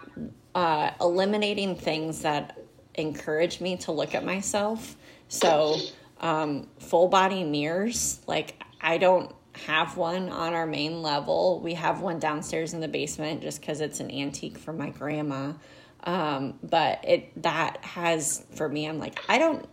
Uh, 0.55 0.91
eliminating 0.99 1.75
things 1.75 2.21
that 2.21 2.57
encourage 2.95 3.61
me 3.61 3.77
to 3.77 3.91
look 3.91 4.15
at 4.15 4.25
myself. 4.25 4.95
So, 5.27 5.77
um, 6.19 6.67
full 6.79 7.09
body 7.09 7.43
mirrors. 7.43 8.21
Like, 8.25 8.61
I 8.81 8.97
don't 8.97 9.33
have 9.65 9.97
one 9.97 10.29
on 10.29 10.53
our 10.53 10.65
main 10.65 11.01
level. 11.01 11.59
We 11.63 11.73
have 11.75 12.01
one 12.01 12.19
downstairs 12.19 12.73
in 12.73 12.79
the 12.79 12.87
basement 12.87 13.41
just 13.41 13.59
because 13.59 13.81
it's 13.81 13.99
an 13.99 14.11
antique 14.11 14.57
from 14.57 14.77
my 14.77 14.89
grandma. 14.89 15.53
Um, 16.03 16.59
but 16.63 17.03
it 17.03 17.41
that 17.43 17.83
has 17.83 18.45
for 18.55 18.69
me, 18.69 18.87
I'm 18.87 18.99
like, 18.99 19.19
I 19.27 19.37
don't, 19.37 19.67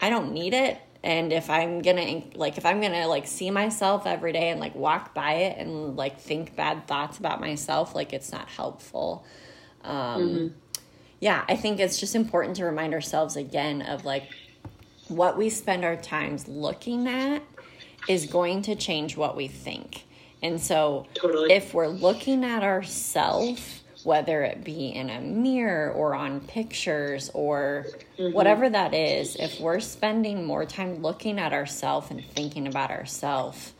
I 0.00 0.10
don't 0.10 0.32
need 0.32 0.54
it. 0.54 0.80
And 1.04 1.32
if 1.32 1.50
I'm 1.50 1.82
gonna 1.82 2.22
like, 2.34 2.58
if 2.58 2.66
I'm 2.66 2.80
gonna 2.80 3.06
like 3.06 3.26
see 3.26 3.50
myself 3.50 4.06
every 4.06 4.32
day 4.32 4.48
and 4.50 4.58
like 4.58 4.74
walk 4.74 5.14
by 5.14 5.34
it 5.34 5.58
and 5.58 5.96
like 5.96 6.18
think 6.18 6.56
bad 6.56 6.88
thoughts 6.88 7.18
about 7.18 7.40
myself, 7.40 7.94
like 7.94 8.12
it's 8.12 8.32
not 8.32 8.48
helpful. 8.48 9.24
Um, 9.84 9.94
mm-hmm. 9.94 10.46
Yeah, 11.20 11.44
I 11.48 11.56
think 11.56 11.80
it's 11.80 11.98
just 11.98 12.14
important 12.14 12.56
to 12.56 12.64
remind 12.64 12.92
ourselves 12.92 13.36
again 13.36 13.82
of 13.82 14.04
like 14.04 14.24
what 15.08 15.38
we 15.38 15.48
spend 15.50 15.84
our 15.84 15.96
times 15.96 16.48
looking 16.48 17.06
at 17.06 17.42
is 18.08 18.26
going 18.26 18.62
to 18.62 18.74
change 18.74 19.16
what 19.16 19.36
we 19.36 19.48
think. 19.48 20.04
And 20.42 20.60
so 20.60 21.06
totally. 21.14 21.52
if 21.52 21.72
we're 21.72 21.86
looking 21.86 22.44
at 22.44 22.62
ourselves 22.62 23.82
whether 24.06 24.44
it 24.44 24.62
be 24.62 24.90
in 24.90 25.10
a 25.10 25.20
mirror 25.20 25.90
or 25.90 26.14
on 26.14 26.40
pictures 26.40 27.28
or 27.34 27.86
mm-hmm. 28.16 28.32
whatever 28.32 28.70
that 28.70 28.94
is, 28.94 29.34
if 29.34 29.58
we're 29.58 29.80
spending 29.80 30.46
more 30.46 30.64
time 30.64 31.02
looking 31.02 31.40
at 31.40 31.52
ourselves 31.52 32.08
and 32.12 32.24
thinking 32.24 32.68
about 32.68 32.92
ourselves 32.92 33.72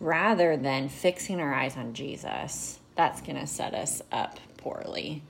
rather 0.00 0.56
than 0.56 0.88
fixing 0.88 1.40
our 1.40 1.54
eyes 1.54 1.76
on 1.76 1.94
Jesus, 1.94 2.80
that's 2.96 3.20
going 3.20 3.38
to 3.38 3.46
set 3.46 3.72
us 3.72 4.02
up 4.10 4.40
poorly. 4.56 5.22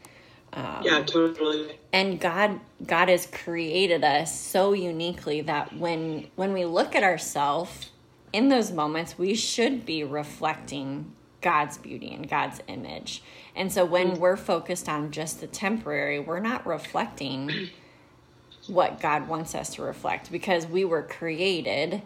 Um, 0.55 0.81
yeah, 0.83 1.03
totally. 1.03 1.79
And 1.93 2.19
God, 2.19 2.59
God 2.87 3.11
has 3.11 3.27
created 3.27 4.03
us 4.03 4.41
so 4.41 4.73
uniquely 4.73 5.43
that 5.43 5.77
when 5.77 6.29
when 6.37 6.55
we 6.55 6.65
look 6.65 6.97
at 6.97 7.03
ourselves 7.03 7.91
in 8.33 8.49
those 8.49 8.73
moments, 8.73 9.19
we 9.19 9.35
should 9.35 9.85
be 9.85 10.05
reflecting 10.05 11.13
God's 11.41 11.79
beauty 11.79 12.13
and 12.15 12.29
God's 12.29 12.61
image. 12.67 13.23
And 13.59 13.73
so 13.73 13.85
when 13.85 14.13
mm. 14.13 14.19
we're 14.19 14.37
focused 14.37 14.89
on 14.89 15.11
just 15.11 15.41
the 15.41 15.49
temporary, 15.49 16.21
we're 16.21 16.39
not 16.39 16.65
reflecting 16.65 17.71
what 18.69 19.01
God 19.01 19.29
wants 19.29 19.55
us 19.55 19.75
to 19.75 19.83
reflect 19.83 20.31
because 20.31 20.67
we 20.67 20.85
were 20.85 21.03
created 21.03 22.03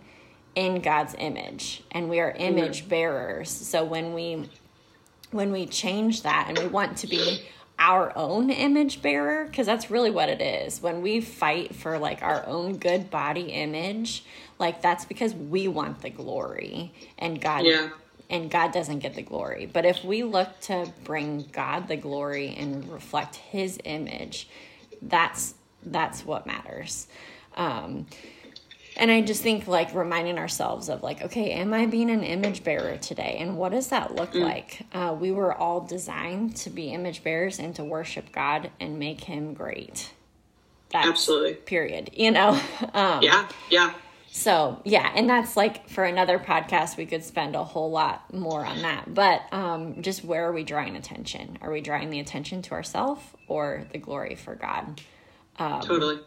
in 0.55 0.81
God's 0.81 1.15
image 1.19 1.85
and 1.91 2.09
we 2.09 2.21
are 2.21 2.31
image 2.33 2.89
bearers. 2.89 3.51
So 3.51 3.85
when 3.85 4.15
we 4.15 4.49
when 5.31 5.53
we 5.53 5.67
change 5.67 6.23
that 6.23 6.47
and 6.49 6.59
we 6.59 6.67
want 6.67 6.97
to 6.99 7.07
be 7.07 7.43
our 7.79 8.17
own 8.17 8.49
image 8.51 9.03
bearer 9.03 9.45
because 9.47 9.67
that's 9.67 9.91
really 9.91 10.11
what 10.11 10.29
it 10.29 10.41
is 10.41 10.81
when 10.83 11.03
we 11.03 11.21
fight 11.21 11.75
for 11.75 11.99
like 11.99 12.23
our 12.23 12.47
own 12.47 12.77
good 12.77 13.11
body 13.11 13.47
image 13.47 14.25
like 14.59 14.83
that's 14.83 15.07
because 15.07 15.35
we 15.35 15.67
want 15.67 16.01
the 16.03 16.11
glory 16.11 16.93
and 17.19 17.41
god 17.41 17.65
yeah 17.65 17.89
and 18.33 18.51
God 18.51 18.73
doesn't 18.73 19.01
get 19.01 19.15
the 19.15 19.23
glory. 19.23 19.67
But 19.67 19.85
if 19.85 20.03
we 20.03 20.25
look 20.25 20.59
to 20.63 20.91
bring 21.05 21.45
God 21.53 21.87
the 21.87 21.97
glory 21.97 22.57
and 22.59 22.91
reflect 22.91 23.37
His 23.37 23.79
image, 23.85 24.49
that's 25.03 25.55
that's 25.85 26.25
what 26.25 26.47
matters. 26.47 27.07
Um, 27.57 28.07
and 28.97 29.11
I 29.11 29.21
just 29.21 29.43
think 29.43 29.67
like 29.67 29.95
reminding 29.95 30.39
ourselves 30.39 30.89
of 30.89 31.03
like, 31.03 31.23
okay, 31.23 31.53
am 31.53 31.75
I 31.75 31.87
being 31.87 32.11
an 32.11 32.23
image 32.23 32.65
bearer 32.65 32.97
today? 32.97 33.37
And 33.39 33.57
what 33.57 33.73
does 33.73 33.89
that 33.89 34.15
look 34.15 34.33
mm. 34.33 34.43
like? 34.43 34.87
Uh, 34.93 35.15
we 35.19 35.33
were 35.33 35.55
all 35.55 35.81
designed 35.81 36.57
to 36.57 36.71
be 36.71 36.89
image 36.89 37.23
bearers 37.23 37.59
and 37.59 37.75
to 37.77 37.85
worship 37.85 38.33
God 38.33 38.71
and 38.81 38.99
make 38.99 39.25
Him 39.25 39.55
great. 39.55 40.13
That's 40.91 41.09
Absolutely. 41.09 41.55
Period. 41.55 42.11
You 42.15 42.31
know. 42.31 42.61
Um, 42.95 43.23
yeah. 43.23 43.49
Yeah. 43.71 43.95
So 44.35 44.81
yeah, 44.85 45.13
and 45.15 45.29
that's 45.29 45.59
like 45.59 45.91
for 45.91 46.05
another 46.05 46.39
podcast 46.39 46.97
we 46.97 47.05
could 47.05 47.23
spend 47.23 47.55
a 47.55 47.63
whole 47.63 47.91
lot 47.91 48.33
more 48.33 48.65
on 48.65 48.81
that. 48.81 49.13
But 49.13 49.43
um, 49.53 50.01
just 50.01 50.25
where 50.25 50.49
are 50.49 50.53
we 50.53 50.65
drawing 50.65 50.97
attention? 50.97 51.59
Are 51.61 51.71
we 51.71 51.83
drawing 51.83 52.09
the 52.09 52.19
attention 52.19 52.63
to 52.63 52.73
ourselves 52.73 53.23
or 53.47 53.87
the 53.93 53.99
glory 53.99 54.35
for 54.35 54.55
God? 54.55 55.03
Um, 55.59 55.83
totally. 55.83 56.21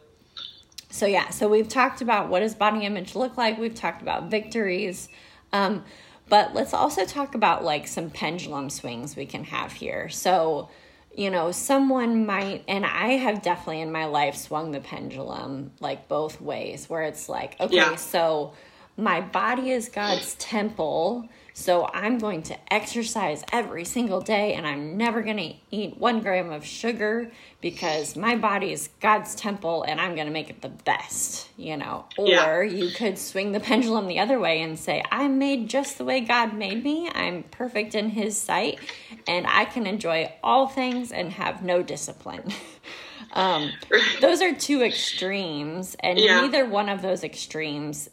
So 0.92 1.08
yeah, 1.08 1.32
so 1.32 1.50
we've 1.50 1.68
talked 1.68 2.02
about 2.02 2.30
what 2.30 2.42
does 2.42 2.54
body 2.54 2.86
image 2.86 3.16
look 3.16 3.38
like. 3.38 3.58
We've 3.58 3.74
talked 3.74 4.04
about 4.04 4.30
victories, 4.30 5.10
um, 5.52 5.84
but 6.30 6.54
let's 6.54 6.76
also 6.76 7.06
talk 7.06 7.34
about 7.34 7.64
like 7.64 7.88
some 7.88 8.12
pendulum 8.12 8.70
swings 8.70 9.16
we 9.16 9.26
can 9.26 9.46
have 9.46 9.72
here. 9.74 10.10
So 10.10 10.70
you 11.16 11.30
know, 11.30 11.52
someone 11.52 12.26
might, 12.26 12.64
and 12.68 12.86
I 12.86 13.14
have 13.14 13.42
definitely 13.42 13.82
in 13.82 13.92
my 13.92 14.06
life 14.06 14.36
swung 14.36 14.72
the 14.72 14.82
pendulum 14.82 15.72
like 15.80 16.08
both 16.08 16.42
ways, 16.42 16.90
where 16.90 17.04
it's 17.04 17.30
like, 17.30 17.60
okay, 17.60 17.76
yeah. 17.76 17.96
so 17.96 18.54
my 18.98 19.22
body 19.22 19.72
is 19.72 19.90
God's 19.90 20.36
temple. 20.36 21.28
So 21.58 21.88
I'm 21.94 22.18
going 22.18 22.44
to 22.44 22.74
exercise 22.74 23.42
every 23.50 23.86
single 23.86 24.20
day 24.20 24.56
and 24.56 24.68
I'm 24.68 24.98
never 24.98 25.22
going 25.22 25.38
to 25.38 25.54
eat 25.72 25.98
one 25.98 26.20
gram 26.20 26.52
of 26.52 26.66
sugar 26.66 27.32
because 27.62 28.18
my 28.18 28.36
body 28.36 28.74
is 28.74 28.90
God's 29.00 29.36
temple 29.36 29.84
and 29.84 30.02
I'm 30.02 30.16
going 30.16 30.28
to 30.28 30.34
make 30.34 30.50
it 30.50 30.62
the 30.62 30.68
best, 30.68 31.48
you 31.56 31.78
know. 31.78 32.08
Or 32.18 32.62
yeah. 32.62 32.62
you 32.62 32.92
could 32.92 33.18
swing 33.18 33.54
the 33.54 33.62
pendulum 33.62 34.08
the 34.08 34.20
other 34.20 34.38
way 34.38 34.62
and 34.62 34.78
say, 34.78 35.02
I'm 35.10 35.40
made 35.40 35.70
just 35.70 35.98
the 35.98 36.04
way 36.04 36.20
God 36.20 36.54
made 36.54 36.84
me. 36.84 37.10
I'm 37.16 37.44
perfect 37.44 37.96
in 37.96 38.10
His 38.10 38.38
sight 38.38 38.78
and 39.26 39.48
I 39.48 39.64
can 39.64 39.88
enjoy 39.88 40.34
all 40.44 40.68
things 40.68 41.14
and 41.14 41.32
have 41.32 41.64
no 41.64 41.82
discipline. 41.82 42.52
um, 43.32 43.72
those 44.20 44.42
are 44.42 44.54
two 44.54 44.84
extremes, 44.84 45.96
and 46.02 46.20
yeah. 46.20 46.42
neither 46.42 46.66
one 46.66 46.90
of 46.90 47.02
those 47.02 47.24
extremes 47.24 48.10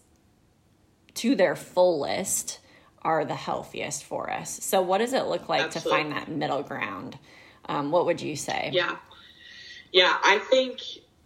to 1.14 1.34
their 1.34 1.56
fullest 1.56 2.60
are 3.02 3.24
the 3.24 3.34
healthiest 3.34 4.04
for 4.04 4.30
us. 4.30 4.62
So, 4.62 4.80
what 4.80 4.98
does 4.98 5.12
it 5.12 5.26
look 5.26 5.48
like 5.48 5.62
Absolutely. 5.62 5.90
to 5.90 5.96
find 5.96 6.12
that 6.12 6.28
middle 6.30 6.62
ground? 6.62 7.18
Um, 7.66 7.90
what 7.90 8.06
would 8.06 8.20
you 8.20 8.36
say? 8.36 8.70
Yeah. 8.72 8.96
Yeah, 9.92 10.16
I 10.24 10.38
think, 10.38 10.80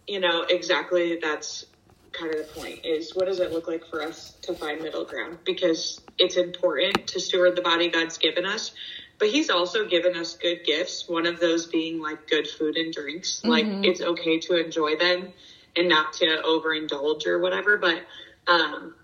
you 0.07 0.19
know, 0.19 0.41
exactly 0.41 1.19
that's 1.21 1.65
kind 2.11 2.33
of 2.33 2.47
the 2.47 2.59
point 2.59 2.85
is 2.85 3.15
what 3.15 3.25
does 3.25 3.39
it 3.39 3.51
look 3.51 3.67
like 3.67 3.85
for 3.85 4.01
us 4.01 4.31
to 4.41 4.53
find 4.53 4.81
middle 4.81 5.05
ground? 5.05 5.37
Because 5.45 6.01
it's 6.17 6.35
important 6.35 7.07
to 7.07 7.19
steward 7.19 7.55
the 7.55 7.61
body 7.61 7.89
God's 7.89 8.17
given 8.17 8.45
us, 8.45 8.71
but 9.19 9.29
He's 9.29 9.49
also 9.49 9.87
given 9.87 10.17
us 10.17 10.35
good 10.35 10.65
gifts. 10.65 11.07
One 11.07 11.25
of 11.25 11.39
those 11.39 11.67
being 11.67 12.01
like 12.01 12.27
good 12.27 12.47
food 12.47 12.75
and 12.75 12.93
drinks. 12.93 13.37
Mm-hmm. 13.37 13.49
Like, 13.49 13.65
it's 13.85 14.01
okay 14.01 14.39
to 14.41 14.63
enjoy 14.63 14.97
them 14.97 15.31
and 15.75 15.87
not 15.87 16.13
to 16.13 16.25
overindulge 16.45 17.25
or 17.25 17.39
whatever, 17.39 17.77
but, 17.77 18.01
um, 18.47 18.95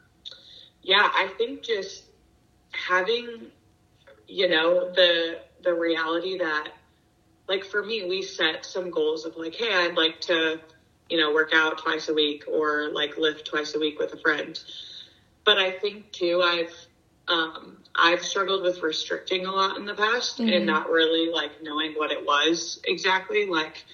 yeah, 0.82 1.10
I 1.14 1.32
think 1.38 1.64
just 1.64 2.04
having, 2.76 3.48
you 4.28 4.50
know, 4.50 4.92
the 4.92 5.40
the 5.64 5.74
reality 5.74 6.38
that, 6.38 6.70
like 7.48 7.64
for 7.64 7.84
me, 7.84 8.06
we 8.08 8.22
set 8.22 8.66
some 8.66 8.92
goals 8.92 9.26
of 9.26 9.36
like, 9.38 9.56
hey, 9.56 9.74
I'd 9.74 9.96
like 9.96 10.20
to, 10.22 10.60
you 11.10 11.18
know, 11.18 11.34
work 11.34 11.52
out 11.54 11.78
twice 11.78 12.10
a 12.10 12.14
week 12.14 12.44
or 12.48 12.90
like 12.92 13.18
lift 13.18 13.46
twice 13.46 13.76
a 13.76 13.80
week 13.80 14.00
with 14.00 14.14
a 14.14 14.18
friend. 14.18 14.60
But 15.46 15.58
I 15.58 15.72
think 15.72 16.12
too, 16.12 16.42
I've 16.42 16.74
um, 17.28 17.78
I've 17.96 18.24
struggled 18.24 18.64
with 18.64 18.82
restricting 18.82 19.46
a 19.46 19.52
lot 19.52 19.78
in 19.78 19.86
the 19.86 19.94
past 19.94 20.40
mm-hmm. 20.40 20.52
and 20.52 20.66
not 20.66 20.90
really 20.90 21.32
like 21.32 21.62
knowing 21.62 21.94
what 21.94 22.12
it 22.12 22.26
was 22.26 22.82
exactly. 22.86 23.46
Like 23.46 23.86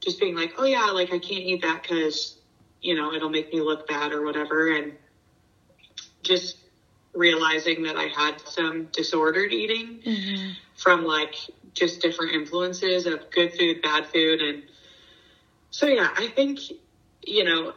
just 0.00 0.20
being 0.20 0.36
like, 0.36 0.54
oh 0.58 0.64
yeah, 0.64 0.86
like 0.86 1.12
I 1.12 1.18
can't 1.18 1.44
eat 1.44 1.62
that 1.62 1.82
because 1.82 2.36
you 2.80 2.94
know 2.94 3.12
it'll 3.12 3.30
make 3.30 3.52
me 3.52 3.60
look 3.60 3.88
bad 3.88 4.12
or 4.12 4.24
whatever, 4.24 4.74
and 4.74 4.92
just 6.22 6.56
realizing 7.18 7.82
that 7.82 7.96
I 7.96 8.04
had 8.04 8.40
some 8.46 8.88
disordered 8.92 9.52
eating 9.52 10.00
mm-hmm. 10.04 10.52
from 10.76 11.04
like 11.04 11.34
just 11.74 12.00
different 12.00 12.32
influences 12.32 13.06
of 13.06 13.30
good 13.30 13.52
food, 13.52 13.82
bad 13.82 14.06
food, 14.06 14.40
and 14.40 14.62
so 15.70 15.86
yeah, 15.86 16.08
I 16.16 16.28
think 16.28 16.60
you 17.22 17.44
know 17.44 17.74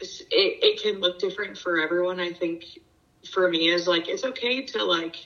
it, 0.00 0.24
it 0.30 0.82
can 0.82 1.00
look 1.00 1.18
different 1.18 1.58
for 1.58 1.80
everyone. 1.80 2.20
I 2.20 2.32
think 2.32 2.64
for 3.30 3.48
me 3.48 3.68
is 3.68 3.86
like 3.86 4.08
it's 4.08 4.24
okay 4.24 4.62
to 4.62 4.84
like 4.84 5.16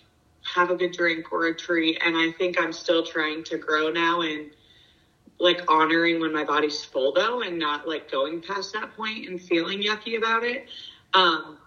have 0.55 0.71
a 0.71 0.77
good 0.77 0.93
drink 0.93 1.31
or 1.33 1.47
a 1.47 1.55
treat, 1.55 2.01
and 2.05 2.17
I 2.17 2.33
think 2.33 2.61
I'm 2.61 2.73
still 2.73 3.05
trying 3.05 3.45
to 3.45 3.59
grow 3.59 3.91
now 3.91 4.23
and 4.23 4.51
like 5.39 5.71
honoring 5.71 6.21
when 6.21 6.33
my 6.33 6.45
body's 6.45 6.85
full 6.85 7.13
though 7.13 7.41
and 7.41 7.59
not 7.59 7.89
like 7.89 8.11
going 8.11 8.43
past 8.43 8.75
that 8.75 8.95
point 8.97 9.27
and 9.29 9.41
feeling 9.41 9.83
yucky 9.83 10.19
about 10.19 10.45
it. 10.45 10.67
Um, 11.15 11.59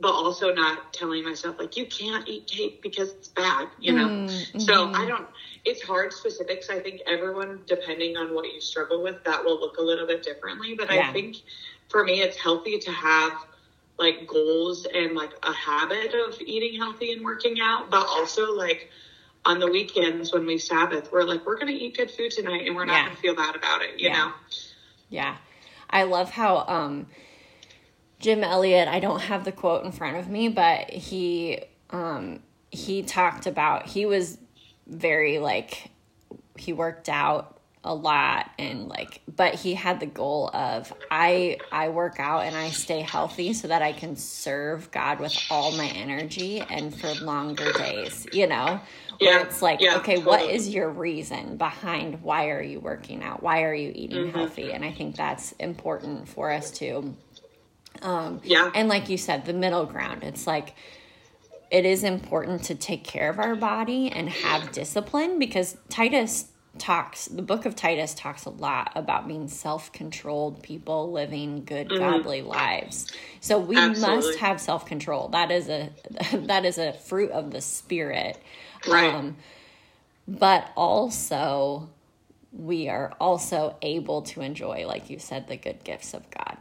but 0.00 0.12
also 0.12 0.54
not 0.54 0.92
telling 0.92 1.24
myself 1.24 1.58
like 1.58 1.76
you 1.76 1.86
can't 1.86 2.28
eat 2.28 2.46
cake 2.46 2.82
because 2.82 3.10
it's 3.10 3.28
bad, 3.28 3.68
you 3.80 3.92
know. 3.92 4.06
Mm-hmm. 4.08 4.58
So 4.60 4.92
I 4.92 5.06
don't. 5.06 5.26
It's 5.64 5.82
hard 5.82 6.12
specifics. 6.12 6.70
I 6.70 6.78
think 6.78 7.00
everyone, 7.06 7.60
depending 7.66 8.16
on 8.16 8.34
what 8.34 8.52
you 8.52 8.60
struggle 8.60 9.02
with, 9.02 9.22
that 9.24 9.44
will 9.44 9.58
look 9.60 9.78
a 9.78 9.82
little 9.82 10.06
bit 10.06 10.22
differently. 10.22 10.74
But 10.74 10.92
yeah. 10.92 11.08
I 11.08 11.12
think 11.12 11.36
for 11.88 12.04
me, 12.04 12.20
it's 12.20 12.36
healthy 12.36 12.78
to 12.78 12.90
have 12.92 13.32
like 13.98 14.26
goals 14.26 14.86
and 14.86 15.14
like 15.14 15.32
a 15.42 15.52
habit 15.52 16.14
of 16.14 16.40
eating 16.40 16.78
healthy 16.80 17.12
and 17.12 17.24
working 17.24 17.60
out, 17.60 17.90
but 17.90 18.06
also 18.06 18.54
like 18.54 18.88
on 19.44 19.58
the 19.58 19.66
weekends 19.66 20.32
when 20.32 20.46
we 20.46 20.58
Sabbath, 20.58 21.10
we're 21.10 21.24
like, 21.24 21.44
we're 21.46 21.56
going 21.56 21.68
to 21.68 21.72
eat 21.72 21.96
good 21.96 22.10
food 22.10 22.30
tonight 22.30 22.66
and 22.66 22.76
we're 22.76 22.84
not 22.84 22.94
yeah. 22.94 23.04
going 23.04 23.16
to 23.16 23.22
feel 23.22 23.34
bad 23.34 23.56
about 23.56 23.82
it, 23.82 23.98
you 23.98 24.08
yeah. 24.08 24.14
know? 24.14 24.32
Yeah. 25.08 25.36
I 25.90 26.04
love 26.04 26.30
how, 26.30 26.64
um, 26.68 27.06
Jim 28.18 28.42
Elliot, 28.42 28.88
I 28.88 29.00
don't 29.00 29.20
have 29.20 29.44
the 29.44 29.52
quote 29.52 29.84
in 29.84 29.92
front 29.92 30.16
of 30.16 30.28
me, 30.28 30.48
but 30.48 30.90
he, 30.90 31.60
um, 31.90 32.40
he 32.70 33.02
talked 33.02 33.46
about, 33.46 33.86
he 33.86 34.06
was 34.06 34.38
very 34.86 35.38
like, 35.38 35.90
he 36.56 36.72
worked 36.72 37.08
out 37.08 37.58
a 37.84 37.94
lot 37.94 38.50
and 38.58 38.88
like 38.88 39.20
but 39.34 39.54
he 39.54 39.72
had 39.72 40.00
the 40.00 40.06
goal 40.06 40.50
of 40.52 40.92
i 41.10 41.56
i 41.70 41.88
work 41.88 42.18
out 42.18 42.44
and 42.44 42.56
i 42.56 42.68
stay 42.70 43.00
healthy 43.00 43.52
so 43.52 43.68
that 43.68 43.82
i 43.82 43.92
can 43.92 44.16
serve 44.16 44.90
god 44.90 45.20
with 45.20 45.34
all 45.50 45.70
my 45.72 45.86
energy 45.86 46.60
and 46.60 46.94
for 46.94 47.12
longer 47.24 47.72
days 47.72 48.26
you 48.32 48.46
know 48.46 48.80
yeah, 49.20 49.30
where 49.30 49.46
it's 49.46 49.62
like 49.62 49.80
yeah, 49.80 49.96
okay 49.96 50.16
totally. 50.16 50.26
what 50.26 50.50
is 50.50 50.68
your 50.68 50.90
reason 50.90 51.56
behind 51.56 52.20
why 52.22 52.50
are 52.50 52.62
you 52.62 52.80
working 52.80 53.22
out 53.22 53.42
why 53.42 53.62
are 53.62 53.74
you 53.74 53.92
eating 53.94 54.26
mm-hmm. 54.26 54.36
healthy 54.36 54.72
and 54.72 54.84
i 54.84 54.92
think 54.92 55.14
that's 55.14 55.52
important 55.52 56.28
for 56.28 56.50
us 56.50 56.72
to 56.72 57.14
um 58.02 58.40
yeah 58.44 58.70
and 58.74 58.88
like 58.88 59.08
you 59.08 59.16
said 59.16 59.44
the 59.44 59.52
middle 59.52 59.86
ground 59.86 60.22
it's 60.22 60.46
like 60.46 60.74
it 61.70 61.84
is 61.84 62.02
important 62.02 62.64
to 62.64 62.74
take 62.74 63.04
care 63.04 63.28
of 63.28 63.38
our 63.38 63.54
body 63.54 64.10
and 64.10 64.28
have 64.28 64.72
discipline 64.72 65.38
because 65.38 65.76
titus 65.88 66.48
talks 66.78 67.26
the 67.26 67.42
book 67.42 67.66
of 67.66 67.74
titus 67.74 68.14
talks 68.14 68.44
a 68.44 68.50
lot 68.50 68.92
about 68.94 69.26
being 69.26 69.48
self-controlled 69.48 70.62
people 70.62 71.10
living 71.10 71.64
good 71.64 71.88
mm-hmm. 71.88 71.98
godly 71.98 72.42
lives 72.42 73.10
so 73.40 73.58
we 73.58 73.76
Absolutely. 73.76 74.16
must 74.16 74.38
have 74.38 74.60
self-control 74.60 75.28
that 75.28 75.50
is 75.50 75.68
a 75.68 75.90
that 76.34 76.64
is 76.64 76.78
a 76.78 76.92
fruit 76.92 77.30
of 77.30 77.50
the 77.50 77.60
spirit 77.60 78.38
right. 78.86 79.12
Um, 79.12 79.36
but 80.26 80.70
also 80.76 81.88
we 82.52 82.88
are 82.88 83.12
also 83.20 83.76
able 83.82 84.22
to 84.22 84.40
enjoy 84.40 84.86
like 84.86 85.10
you 85.10 85.18
said 85.18 85.48
the 85.48 85.56
good 85.56 85.82
gifts 85.84 86.14
of 86.14 86.30
god 86.30 86.56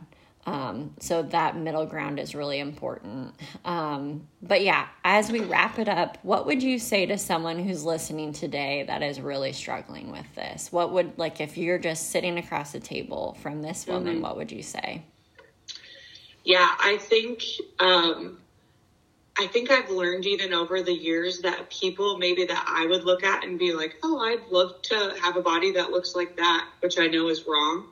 um, 0.48 0.94
so 1.02 1.24
that 1.24 1.58
middle 1.58 1.86
ground 1.86 2.22
is 2.22 2.34
really 2.34 2.60
important. 2.60 3.36
Um, 3.66 4.30
but 4.42 4.64
yeah, 4.64 4.88
as 5.04 5.30
we 5.30 5.42
wrap 5.42 5.78
it 5.78 5.90
up, 5.90 6.18
what 6.22 6.46
would 6.46 6.64
you 6.64 6.80
say 6.80 7.06
to 7.06 7.18
someone 7.18 7.60
who's 7.60 7.84
listening 7.84 8.32
today 8.32 8.86
that 8.88 9.04
is 9.04 9.20
really 9.20 9.52
struggling 9.52 10.10
with 10.10 10.26
this? 10.36 10.72
What 10.72 10.94
would, 10.94 11.18
like, 11.18 11.42
if 11.42 11.58
you're 11.58 11.78
just 11.78 12.12
sitting 12.12 12.38
across 12.38 12.72
the 12.72 12.80
table 12.80 13.38
from 13.42 13.62
this 13.62 13.86
woman, 13.86 14.14
mm-hmm. 14.14 14.24
what 14.24 14.38
would 14.38 14.50
you 14.50 14.64
say? 14.64 15.04
Yeah, 16.46 16.70
I 16.80 16.96
think, 16.98 17.44
um, 17.80 18.40
I 19.38 19.48
think 19.48 19.70
I've 19.70 19.90
learned 19.90 20.26
even 20.26 20.54
over 20.54 20.82
the 20.82 20.94
years 20.94 21.42
that 21.42 21.70
people 21.70 22.20
maybe 22.20 22.46
that 22.46 22.66
I 22.66 22.86
would 22.86 23.04
look 23.04 23.26
at 23.26 23.44
and 23.44 23.60
be 23.60 23.74
like, 23.74 23.98
oh, 24.02 24.20
I'd 24.20 24.50
love 24.50 24.82
to 24.84 25.14
have 25.22 25.36
a 25.36 25.42
body 25.42 25.74
that 25.74 25.92
looks 25.92 26.16
like 26.16 26.38
that, 26.38 26.70
which 26.80 26.98
I 26.98 27.08
know 27.08 27.28
is 27.28 27.46
wrong. 27.46 27.88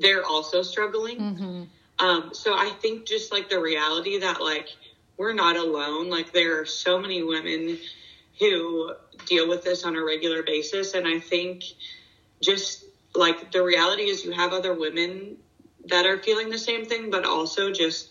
They're 0.00 0.24
also 0.24 0.62
struggling. 0.62 1.18
Mm-hmm 1.18 1.62
um, 1.98 2.30
so 2.32 2.54
I 2.54 2.70
think 2.80 3.06
just 3.06 3.32
like 3.32 3.48
the 3.48 3.60
reality 3.60 4.18
that 4.20 4.40
like 4.40 4.68
we're 5.16 5.32
not 5.32 5.56
alone. 5.56 6.10
Like 6.10 6.32
there 6.32 6.60
are 6.60 6.66
so 6.66 6.98
many 6.98 7.22
women 7.22 7.78
who 8.38 8.92
deal 9.26 9.48
with 9.48 9.62
this 9.62 9.84
on 9.84 9.96
a 9.96 10.02
regular 10.02 10.42
basis. 10.42 10.94
And 10.94 11.06
I 11.06 11.20
think 11.20 11.64
just 12.40 12.84
like 13.14 13.52
the 13.52 13.62
reality 13.62 14.04
is 14.04 14.24
you 14.24 14.32
have 14.32 14.52
other 14.52 14.74
women 14.74 15.36
that 15.86 16.06
are 16.06 16.18
feeling 16.18 16.50
the 16.50 16.58
same 16.58 16.86
thing, 16.86 17.10
but 17.10 17.24
also 17.24 17.70
just 17.70 18.10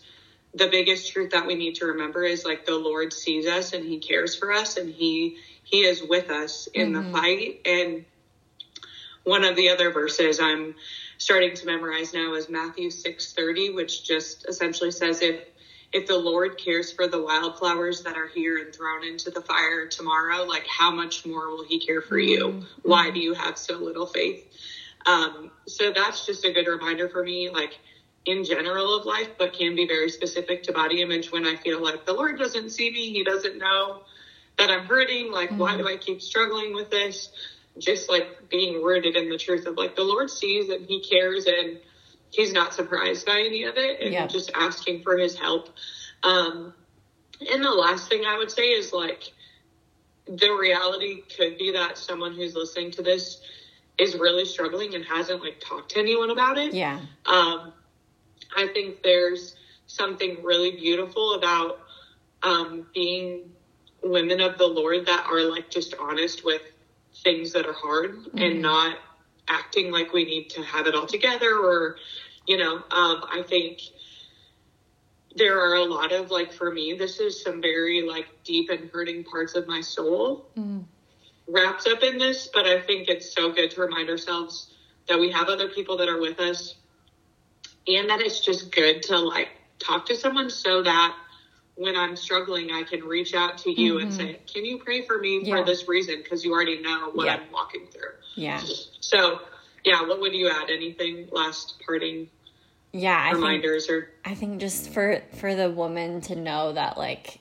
the 0.54 0.68
biggest 0.68 1.12
truth 1.12 1.30
that 1.32 1.46
we 1.46 1.54
need 1.54 1.74
to 1.76 1.86
remember 1.86 2.24
is 2.24 2.44
like 2.44 2.66
the 2.66 2.78
Lord 2.78 3.12
sees 3.12 3.46
us 3.46 3.72
and 3.72 3.84
he 3.84 3.98
cares 3.98 4.34
for 4.34 4.52
us 4.52 4.76
and 4.76 4.88
he 4.88 5.38
he 5.64 5.84
is 5.84 6.02
with 6.02 6.30
us 6.30 6.66
in 6.74 6.92
mm-hmm. 6.92 7.12
the 7.12 7.18
fight. 7.18 7.60
And 7.64 8.04
one 9.24 9.44
of 9.44 9.56
the 9.56 9.70
other 9.70 9.90
verses 9.90 10.40
I'm 10.40 10.74
starting 11.22 11.54
to 11.54 11.66
memorize 11.66 12.12
now 12.12 12.34
is 12.34 12.48
Matthew 12.48 12.90
6:30, 12.90 13.74
which 13.74 14.04
just 14.04 14.46
essentially 14.48 14.90
says 14.90 15.22
if 15.22 15.40
if 15.92 16.06
the 16.06 16.16
Lord 16.16 16.58
cares 16.58 16.90
for 16.90 17.06
the 17.06 17.20
wildflowers 17.20 18.02
that 18.02 18.16
are 18.16 18.26
here 18.26 18.56
and 18.58 18.74
thrown 18.74 19.04
into 19.04 19.30
the 19.30 19.42
fire 19.42 19.86
tomorrow, 19.86 20.44
like 20.44 20.66
how 20.66 20.90
much 20.90 21.26
more 21.26 21.50
will 21.50 21.64
he 21.64 21.78
care 21.78 22.00
for 22.00 22.18
you? 22.18 22.48
Mm-hmm. 22.48 22.64
Why 22.82 23.10
do 23.10 23.20
you 23.20 23.34
have 23.34 23.58
so 23.58 23.76
little 23.76 24.06
faith? 24.06 24.46
Um, 25.04 25.50
so 25.66 25.92
that's 25.92 26.24
just 26.24 26.44
a 26.44 26.52
good 26.52 26.66
reminder 26.66 27.08
for 27.08 27.22
me, 27.22 27.50
like 27.50 27.78
in 28.24 28.44
general 28.44 28.96
of 28.96 29.04
life, 29.04 29.30
but 29.36 29.52
can 29.52 29.74
be 29.76 29.86
very 29.86 30.08
specific 30.08 30.62
to 30.64 30.72
body 30.72 31.02
image 31.02 31.30
when 31.30 31.44
I 31.44 31.56
feel 31.56 31.82
like 31.82 32.06
the 32.06 32.14
Lord 32.14 32.38
doesn't 32.38 32.70
see 32.70 32.90
me, 32.90 33.10
he 33.10 33.24
doesn't 33.24 33.58
know 33.58 34.02
that 34.58 34.70
I'm 34.70 34.86
hurting. 34.86 35.30
Like, 35.30 35.50
mm-hmm. 35.50 35.58
why 35.58 35.76
do 35.76 35.86
I 35.86 35.96
keep 35.96 36.22
struggling 36.22 36.74
with 36.74 36.90
this? 36.90 37.30
Just 37.78 38.08
like 38.08 38.48
being 38.48 38.82
rooted 38.82 39.16
in 39.16 39.28
the 39.28 39.38
truth 39.38 39.66
of 39.66 39.76
like 39.76 39.96
the 39.96 40.04
Lord 40.04 40.30
sees 40.30 40.68
and 40.68 40.86
he 40.86 41.00
cares 41.00 41.46
and 41.46 41.78
he's 42.30 42.52
not 42.52 42.74
surprised 42.74 43.26
by 43.26 43.42
any 43.46 43.64
of 43.64 43.76
it 43.76 44.00
and 44.00 44.12
yeah. 44.12 44.26
just 44.26 44.50
asking 44.54 45.02
for 45.02 45.16
his 45.16 45.38
help. 45.38 45.68
Um, 46.22 46.74
and 47.50 47.64
the 47.64 47.70
last 47.70 48.08
thing 48.08 48.24
I 48.26 48.38
would 48.38 48.50
say 48.50 48.70
is 48.70 48.92
like 48.92 49.32
the 50.26 50.50
reality 50.50 51.22
could 51.36 51.58
be 51.58 51.72
that 51.72 51.98
someone 51.98 52.34
who's 52.34 52.54
listening 52.54 52.90
to 52.92 53.02
this 53.02 53.40
is 53.98 54.14
really 54.14 54.44
struggling 54.44 54.94
and 54.94 55.04
hasn't 55.04 55.42
like 55.42 55.60
talked 55.60 55.92
to 55.92 55.98
anyone 55.98 56.30
about 56.30 56.58
it. 56.58 56.72
Yeah. 56.74 57.00
Um, 57.26 57.72
I 58.56 58.68
think 58.72 59.02
there's 59.02 59.56
something 59.86 60.42
really 60.42 60.72
beautiful 60.72 61.34
about 61.34 61.80
um, 62.42 62.86
being 62.94 63.50
women 64.02 64.40
of 64.40 64.58
the 64.58 64.66
Lord 64.66 65.06
that 65.06 65.26
are 65.26 65.42
like 65.42 65.70
just 65.70 65.94
honest 66.00 66.44
with 66.44 66.62
things 67.22 67.52
that 67.52 67.66
are 67.66 67.72
hard 67.72 68.16
mm-hmm. 68.16 68.38
and 68.38 68.62
not 68.62 68.98
acting 69.48 69.90
like 69.90 70.12
we 70.12 70.24
need 70.24 70.48
to 70.50 70.62
have 70.62 70.86
it 70.86 70.94
all 70.94 71.06
together 71.06 71.56
or 71.56 71.96
you 72.46 72.56
know 72.56 72.76
um, 72.76 73.24
i 73.30 73.42
think 73.46 73.80
there 75.36 75.58
are 75.58 75.76
a 75.76 75.84
lot 75.84 76.12
of 76.12 76.30
like 76.30 76.52
for 76.52 76.70
me 76.70 76.94
this 76.94 77.18
is 77.18 77.42
some 77.42 77.60
very 77.60 78.02
like 78.06 78.26
deep 78.44 78.70
and 78.70 78.90
hurting 78.90 79.24
parts 79.24 79.54
of 79.54 79.66
my 79.66 79.80
soul 79.80 80.46
mm. 80.56 80.84
wrapped 81.48 81.86
up 81.88 82.02
in 82.02 82.18
this 82.18 82.48
but 82.52 82.66
i 82.66 82.80
think 82.80 83.08
it's 83.08 83.34
so 83.34 83.52
good 83.52 83.70
to 83.70 83.80
remind 83.80 84.08
ourselves 84.08 84.74
that 85.08 85.18
we 85.18 85.30
have 85.30 85.48
other 85.48 85.68
people 85.68 85.96
that 85.96 86.08
are 86.08 86.20
with 86.20 86.38
us 86.38 86.76
and 87.88 88.08
that 88.08 88.20
it's 88.20 88.40
just 88.40 88.70
good 88.72 89.02
to 89.02 89.18
like 89.18 89.48
talk 89.78 90.06
to 90.06 90.16
someone 90.16 90.48
so 90.48 90.82
that 90.82 91.14
when 91.74 91.96
I'm 91.96 92.16
struggling, 92.16 92.70
I 92.70 92.82
can 92.82 93.02
reach 93.04 93.34
out 93.34 93.58
to 93.58 93.70
you 93.70 93.94
mm-hmm. 93.94 94.06
and 94.06 94.14
say, 94.14 94.40
"Can 94.52 94.64
you 94.64 94.78
pray 94.78 95.02
for 95.02 95.18
me 95.18 95.40
yeah. 95.42 95.56
for 95.56 95.64
this 95.64 95.88
reason?" 95.88 96.16
Because 96.22 96.44
you 96.44 96.52
already 96.52 96.80
know 96.80 97.10
what 97.12 97.26
yeah. 97.26 97.34
I'm 97.34 97.52
walking 97.52 97.86
through. 97.92 98.12
Yeah. 98.34 98.60
So, 99.00 99.40
yeah. 99.84 100.02
What 100.02 100.20
would 100.20 100.34
you 100.34 100.50
add? 100.50 100.70
Anything? 100.70 101.28
Last 101.32 101.82
parting 101.84 102.28
yeah 102.94 103.18
I 103.18 103.30
reminders 103.30 103.86
think, 103.86 104.02
or 104.02 104.10
I 104.22 104.34
think 104.34 104.60
just 104.60 104.90
for 104.90 105.22
for 105.36 105.54
the 105.54 105.70
woman 105.70 106.20
to 106.22 106.36
know 106.36 106.74
that 106.74 106.98
like 106.98 107.40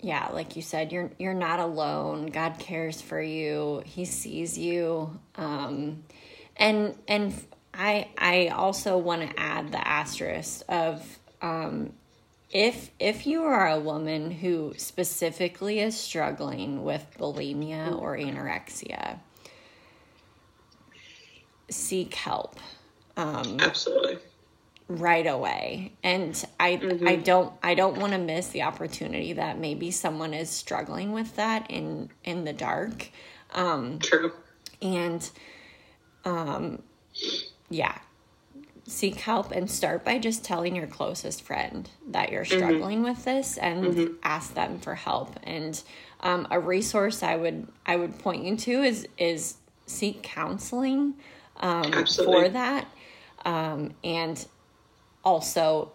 yeah, 0.00 0.28
like 0.32 0.54
you 0.54 0.62
said, 0.62 0.92
you're 0.92 1.10
you're 1.18 1.34
not 1.34 1.58
alone. 1.58 2.26
God 2.26 2.58
cares 2.58 3.00
for 3.00 3.20
you. 3.20 3.82
He 3.84 4.04
sees 4.04 4.56
you. 4.56 5.18
Um, 5.34 6.04
and 6.56 6.94
and 7.08 7.34
I 7.74 8.08
I 8.16 8.48
also 8.48 8.96
want 8.98 9.28
to 9.28 9.40
add 9.40 9.72
the 9.72 9.86
asterisk 9.86 10.62
of 10.68 11.18
um, 11.42 11.92
if 12.50 12.90
if 12.98 13.26
you 13.26 13.42
are 13.44 13.68
a 13.68 13.78
woman 13.78 14.30
who 14.30 14.74
specifically 14.76 15.80
is 15.80 15.98
struggling 15.98 16.84
with 16.84 17.06
bulimia 17.18 17.98
or 18.00 18.16
anorexia, 18.16 19.18
seek 21.70 22.14
help. 22.14 22.56
Um, 23.16 23.58
Absolutely 23.60 24.18
right 24.88 25.26
away 25.26 25.92
and 26.02 26.46
i 26.58 26.76
mm-hmm. 26.76 27.06
i 27.06 27.14
don't 27.14 27.52
i 27.62 27.74
don't 27.74 27.98
want 27.98 28.12
to 28.12 28.18
miss 28.18 28.48
the 28.48 28.62
opportunity 28.62 29.34
that 29.34 29.58
maybe 29.58 29.90
someone 29.90 30.32
is 30.32 30.48
struggling 30.48 31.12
with 31.12 31.36
that 31.36 31.70
in 31.70 32.08
in 32.24 32.44
the 32.44 32.54
dark 32.54 33.10
um 33.52 33.98
true 33.98 34.32
and 34.80 35.30
um 36.24 36.82
yeah 37.68 37.98
seek 38.88 39.16
help 39.16 39.52
and 39.52 39.70
start 39.70 40.04
by 40.04 40.18
just 40.18 40.44
telling 40.44 40.74
your 40.74 40.86
closest 40.86 41.42
friend 41.42 41.90
that 42.08 42.32
you're 42.32 42.44
mm-hmm. 42.44 42.58
struggling 42.58 42.98
mm-hmm. 42.98 43.10
with 43.10 43.24
this 43.24 43.58
and 43.58 43.84
mm-hmm. 43.84 44.14
ask 44.22 44.54
them 44.54 44.78
for 44.78 44.94
help 44.94 45.38
and 45.44 45.82
um, 46.20 46.48
a 46.50 46.58
resource 46.58 47.22
i 47.22 47.36
would 47.36 47.68
i 47.86 47.94
would 47.96 48.18
point 48.18 48.44
you 48.44 48.56
to 48.56 48.82
is 48.82 49.06
is 49.18 49.56
seek 49.86 50.22
counseling 50.22 51.14
um, 51.58 52.04
for 52.06 52.48
that 52.48 52.86
um, 53.44 53.92
and 54.02 54.46
also 55.24 55.92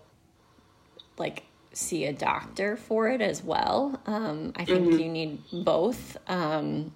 like 1.18 1.44
see 1.74 2.06
a 2.06 2.14
doctor 2.14 2.78
for 2.78 3.10
it 3.10 3.22
as 3.22 3.44
well. 3.44 4.00
Um, 4.06 4.54
I 4.56 4.66
think 4.66 4.88
mm-hmm. 4.88 5.00
you 5.00 5.10
need 5.10 5.40
both. 5.52 6.18
Um, 6.28 6.94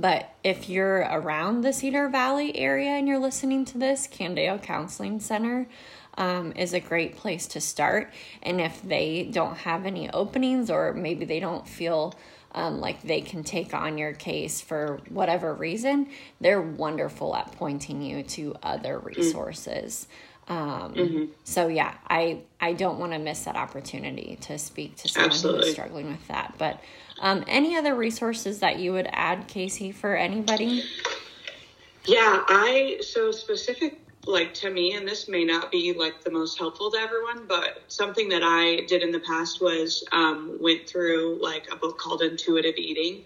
but 0.00 0.30
if 0.44 0.68
you're 0.68 1.00
around 1.00 1.62
the 1.62 1.72
Cedar 1.72 2.08
Valley 2.08 2.56
area 2.56 2.90
and 2.90 3.08
you're 3.08 3.18
listening 3.18 3.64
to 3.66 3.78
this, 3.78 4.06
Candeo 4.06 4.62
Counseling 4.62 5.18
Center 5.18 5.66
um, 6.16 6.52
is 6.56 6.72
a 6.72 6.80
great 6.80 7.16
place 7.16 7.46
to 7.48 7.60
start. 7.60 8.12
And 8.42 8.60
if 8.60 8.82
they 8.82 9.28
don't 9.32 9.56
have 9.56 9.86
any 9.86 10.10
openings 10.10 10.70
or 10.70 10.92
maybe 10.92 11.24
they 11.24 11.40
don't 11.40 11.66
feel 11.66 12.14
um, 12.52 12.80
like 12.80 13.02
they 13.02 13.20
can 13.20 13.44
take 13.44 13.74
on 13.74 13.98
your 13.98 14.12
case 14.12 14.60
for 14.60 15.00
whatever 15.08 15.54
reason, 15.54 16.08
they're 16.40 16.62
wonderful 16.62 17.34
at 17.36 17.52
pointing 17.52 18.02
you 18.02 18.22
to 18.22 18.54
other 18.62 18.98
mm. 18.98 19.16
resources. 19.16 20.06
Mm. 20.08 20.27
Um, 20.48 20.94
mm-hmm. 20.94 21.24
So 21.44 21.68
yeah, 21.68 21.94
I 22.08 22.40
I 22.60 22.72
don't 22.72 22.98
want 22.98 23.12
to 23.12 23.18
miss 23.18 23.44
that 23.44 23.56
opportunity 23.56 24.38
to 24.42 24.58
speak 24.58 24.96
to 24.96 25.08
someone 25.08 25.30
Absolutely. 25.30 25.66
who's 25.66 25.72
struggling 25.72 26.06
with 26.06 26.26
that. 26.28 26.54
But 26.58 26.80
um, 27.20 27.44
any 27.46 27.76
other 27.76 27.94
resources 27.94 28.60
that 28.60 28.78
you 28.78 28.92
would 28.92 29.08
add, 29.12 29.48
Casey, 29.48 29.92
for 29.92 30.16
anybody? 30.16 30.84
Yeah, 32.06 32.42
I 32.48 33.00
so 33.02 33.30
specific 33.30 34.00
like 34.26 34.54
to 34.54 34.70
me, 34.70 34.94
and 34.94 35.06
this 35.06 35.28
may 35.28 35.44
not 35.44 35.70
be 35.70 35.92
like 35.92 36.22
the 36.22 36.30
most 36.30 36.58
helpful 36.58 36.90
to 36.90 36.98
everyone, 36.98 37.46
but 37.46 37.82
something 37.88 38.28
that 38.30 38.42
I 38.42 38.86
did 38.86 39.02
in 39.02 39.10
the 39.10 39.20
past 39.20 39.60
was 39.60 40.04
um, 40.12 40.58
went 40.60 40.86
through 40.88 41.38
like 41.42 41.66
a 41.70 41.76
book 41.76 41.98
called 41.98 42.22
Intuitive 42.22 42.76
Eating 42.76 43.24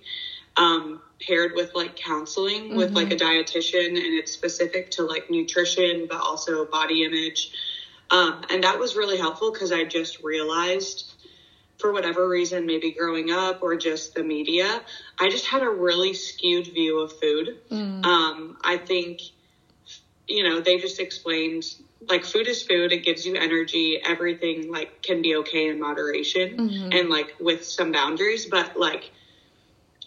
um, 0.57 1.01
paired 1.21 1.53
with 1.55 1.75
like 1.75 1.97
counseling 1.97 2.65
mm-hmm. 2.65 2.77
with 2.77 2.93
like 2.93 3.11
a 3.13 3.17
mm-hmm. 3.17 3.41
dietitian 3.41 3.89
and 3.89 4.15
it's 4.19 4.33
specific 4.33 4.91
to 4.91 5.03
like 5.03 5.31
nutrition 5.31 6.07
but 6.09 6.21
also 6.21 6.65
body 6.67 7.05
image 7.05 7.53
um, 8.11 8.43
and 8.51 8.65
that 8.65 8.79
was 8.79 8.97
really 8.97 9.17
helpful 9.17 9.53
because 9.53 9.73
i 9.73 9.85
just 9.85 10.23
realized 10.23 11.11
for 11.79 11.93
whatever 11.93 12.29
reason 12.29 12.67
maybe 12.67 12.93
growing 12.93 13.31
up 13.31 13.63
or 13.63 13.77
just 13.77 14.15
the 14.15 14.23
media 14.23 14.83
i 15.19 15.29
just 15.29 15.47
had 15.47 15.63
a 15.63 15.69
really 15.69 16.13
skewed 16.13 16.67
view 16.67 17.01
of 17.01 17.13
food 17.19 17.59
mm. 17.71 18.05
um, 18.05 18.57
i 18.63 18.77
think 18.77 19.21
you 20.27 20.43
know 20.43 20.61
they 20.61 20.79
just 20.79 21.01
explained 21.01 21.65
like 22.09 22.25
food 22.25 22.49
is 22.49 22.63
food 22.63 22.93
it 22.93 23.05
gives 23.05 23.25
you 23.25 23.37
energy 23.37 24.01
everything 24.05 24.71
like 24.71 25.03
can 25.03 25.23
be 25.23 25.37
okay 25.37 25.69
in 25.69 25.81
moderation 25.81 26.57
mm-hmm. 26.57 26.93
and 26.93 27.09
like 27.09 27.35
with 27.41 27.65
some 27.65 27.93
boundaries 27.93 28.47
but 28.47 28.77
like 28.77 29.11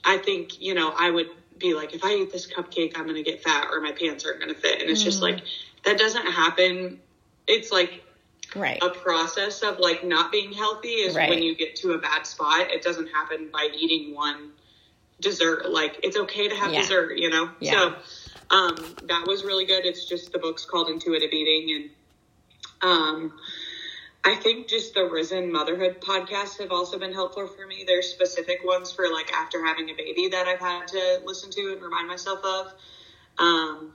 I 0.06 0.18
think, 0.20 0.62
you 0.62 0.74
know, 0.74 0.94
I 0.96 1.10
would 1.10 1.28
be 1.58 1.74
like, 1.74 1.94
if 1.94 2.04
I 2.04 2.14
eat 2.14 2.32
this 2.32 2.48
cupcake, 2.52 2.94
I'm 2.96 3.04
going 3.04 3.16
to 3.16 3.24
get 3.24 3.44
fat 3.44 3.70
or 3.72 3.82
my 3.82 3.92
pants 3.92 4.26
aren't 4.26 4.40
going 4.40 4.54
to 4.54 4.60
fit. 4.60 4.82
And 4.82 4.90
it's 4.90 5.02
mm. 5.02 5.06
just 5.06 5.22
like, 5.22 5.42
that 5.84 5.98
doesn't 5.98 6.28
happen. 6.28 7.00
It's 7.48 7.72
like 7.72 8.04
right. 8.56 8.82
a 8.82 8.90
process 8.90 9.62
of 9.64 9.80
like 9.80 10.04
not 10.04 10.32
being 10.32 10.54
healthy 10.54 10.90
is 10.90 11.16
right. 11.16 11.30
when 11.30 11.42
you 11.42 11.56
get 11.56 11.76
to 11.78 11.94
a 11.94 11.98
bad 11.98 12.26
spot. 12.28 12.72
It 12.72 12.84
doesn't 12.84 13.08
happen 13.08 13.50
by 13.52 13.70
eating 13.76 14.14
one 14.14 14.52
dessert. 15.20 15.72
Like 15.72 16.00
it's 16.04 16.18
okay 16.18 16.50
to 16.50 16.56
have 16.56 16.72
yeah. 16.72 16.82
dessert, 16.82 17.18
you 17.18 17.30
know? 17.30 17.50
Yeah. 17.60 17.72
So, 17.72 17.96
um, 18.56 18.76
that 19.08 19.26
was 19.26 19.44
really 19.44 19.66
good. 19.66 19.86
It's 19.86 20.06
just 20.06 20.32
the 20.32 20.40
book's 20.40 20.66
called 20.66 20.90
Intuitive 20.90 21.32
Eating 21.32 21.76
and, 21.76 21.90
um, 22.92 23.34
I 24.28 24.34
think 24.34 24.68
just 24.68 24.96
the 24.96 25.06
Risen 25.06 25.52
Motherhood 25.52 26.02
podcasts 26.02 26.60
have 26.60 26.72
also 26.72 26.98
been 26.98 27.14
helpful 27.14 27.46
for 27.46 27.68
me. 27.68 27.84
There's 27.86 28.08
specific 28.08 28.66
ones 28.66 28.92
for 28.92 29.06
like 29.14 29.32
after 29.32 29.64
having 29.64 29.88
a 29.90 29.94
baby 29.94 30.30
that 30.30 30.48
I've 30.48 30.60
had 30.60 30.88
to 30.88 31.22
listen 31.24 31.52
to 31.52 31.74
and 31.74 31.82
remind 31.82 32.08
myself 32.08 32.40
of. 32.44 32.74
Um, 33.38 33.94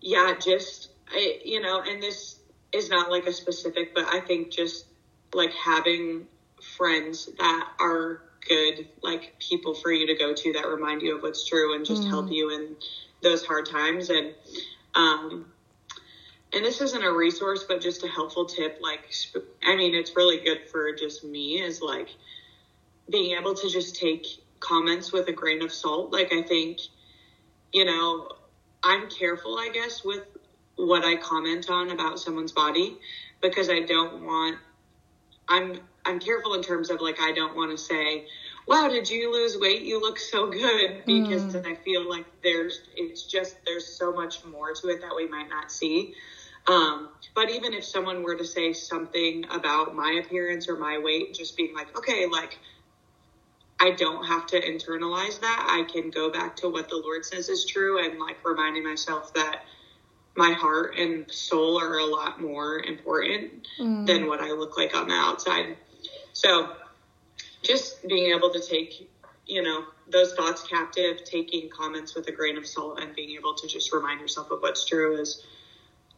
yeah, 0.00 0.34
just, 0.40 0.90
I, 1.10 1.40
you 1.44 1.60
know, 1.60 1.82
and 1.84 2.00
this 2.00 2.38
is 2.72 2.88
not 2.90 3.10
like 3.10 3.26
a 3.26 3.32
specific, 3.32 3.92
but 3.92 4.04
I 4.06 4.20
think 4.20 4.52
just 4.52 4.86
like 5.32 5.52
having 5.52 6.28
friends 6.76 7.28
that 7.36 7.68
are 7.80 8.22
good, 8.48 8.86
like 9.02 9.34
people 9.40 9.74
for 9.74 9.90
you 9.90 10.06
to 10.06 10.14
go 10.14 10.32
to 10.32 10.52
that 10.52 10.68
remind 10.68 11.02
you 11.02 11.16
of 11.16 11.24
what's 11.24 11.44
true 11.44 11.74
and 11.74 11.84
just 11.84 12.02
mm. 12.02 12.08
help 12.08 12.30
you 12.30 12.50
in 12.50 12.76
those 13.20 13.44
hard 13.44 13.66
times. 13.66 14.10
And, 14.10 14.32
um, 14.94 15.46
and 16.54 16.64
this 16.64 16.80
isn't 16.80 17.02
a 17.02 17.12
resource, 17.12 17.64
but 17.66 17.80
just 17.80 18.04
a 18.04 18.08
helpful 18.08 18.46
tip. 18.46 18.78
Like, 18.80 19.12
I 19.62 19.74
mean, 19.76 19.94
it's 19.94 20.14
really 20.14 20.38
good 20.38 20.68
for 20.70 20.94
just 20.94 21.24
me 21.24 21.60
is 21.60 21.82
like 21.82 22.08
being 23.10 23.36
able 23.36 23.54
to 23.54 23.68
just 23.68 23.96
take 23.96 24.26
comments 24.60 25.12
with 25.12 25.28
a 25.28 25.32
grain 25.32 25.62
of 25.62 25.72
salt. 25.72 26.12
Like, 26.12 26.32
I 26.32 26.42
think, 26.42 26.78
you 27.72 27.84
know, 27.84 28.28
I'm 28.82 29.10
careful, 29.10 29.58
I 29.58 29.70
guess, 29.72 30.04
with 30.04 30.22
what 30.76 31.04
I 31.04 31.16
comment 31.16 31.68
on 31.70 31.90
about 31.90 32.20
someone's 32.20 32.52
body 32.52 32.96
because 33.42 33.68
I 33.68 33.80
don't 33.80 34.24
want, 34.24 34.58
I'm, 35.48 35.80
I'm 36.04 36.20
careful 36.20 36.54
in 36.54 36.62
terms 36.62 36.88
of 36.90 37.00
like, 37.00 37.20
I 37.20 37.32
don't 37.32 37.56
want 37.56 37.72
to 37.72 37.78
say, 37.78 38.26
wow, 38.66 38.88
did 38.88 39.10
you 39.10 39.32
lose 39.32 39.58
weight? 39.58 39.82
You 39.82 40.00
look 40.00 40.18
so 40.18 40.50
good 40.50 41.02
because 41.04 41.54
mm. 41.54 41.66
I 41.66 41.74
feel 41.74 42.08
like 42.08 42.26
there's, 42.42 42.80
it's 42.96 43.24
just, 43.24 43.56
there's 43.66 43.86
so 43.86 44.12
much 44.12 44.44
more 44.44 44.72
to 44.72 44.88
it 44.88 45.00
that 45.00 45.14
we 45.14 45.26
might 45.26 45.48
not 45.48 45.70
see. 45.70 46.14
Um, 46.66 47.10
but 47.34 47.50
even 47.50 47.74
if 47.74 47.84
someone 47.84 48.22
were 48.22 48.36
to 48.36 48.44
say 48.44 48.72
something 48.72 49.44
about 49.50 49.94
my 49.94 50.22
appearance 50.24 50.68
or 50.68 50.76
my 50.76 50.98
weight, 50.98 51.34
just 51.34 51.56
being 51.56 51.74
like, 51.74 51.96
okay, 51.96 52.26
like, 52.26 52.58
I 53.80 53.90
don't 53.90 54.24
have 54.26 54.46
to 54.46 54.60
internalize 54.60 55.40
that. 55.40 55.66
I 55.68 55.84
can 55.90 56.10
go 56.10 56.30
back 56.30 56.56
to 56.56 56.68
what 56.68 56.88
the 56.88 56.96
Lord 56.96 57.24
says 57.24 57.48
is 57.48 57.66
true 57.66 58.02
and 58.04 58.18
like 58.18 58.36
reminding 58.44 58.84
myself 58.84 59.34
that 59.34 59.64
my 60.36 60.52
heart 60.52 60.96
and 60.96 61.30
soul 61.30 61.80
are 61.80 61.98
a 61.98 62.06
lot 62.06 62.40
more 62.40 62.78
important 62.78 63.68
mm. 63.78 64.06
than 64.06 64.26
what 64.26 64.40
I 64.40 64.52
look 64.52 64.76
like 64.76 64.96
on 64.96 65.08
the 65.08 65.14
outside. 65.14 65.76
So 66.32 66.72
just 67.62 68.06
being 68.06 68.34
able 68.34 68.50
to 68.52 68.60
take, 68.60 69.10
you 69.46 69.62
know, 69.62 69.84
those 70.08 70.34
thoughts 70.34 70.66
captive, 70.66 71.24
taking 71.24 71.68
comments 71.68 72.14
with 72.14 72.28
a 72.28 72.32
grain 72.32 72.56
of 72.56 72.66
salt 72.66 73.00
and 73.00 73.14
being 73.14 73.36
able 73.36 73.54
to 73.54 73.68
just 73.68 73.92
remind 73.92 74.20
yourself 74.20 74.50
of 74.50 74.60
what's 74.60 74.84
true 74.84 75.20
is 75.20 75.42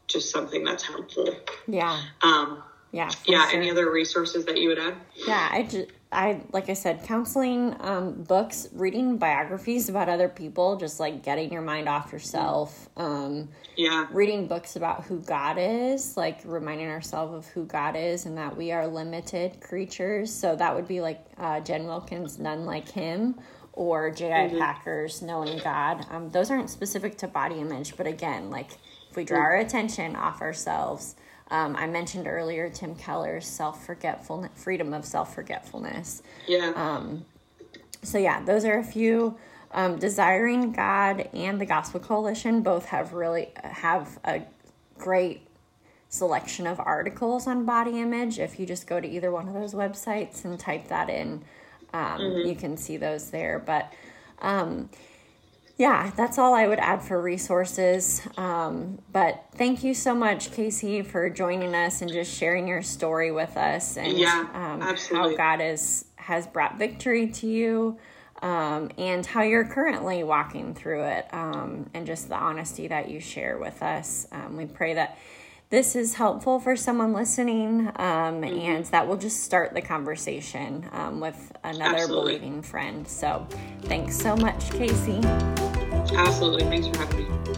just 0.06 0.30
something 0.30 0.64
that's 0.64 0.84
helpful. 0.84 1.34
Yeah. 1.66 2.00
Um, 2.22 2.62
yeah. 2.92 3.10
Yeah. 3.26 3.48
Sure. 3.48 3.58
Any 3.58 3.70
other 3.70 3.90
resources 3.90 4.44
that 4.46 4.58
you 4.58 4.68
would 4.68 4.78
add? 4.78 4.94
Yeah. 5.26 5.48
I 5.50 5.62
just, 5.64 5.88
I, 6.12 6.40
like 6.52 6.70
I 6.70 6.74
said, 6.74 7.02
counseling, 7.02 7.76
um, 7.80 8.22
books, 8.22 8.68
reading 8.72 9.18
biographies 9.18 9.88
about 9.88 10.08
other 10.08 10.28
people, 10.28 10.76
just 10.76 11.00
like 11.00 11.22
getting 11.22 11.52
your 11.52 11.62
mind 11.62 11.88
off 11.88 12.12
yourself. 12.12 12.88
Um, 12.96 13.48
yeah. 13.76 14.06
Reading 14.10 14.46
books 14.46 14.76
about 14.76 15.04
who 15.04 15.18
God 15.20 15.56
is, 15.58 16.16
like 16.16 16.40
reminding 16.44 16.88
ourselves 16.88 17.34
of 17.34 17.46
who 17.52 17.66
God 17.66 17.96
is 17.96 18.24
and 18.24 18.38
that 18.38 18.56
we 18.56 18.72
are 18.72 18.86
limited 18.86 19.60
creatures. 19.60 20.32
So 20.32 20.54
that 20.56 20.74
would 20.74 20.88
be 20.88 21.00
like 21.00 21.22
uh, 21.36 21.60
Jen 21.60 21.86
Wilkins, 21.86 22.38
None 22.38 22.64
Like 22.64 22.88
Him, 22.88 23.34
or 23.72 24.10
J.I. 24.10 24.48
Mm-hmm. 24.48 24.58
Packer's 24.58 25.20
Knowing 25.20 25.58
God. 25.58 26.06
Um, 26.10 26.30
those 26.30 26.50
aren't 26.50 26.70
specific 26.70 27.18
to 27.18 27.28
body 27.28 27.56
image, 27.56 27.96
but 27.96 28.06
again, 28.06 28.48
like 28.48 28.70
we 29.16 29.24
draw 29.24 29.40
our 29.40 29.56
attention 29.56 30.14
off 30.16 30.40
ourselves. 30.40 31.16
Um, 31.50 31.76
I 31.76 31.86
mentioned 31.86 32.26
earlier 32.26 32.68
Tim 32.68 32.94
Keller's 32.94 33.46
self 33.46 33.84
forgetfulness, 33.86 34.50
freedom 34.54 34.92
of 34.92 35.04
self 35.04 35.34
forgetfulness. 35.34 36.22
Yeah. 36.46 36.72
Um, 36.74 37.24
so 38.02 38.18
yeah, 38.18 38.42
those 38.42 38.64
are 38.64 38.78
a 38.78 38.84
few. 38.84 39.36
Um, 39.72 39.98
Desiring 39.98 40.72
God 40.72 41.28
and 41.34 41.60
the 41.60 41.66
Gospel 41.66 42.00
Coalition 42.00 42.62
both 42.62 42.86
have 42.86 43.12
really 43.12 43.50
have 43.62 44.18
a 44.24 44.42
great 44.96 45.46
selection 46.08 46.66
of 46.66 46.80
articles 46.80 47.46
on 47.46 47.64
body 47.64 48.00
image. 48.00 48.38
If 48.38 48.58
you 48.58 48.66
just 48.66 48.86
go 48.86 49.00
to 49.00 49.08
either 49.08 49.30
one 49.30 49.48
of 49.48 49.54
those 49.54 49.74
websites 49.74 50.44
and 50.44 50.58
type 50.58 50.88
that 50.88 51.10
in, 51.10 51.42
um, 51.92 52.20
mm-hmm. 52.20 52.48
you 52.48 52.54
can 52.54 52.76
see 52.76 52.96
those 52.96 53.30
there. 53.30 53.58
But 53.58 53.92
um, 54.40 54.88
yeah, 55.78 56.10
that's 56.16 56.38
all 56.38 56.54
I 56.54 56.66
would 56.66 56.78
add 56.78 57.02
for 57.02 57.20
resources. 57.20 58.22
Um, 58.38 58.98
but 59.12 59.44
thank 59.56 59.84
you 59.84 59.92
so 59.92 60.14
much, 60.14 60.52
Casey, 60.52 61.02
for 61.02 61.28
joining 61.28 61.74
us 61.74 62.00
and 62.00 62.10
just 62.10 62.32
sharing 62.32 62.66
your 62.66 62.82
story 62.82 63.30
with 63.30 63.56
us 63.58 63.98
and 63.98 64.16
yeah, 64.18 64.48
um, 64.54 64.80
how 64.80 65.36
God 65.36 65.60
is, 65.60 66.06
has 66.16 66.46
brought 66.46 66.78
victory 66.78 67.28
to 67.28 67.46
you 67.46 67.98
um, 68.40 68.90
and 68.96 69.24
how 69.26 69.42
you're 69.42 69.66
currently 69.66 70.22
walking 70.22 70.74
through 70.74 71.04
it 71.04 71.26
um, 71.32 71.90
and 71.92 72.06
just 72.06 72.28
the 72.28 72.36
honesty 72.36 72.88
that 72.88 73.10
you 73.10 73.20
share 73.20 73.58
with 73.58 73.82
us. 73.82 74.26
Um, 74.32 74.56
we 74.56 74.64
pray 74.64 74.94
that 74.94 75.18
this 75.68 75.96
is 75.96 76.14
helpful 76.14 76.60
for 76.60 76.76
someone 76.76 77.12
listening 77.12 77.88
um, 77.96 78.40
mm-hmm. 78.40 78.44
and 78.44 78.84
that 78.86 79.06
will 79.06 79.16
just 79.16 79.42
start 79.42 79.74
the 79.74 79.82
conversation 79.82 80.88
um, 80.92 81.20
with 81.20 81.52
another 81.64 81.96
Absolutely. 81.96 82.38
believing 82.38 82.62
friend. 82.62 83.06
So 83.06 83.46
thanks 83.82 84.16
so 84.16 84.36
much, 84.36 84.70
Casey. 84.70 85.20
Absolutely. 86.14 86.64
Thanks 86.64 86.86
for 86.88 86.98
having 86.98 87.44
me. 87.44 87.55